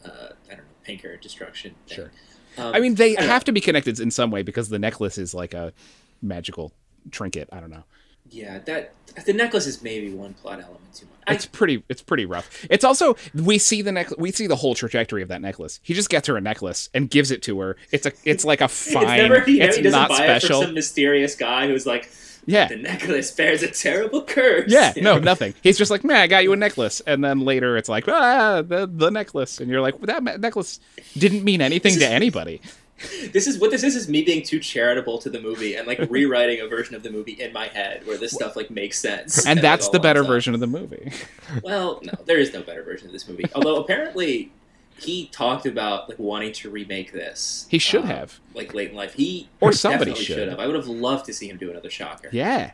[0.03, 1.76] uh, I don't know Pinker destruction.
[1.88, 1.95] Thing.
[1.95, 2.11] Sure.
[2.57, 4.80] Um, I mean, they I don't have to be connected in some way because the
[4.80, 5.73] necklace is like a
[6.22, 6.73] magical
[7.11, 7.49] trinket.
[7.52, 7.84] I don't know.
[8.31, 8.93] Yeah, that
[9.26, 11.15] the necklace is maybe one plot element too much.
[11.27, 11.84] I, It's pretty.
[11.89, 12.65] It's pretty rough.
[12.69, 14.18] It's also we see the necklace.
[14.19, 15.80] We see the whole trajectory of that necklace.
[15.84, 17.76] He just gets her a necklace and gives it to her.
[17.91, 18.11] It's a.
[18.26, 19.03] It's like a fine.
[19.03, 20.61] it's never he, it's he doesn't not special.
[20.61, 22.10] it some mysterious guy who's like,
[22.45, 22.68] Yeah.
[22.68, 24.72] the necklace bears a terrible curse.
[24.72, 25.53] Yeah, no, nothing.
[25.64, 28.61] He's just like, man, I got you a necklace, and then later it's like, ah,
[28.61, 30.80] the the necklace, and you're like, that necklace
[31.18, 32.61] didn't mean anything This to anybody.
[33.31, 35.99] This is what this is is me being too charitable to the movie and like
[36.09, 39.45] rewriting a version of the movie in my head where this stuff like makes sense.
[39.45, 41.11] And it that's the better version of the movie.
[41.63, 43.45] Well, no, there is no better version of this movie.
[43.55, 44.51] Although apparently
[44.97, 47.65] he talked about like wanting to remake this.
[47.69, 48.39] He should um, have.
[48.53, 49.13] like late in life.
[49.13, 50.47] He Or somebody definitely should.
[50.49, 50.59] have.
[50.59, 52.30] I would have loved to see him do another Shocker.
[52.31, 52.71] Yeah.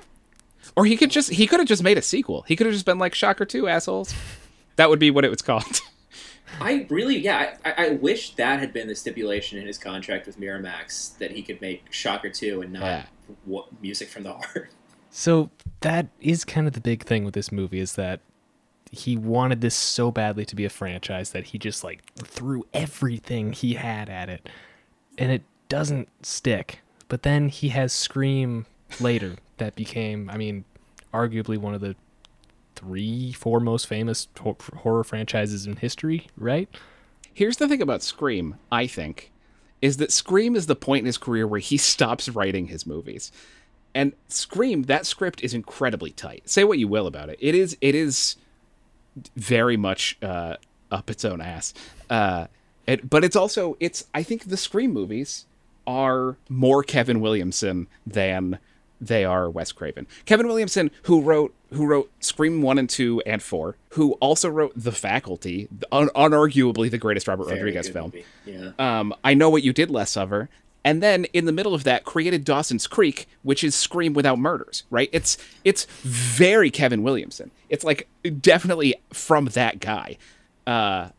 [0.76, 2.43] Or he could just he could have just made a sequel.
[2.47, 4.14] He could have just been like Shocker 2 assholes.
[4.76, 5.64] That would be what it was called.
[6.61, 10.40] I really, yeah, I, I wish that had been the stipulation in his contract with
[10.40, 13.06] Miramax that he could make Shocker two and not Yeah.
[13.45, 14.69] what, music from the heart.
[15.11, 15.49] So
[15.82, 18.19] that is kind of the big thing with this movie is that
[18.91, 23.52] he wanted this so badly to be a franchise that he just like threw everything
[23.52, 24.48] he had at it.
[25.18, 26.80] And it doesn't stick.
[27.07, 28.65] But then he has Scream
[28.99, 30.65] later that became, I mean,
[31.14, 31.95] arguably one of the
[32.76, 36.69] three, four most famous hor- horror franchises in history, right?
[37.34, 39.31] Here's the thing about Scream, I think,
[39.81, 43.31] is that Scream is the point in his career where he stops writing his movies.
[43.93, 46.49] And Scream, that script is incredibly tight.
[46.49, 47.38] Say what you will about it.
[47.39, 48.35] It is it is
[49.38, 50.57] very much uh,
[50.91, 51.73] up its own ass.
[52.10, 52.47] Uh,
[52.85, 55.45] it, but it's also it's I think the Scream movies
[55.88, 58.60] are more Kevin Williamson than
[58.99, 60.07] they are Wes Craven.
[60.26, 64.73] Kevin Williamson, who wrote who wrote Scream one and two and four, who also wrote
[64.76, 68.06] The Faculty, un- unarguably the greatest Robert Very Rodriguez film.
[68.06, 68.26] movie.
[68.45, 68.72] Yeah.
[68.80, 70.49] Um, I know what you did last summer.
[70.84, 74.84] And then in the middle of that, created Dawson's Creek, which is Scream without murders.
[74.91, 75.10] Right?
[75.11, 77.49] It's it's very Kevin Williamson.
[77.69, 78.07] It's like
[78.41, 80.18] definitely from that guy.
[80.68, 81.10] Uh,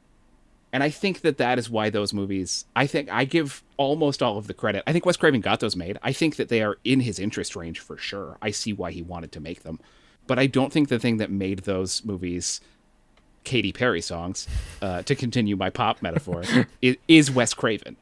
[0.72, 2.64] and I think that that is why those movies.
[2.76, 4.84] I think I give almost all of the credit.
[4.86, 5.98] I think Wes Craven got those made.
[6.02, 8.36] I think that they are in his interest range for sure.
[8.42, 9.80] I see why he wanted to make them,
[10.26, 12.60] but I don't think the thing that made those movies
[13.44, 14.46] Katy Perry songs,
[14.82, 16.42] uh, to continue my pop metaphor,
[16.82, 17.96] is, is Wes Craven.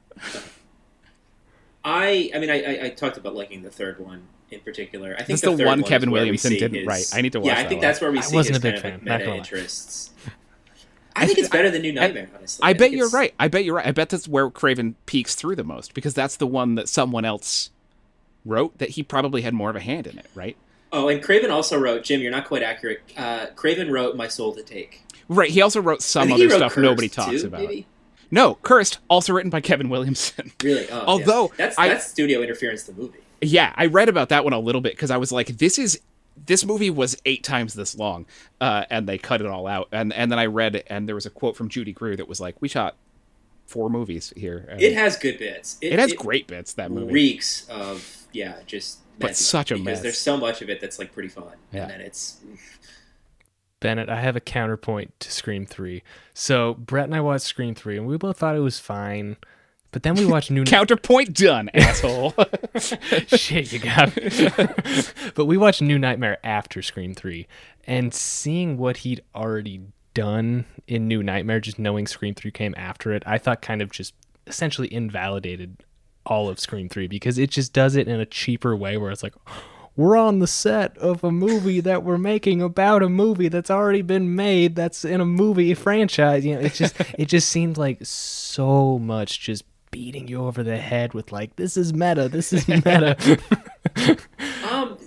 [1.85, 5.13] I, I mean, I, I, I talked about liking the third one in particular.
[5.13, 7.11] I think That's the third one Kevin where Williamson didn't his- write.
[7.13, 7.53] I need to watch that.
[7.53, 7.89] Yeah, I that think one.
[7.89, 9.37] that's where we I see wasn't his a big kind of fan, not like, meta
[9.37, 10.11] interests.
[11.17, 12.29] I think it's better than New Nightmare.
[12.37, 13.33] Honestly, I bet you're right.
[13.39, 13.87] I bet you're right.
[13.87, 17.25] I bet that's where Craven peaks through the most because that's the one that someone
[17.25, 17.71] else
[18.45, 20.57] wrote that he probably had more of a hand in it, right?
[20.95, 22.21] Oh, and Craven also wrote Jim.
[22.21, 23.01] You're not quite accurate.
[23.17, 25.03] Uh, Craven wrote My Soul to Take.
[25.29, 25.51] Right.
[25.51, 27.63] He also wrote some other wrote stuff Cursed, nobody talks too, about.
[27.63, 27.87] Maybe?
[28.31, 30.53] No, Cursed, also written by Kevin Williamson.
[30.63, 30.89] Really?
[30.91, 31.05] Oh, yeah.
[31.07, 32.85] Although, that's I- that's studio interference.
[32.85, 33.19] The movie.
[33.43, 36.01] yeah, I read about that one a little bit because I was like, this is
[36.47, 38.27] this movie was eight times this long,
[38.61, 39.89] uh, and they cut it all out.
[39.93, 42.29] And and then I read it, and there was a quote from Judy Greer that
[42.29, 42.97] was like, we shot
[43.67, 44.69] four movies here.
[44.79, 45.77] It has good bits.
[45.81, 46.73] it has great bits.
[46.75, 47.13] That movie.
[47.13, 50.01] reeks of yeah, just But mess such a because mess.
[50.01, 51.83] There's so much of it that's like pretty fun, Yeah.
[51.83, 52.39] and then it's
[53.81, 56.03] Bennett, I have a counterpoint to Scream 3.
[56.33, 59.37] So, Brett and I watched Scream 3, and we both thought it was fine.
[59.91, 62.33] But then we watched New Counterpoint done, asshole.
[63.29, 64.31] Shit, you got me.
[65.35, 67.47] but we watched New Nightmare after Scream 3,
[67.87, 69.83] and seeing what he'd already
[70.15, 73.93] done in New Nightmare, just knowing Scream 3 came after it, I thought kind of
[73.93, 74.15] just
[74.47, 75.85] essentially invalidated
[76.27, 79.23] all of Scream 3 because it just does it in a cheaper way where it's
[79.23, 79.35] like,
[79.97, 84.03] we're on the set of a movie that we're making about a movie that's already
[84.03, 86.45] been made that's in a movie franchise.
[86.45, 90.77] You know, it just it just seemed like so much just beating you over the
[90.79, 93.17] head with like this is meta, this is meta.
[94.71, 94.99] um.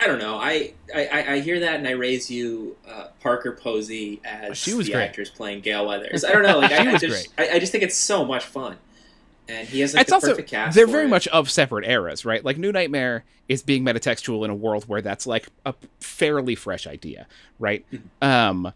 [0.00, 0.36] I, don't know.
[0.36, 4.86] I, I I- hear that and I raise you uh, Parker Posey as She was
[4.86, 5.04] the great.
[5.04, 6.24] actress playing Gale Weathers.
[6.24, 6.58] I don't know.
[6.58, 8.76] Like I, I just I, I just think it's so much fun,
[9.52, 10.74] and he has like it's also perfect cast.
[10.74, 11.10] they're very it.
[11.10, 12.44] much of separate eras, right?
[12.44, 16.86] Like New Nightmare is being metatextual in a world where that's like a fairly fresh
[16.86, 17.26] idea,
[17.58, 17.84] right?
[17.92, 18.26] Mm-hmm.
[18.26, 18.72] Um, uh,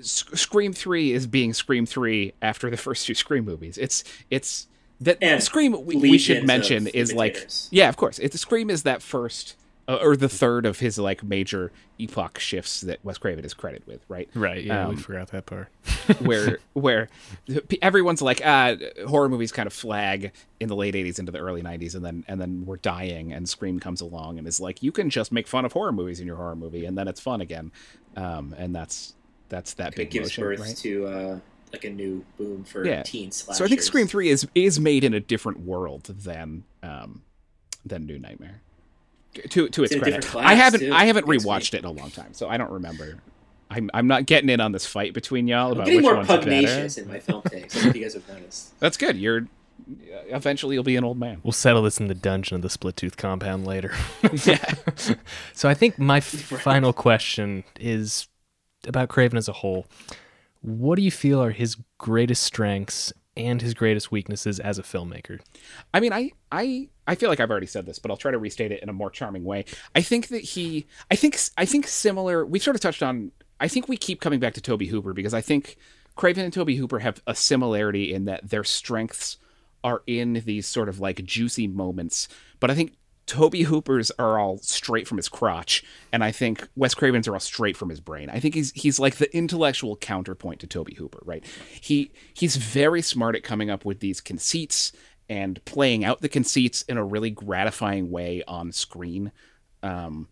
[0.00, 3.78] Scream Three is being Scream Three after the first two Scream movies.
[3.78, 4.66] It's it's
[5.00, 8.18] that And Scream we, we should mention is like yeah, of course.
[8.18, 9.56] It's Scream is that first.
[9.92, 13.86] Uh, or the third of his like major epoch shifts that Wes Craven is credited
[13.86, 14.28] with, right?
[14.34, 15.68] right, yeah, we Um, forgot that part.
[16.20, 17.08] where where
[17.80, 18.74] everyone's like ah
[19.06, 22.24] horror movies kind of flag in the late 80s into the early 90s and then
[22.28, 25.46] and then we're dying and scream comes along and is like you can just make
[25.46, 27.70] fun of horror movies in your horror movie and then it's fun again
[28.16, 29.14] um and that's
[29.48, 31.38] that's that It big gives motion birth right to uh,
[31.72, 33.02] like a new boom for Yeah.
[33.02, 33.58] teen slashers.
[33.58, 37.22] so i think scream 3 is is made in a different world than um
[37.84, 38.62] than new nightmare
[39.50, 40.92] to to its in credit different i haven't too.
[40.92, 43.18] i haven't rewatched it in a long time so i don't remember
[43.70, 46.16] I'm, I'm not getting in on this fight between y'all I'm about getting which more
[46.16, 46.42] one's better.
[46.42, 47.74] pugnacious in my film takes.
[47.74, 48.78] I hope you guys have noticed.
[48.80, 49.16] That's good.
[49.16, 49.38] You're
[49.88, 51.40] uh, eventually you'll be an old man.
[51.42, 53.94] We'll settle this in the dungeon of the split tooth compound later.
[54.44, 54.74] yeah.
[55.54, 56.24] so I think my f-
[56.62, 58.28] final question is
[58.86, 59.86] about Craven as a whole.
[60.60, 65.40] What do you feel are his greatest strengths and his greatest weaknesses as a filmmaker?
[65.94, 68.38] I mean, I I I feel like I've already said this, but I'll try to
[68.38, 69.64] restate it in a more charming way.
[69.94, 73.68] I think that he I think I think similar we've sort of touched on I
[73.68, 75.76] think we keep coming back to Tobe Hooper because I think
[76.16, 79.38] Craven and Tobe Hooper have a similarity in that their strengths
[79.84, 82.28] are in these sort of like juicy moments,
[82.60, 82.96] but I think
[83.26, 87.40] Tobe Hooper's are all straight from his crotch, and I think Wes Craven's are all
[87.40, 88.28] straight from his brain.
[88.28, 91.44] I think he's he's like the intellectual counterpoint to Tobe Hooper, right?
[91.80, 94.92] He he's very smart at coming up with these conceits
[95.32, 99.32] and playing out the conceits in a really gratifying way on screen.
[99.82, 100.28] Um,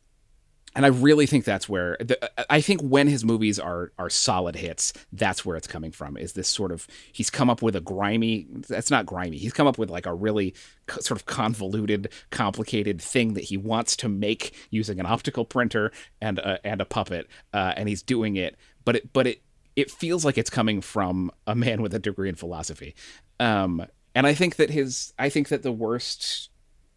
[0.76, 4.56] and I really think that's where the, I think when his movies are are solid
[4.56, 6.18] hits, that's where it's coming from.
[6.18, 8.46] Is this sort of he's come up with a grimy?
[8.68, 9.38] That's not grimy.
[9.38, 10.54] He's come up with like a really
[10.86, 15.92] co- sort of convoluted, complicated thing that he wants to make using an optical printer
[16.20, 18.56] and a, and a puppet, uh, and he's doing it.
[18.84, 19.42] But it but it
[19.76, 22.94] it feels like it's coming from a man with a degree in philosophy.
[23.40, 23.86] Um,
[24.20, 26.50] and I think that his I think that the worst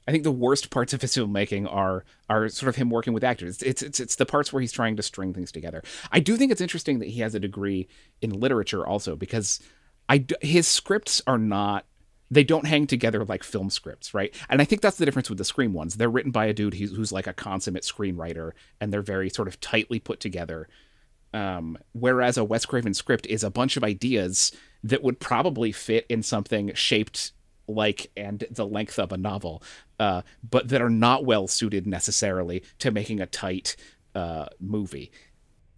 [0.05, 3.23] I think the worst parts of his filmmaking are are sort of him working with
[3.23, 3.61] actors.
[3.61, 5.81] It's it's it's the parts where he's trying to string things together.
[6.11, 7.87] I do think it's interesting that he has a degree
[8.21, 9.61] in literature also because
[10.09, 11.85] I his scripts are not
[12.29, 14.35] they don't hang together like film scripts, right?
[14.49, 15.95] And I think that's the difference with the Scream ones.
[15.95, 18.51] They're written by a dude who's, who's like a consummate screenwriter,
[18.81, 20.67] and they're very sort of tightly put together.
[21.33, 24.51] Um, whereas a Wes Craven script is a bunch of ideas
[24.83, 27.31] that would probably fit in something shaped
[27.67, 29.63] like and the length of a novel,
[29.99, 33.75] uh, but that are not well suited necessarily to making a tight
[34.15, 35.11] uh, movie.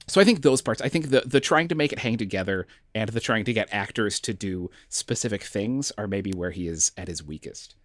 [0.07, 2.67] So I think those parts, I think the the trying to make it hang together
[2.93, 6.91] and the trying to get actors to do specific things are maybe where he is
[6.97, 7.75] at his weakest.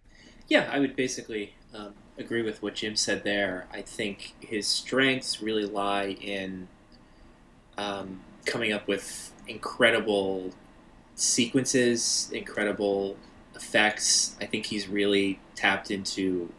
[0.47, 3.67] Yeah, I would basically um, agree with what Jim said there.
[3.71, 6.67] I think his strengths really lie in
[7.77, 10.51] um, coming up with incredible
[11.15, 13.17] sequences, incredible
[13.55, 14.35] effects.
[14.41, 16.51] I think he's really tapped into.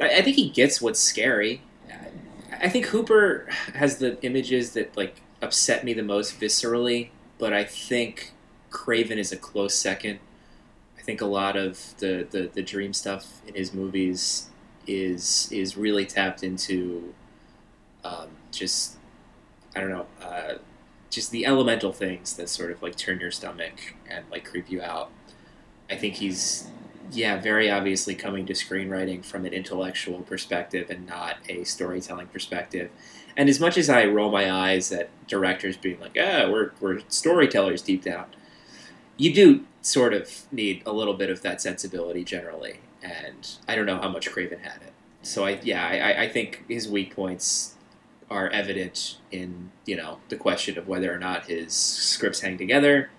[0.00, 1.62] I, I think he gets what's scary.
[2.60, 7.64] I, think Hooper has the images that like upset me the most viscerally, but I
[7.64, 8.32] think
[8.70, 10.20] Craven is a close second.
[10.98, 14.48] I think a lot of the, the, the dream stuff in his movies
[14.86, 17.14] is is really tapped into
[18.04, 18.96] um, just
[19.74, 20.54] I don't know, uh,
[21.12, 24.82] just the elemental things that sort of like turn your stomach and like creep you
[24.82, 25.10] out.
[25.88, 26.66] I think he's
[27.12, 32.90] yeah, very obviously coming to screenwriting from an intellectual perspective and not a storytelling perspective.
[33.36, 37.00] And as much as I roll my eyes at directors being like, "Ah, we're we're
[37.08, 38.26] storytellers deep down,"
[39.18, 42.80] you do sort of need a little bit of that sensibility generally.
[43.02, 44.92] And I don't know how much Craven had it.
[45.22, 47.74] So I yeah, I, I think his weak points
[48.32, 53.10] are evident in you know the question of whether or not his scripts hang together,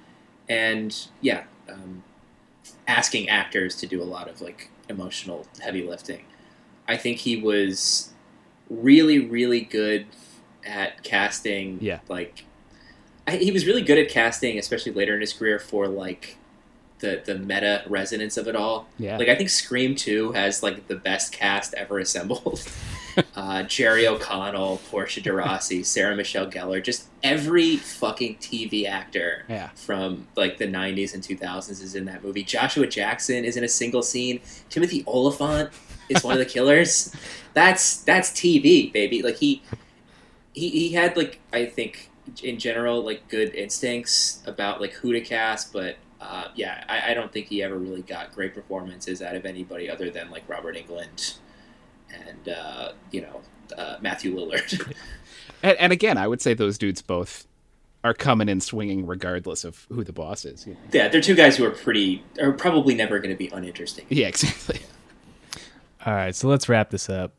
[0.50, 2.04] and yeah, um,
[2.88, 6.26] asking actors to do a lot of like emotional heavy lifting.
[6.88, 8.12] I think he was
[8.70, 10.08] really really good
[10.66, 11.78] at casting.
[11.82, 12.00] Yeah.
[12.10, 12.46] like
[13.28, 16.38] I, he was really good at casting, especially later in his career for like
[17.00, 18.88] the the meta resonance of it all.
[18.98, 19.18] Yeah.
[19.18, 22.68] Like I think Scream Two has like the best cast ever assembled.
[23.36, 29.70] uh, Jerry O'Connell, Portia de Rossi, Sarah Michelle Gellar, just every fucking TV actor Yeah.
[29.76, 32.44] from like the 90s and 2000s is in that movie.
[32.44, 34.42] Joshua Jackson is in a single scene.
[34.70, 35.70] Timothy Olyphant
[36.10, 37.16] is one of the killers.
[37.54, 39.22] That's that's TV, baby.
[39.22, 39.62] Like he
[40.54, 42.10] he he had like I think
[42.42, 47.14] in general like good instincts about like who to cast, but uh, yeah, I, I
[47.14, 50.76] don't think he ever really got great performances out of anybody other than like Robert
[50.76, 51.36] Englund
[52.14, 53.42] and uh, you know
[53.78, 54.94] uh, Matthew Lillard.
[55.62, 57.48] And, and again, I would say those dudes both
[58.04, 60.68] are coming in swinging regardless of who the boss is.
[60.68, 60.80] you know?
[60.92, 64.06] yeah, they're two guys who are pretty are probably never going to be uninteresting.
[64.10, 64.82] Yeah, exactly.
[66.06, 67.32] All right, so let's wrap this up.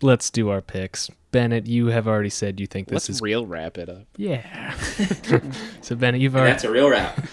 [0.00, 1.08] Let's do our picks.
[1.30, 4.06] Bennett, you have already said you think this Let's is real wrap it up.
[4.16, 4.74] yeah.
[5.82, 7.24] so Bennett, you've And already that's a real wrap.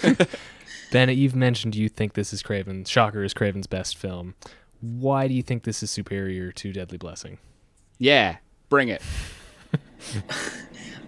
[0.92, 2.86] Bennett, you've mentioned you think this is Craven.
[2.86, 4.36] Shocker is Craven's best film.
[4.82, 7.38] Why do you think this is superior to Deadly Blessing?
[7.98, 8.38] Yeah,
[8.70, 9.02] bring it.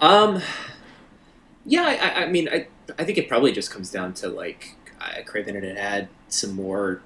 [0.02, 0.42] Um,
[1.64, 2.68] yeah, I, I- I mean, I,
[2.98, 7.02] I think it probably just comes down to like uh, Craven had had some more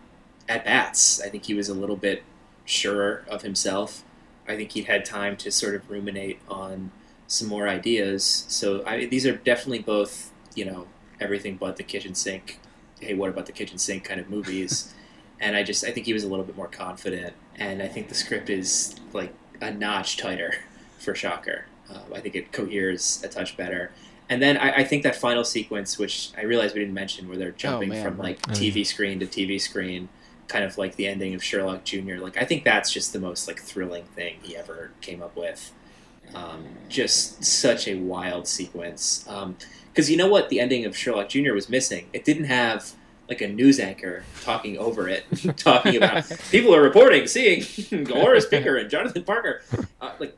[0.48, 1.22] at bats.
[1.22, 2.24] I think he was a little bit
[2.64, 4.04] surer of himself.
[4.48, 6.92] I think he'd had time to sort of ruminate on
[7.28, 8.46] some more ideas.
[8.48, 10.88] So I, mean these are definitely both, you know,
[11.20, 12.60] everything but the kitchen sink.
[13.02, 14.94] Hey, what about the kitchen sink kind of movies?
[15.40, 18.10] and I just I think he was a little bit more confident, and I think
[18.10, 20.54] the script is like a notch tighter
[21.00, 21.66] for Shocker.
[21.90, 23.92] Uh, I think it coheres a touch better.
[24.28, 27.38] And then I, I think that final sequence, which I realized we didn't mention, where
[27.38, 30.10] they're jumping man, from like TV screen to TV screen,
[30.48, 32.16] kind of like the ending of Sherlock Jr.
[32.16, 35.72] Like I think that's just the most like thrilling thing he ever came up with.
[36.34, 39.28] Um, just such a wild sequence.
[39.92, 41.54] Because you know what, the ending of Sherlock Jr.
[41.54, 42.08] was missing.
[42.12, 42.94] It didn't have
[43.28, 45.26] like a news anchor talking over it,
[45.58, 47.64] talking about people are reporting seeing
[48.08, 49.64] Horace Pinker and Jonathan Parker.
[50.02, 50.38] Uh, like,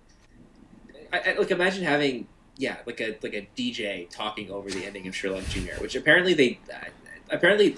[1.11, 2.27] I, I, like imagine having
[2.57, 6.33] yeah, like a like a DJ talking over the ending of Sherlock Jr., which apparently
[6.33, 6.89] they uh,
[7.29, 7.75] apparently.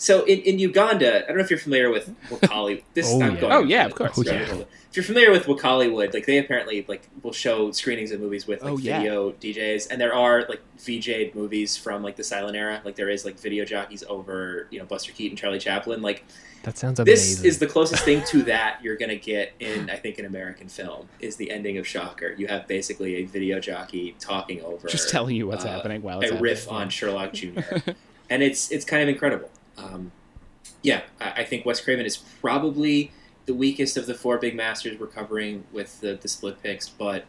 [0.00, 2.82] So in, in Uganda, I don't know if you're familiar with Wakali.
[2.94, 3.40] This Oh, I'm yeah.
[3.40, 4.18] going Oh, yeah, of course.
[4.18, 4.40] Oh, yeah.
[4.90, 8.62] If you're familiar with Wakaliwood, like they apparently like will show screenings of movies with
[8.62, 8.96] like Oh, yeah.
[8.98, 12.80] video DJs, and there are like VJ movies from like the silent era.
[12.82, 16.00] Like there is like video jockeys over you know Buster Keaton, Charlie Chaplin.
[16.00, 16.24] Like
[16.62, 17.42] That sounds amazing.
[17.42, 20.68] this is the closest thing to that you're gonna get in I think an American
[20.68, 22.32] film is the ending of Shocker.
[22.38, 26.22] You have basically a video jockey talking over Just telling you what's uh, happening while
[26.22, 27.60] it's a riff on Sherlock Jr.
[28.30, 29.50] and it's it's kind of incredible.
[29.82, 30.12] Um,
[30.82, 33.12] yeah, I, I think Wes Craven is probably
[33.46, 37.24] the weakest of the four big masters we're covering with the, the split picks, but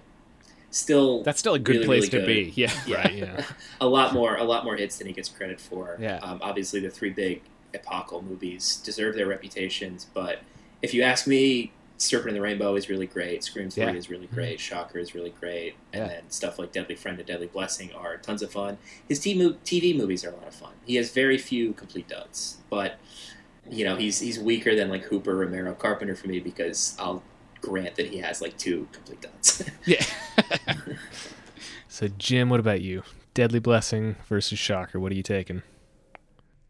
[0.70, 2.54] still That's still a good really, place really to good.
[2.56, 2.62] be.
[2.62, 2.72] Yeah.
[2.88, 2.96] Yeah.
[2.98, 3.46] right, yeah.
[3.82, 5.98] a lot more a lot more hits than he gets credit for.
[6.00, 6.18] Yeah.
[6.18, 7.42] Um, obviously, the three big
[7.74, 10.40] epochal movies deserve their reputations, but
[10.82, 11.72] if you ask me,
[12.02, 13.44] Serpent in the Rainbow is really great.
[13.44, 13.94] Scream Three Yeah.
[13.94, 14.36] is really mm-hmm.
[14.36, 14.60] great.
[14.60, 16.08] Shocker is really great, and Yeah.
[16.08, 18.78] then stuff like Deadly Friend and Deadly Blessing are tons of fun.
[19.08, 20.74] His TV TV movies are a lot of fun.
[20.86, 22.98] He has very few complete duds, but
[23.70, 27.22] you know he's he's weaker than like Hooper, Romero, Carpenter for me because I'll
[27.62, 29.64] grant that he has like two complete duds.
[29.86, 30.04] Yeah.
[31.88, 33.04] So Jim, what about you?
[33.34, 34.98] Deadly Blessing versus Shocker.
[35.00, 35.62] What are you taking?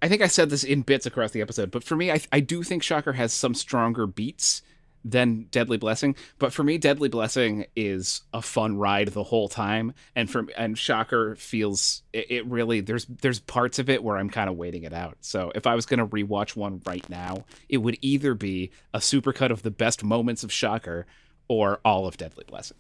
[0.01, 2.39] I think I said this in bits across the episode, but for me, I, I
[2.39, 4.63] do think Shocker has some stronger beats
[5.03, 6.15] than Deadly Blessing.
[6.39, 10.77] But for me, Deadly Blessing is a fun ride the whole time, and for and
[10.77, 14.83] Shocker feels it, it really there's there's parts of it where I'm kind of waiting
[14.83, 15.17] it out.
[15.21, 19.49] So if I was gonna rewatch one right now, it would either be a supercut
[19.49, 21.05] of the best moments of Shocker
[21.47, 22.77] or all of Deadly Blessing.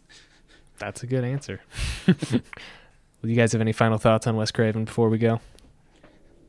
[0.77, 1.61] That's a good answer.
[2.07, 2.15] Well,
[3.23, 5.39] you guys have any final thoughts on Wes Craven before we go?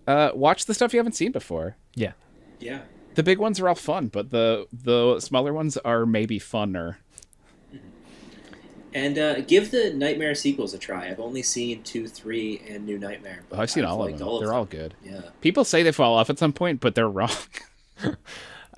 [0.07, 1.77] Uh, watch the stuff you haven't seen before.
[1.95, 2.13] Yeah.
[2.59, 2.81] Yeah.
[3.15, 6.97] The big ones are all fun, but the the smaller ones are maybe funner.
[8.95, 11.09] And uh, give the Nightmare sequels a try.
[11.09, 13.41] I've only seen two, three, and New Nightmare.
[13.49, 14.39] but Oh, I've seen all of liked them.
[14.41, 14.95] They're all good.
[15.03, 15.23] Yeah.
[15.41, 17.31] People say they fall off at some point, but they're wrong.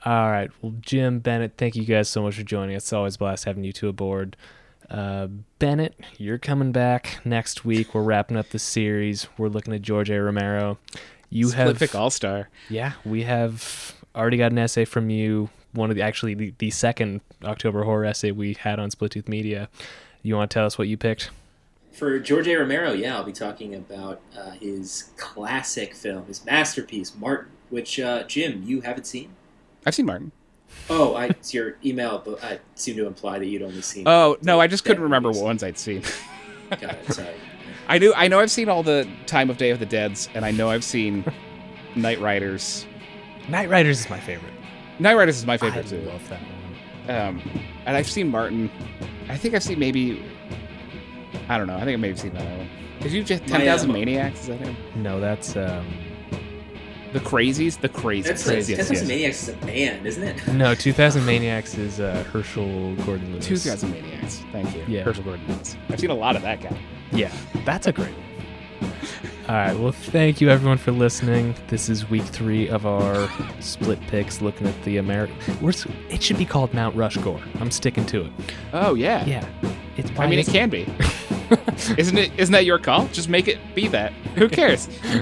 [0.06, 0.50] All right.
[0.60, 2.82] Well, Jim, Bennett, thank you guys so much for joining us.
[2.84, 4.36] It's always a blast having you two aboard.
[4.90, 5.28] Uh,
[5.58, 7.94] Bennett, you're coming back next week.
[7.94, 9.26] We're wrapping up the series.
[9.38, 10.20] We're looking at George A.
[10.22, 10.76] Romero.
[11.30, 12.50] You Split have, pick all star.
[12.68, 15.50] yeah, we have already got an essay from you.
[15.72, 19.28] One of the actually the, the second October horror essay we had on Split Tooth
[19.28, 19.68] Media.
[20.22, 21.30] You want to tell us what you picked?
[21.92, 22.56] For George A.
[22.56, 28.24] Romero, yeah, I'll be talking about uh, his classic film, his masterpiece, Martin, which, uh,
[28.24, 29.30] Jim, you haven't seen?
[29.86, 30.32] I've seen Martin.
[30.90, 34.08] Oh, I, it's your email, but I seem to imply that you'd only seen.
[34.08, 35.42] Oh no, I just couldn't remember movies.
[35.42, 36.02] what ones I'd seen.
[36.70, 37.34] Got it, sorry.
[37.88, 38.12] I do.
[38.14, 40.70] I know I've seen all the Time of Day of the Dead's, and I know
[40.70, 41.24] I've seen
[41.94, 42.86] Knightriders.
[43.46, 44.52] Knightriders is my favorite.
[44.98, 46.00] Knightriders is my I favorite too.
[46.02, 47.16] love that one.
[47.16, 47.50] Um,
[47.84, 48.70] and I've seen Martin.
[49.28, 50.24] I think I've seen maybe.
[51.48, 51.76] I don't know.
[51.76, 52.68] I think I may have seen that one.
[53.00, 54.40] Did you just Ten Thousand um, Maniacs?
[54.42, 54.76] Is that him?
[54.96, 55.86] No, that's um,
[57.12, 57.78] The Crazies?
[57.78, 58.24] The Crazies.
[58.24, 59.06] That's Crazy, Ten yes, yes.
[59.08, 60.48] Maniacs is a band, isn't it?
[60.54, 60.74] no.
[60.74, 63.44] 2000 Maniacs is uh, Herschell Gordon Lewis.
[63.46, 64.42] Two Thousand Maniacs.
[64.52, 64.84] Thank you.
[64.88, 65.02] Yeah.
[65.02, 65.76] Herschell Gordon Lewis.
[65.90, 66.78] I've seen a lot of that guy.
[67.12, 67.30] Yeah,
[67.66, 68.14] that's a great
[68.80, 68.90] one.
[69.46, 69.78] All right.
[69.78, 71.54] Well, thank you everyone for listening.
[71.68, 73.28] This is week three of our
[73.60, 75.36] split picks, looking at the American.
[76.08, 77.40] It should be called Mount Rushmore.
[77.60, 78.32] I'm sticking to it.
[78.72, 79.24] Oh yeah.
[79.26, 79.46] Yeah.
[79.98, 80.10] It's.
[80.18, 80.86] I mean, it can be.
[81.98, 82.32] isn't it?
[82.38, 83.06] Isn't that your call?
[83.08, 84.12] Just make it be that.
[84.36, 84.88] Who cares?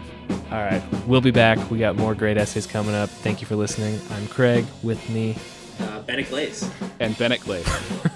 [0.52, 0.82] All right.
[1.08, 1.70] We'll be back.
[1.70, 3.10] We got more great essays coming up.
[3.10, 3.98] Thank you for listening.
[4.12, 4.64] I'm Craig.
[4.84, 5.36] With me.
[5.80, 6.70] Uh, Bennett Glaze.
[7.00, 7.66] and Bennett Glaze.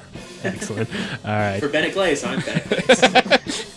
[0.44, 0.88] Excellent.
[1.24, 1.58] All right.
[1.58, 3.75] For Bennett Glaze, I'm Bennett Glaze.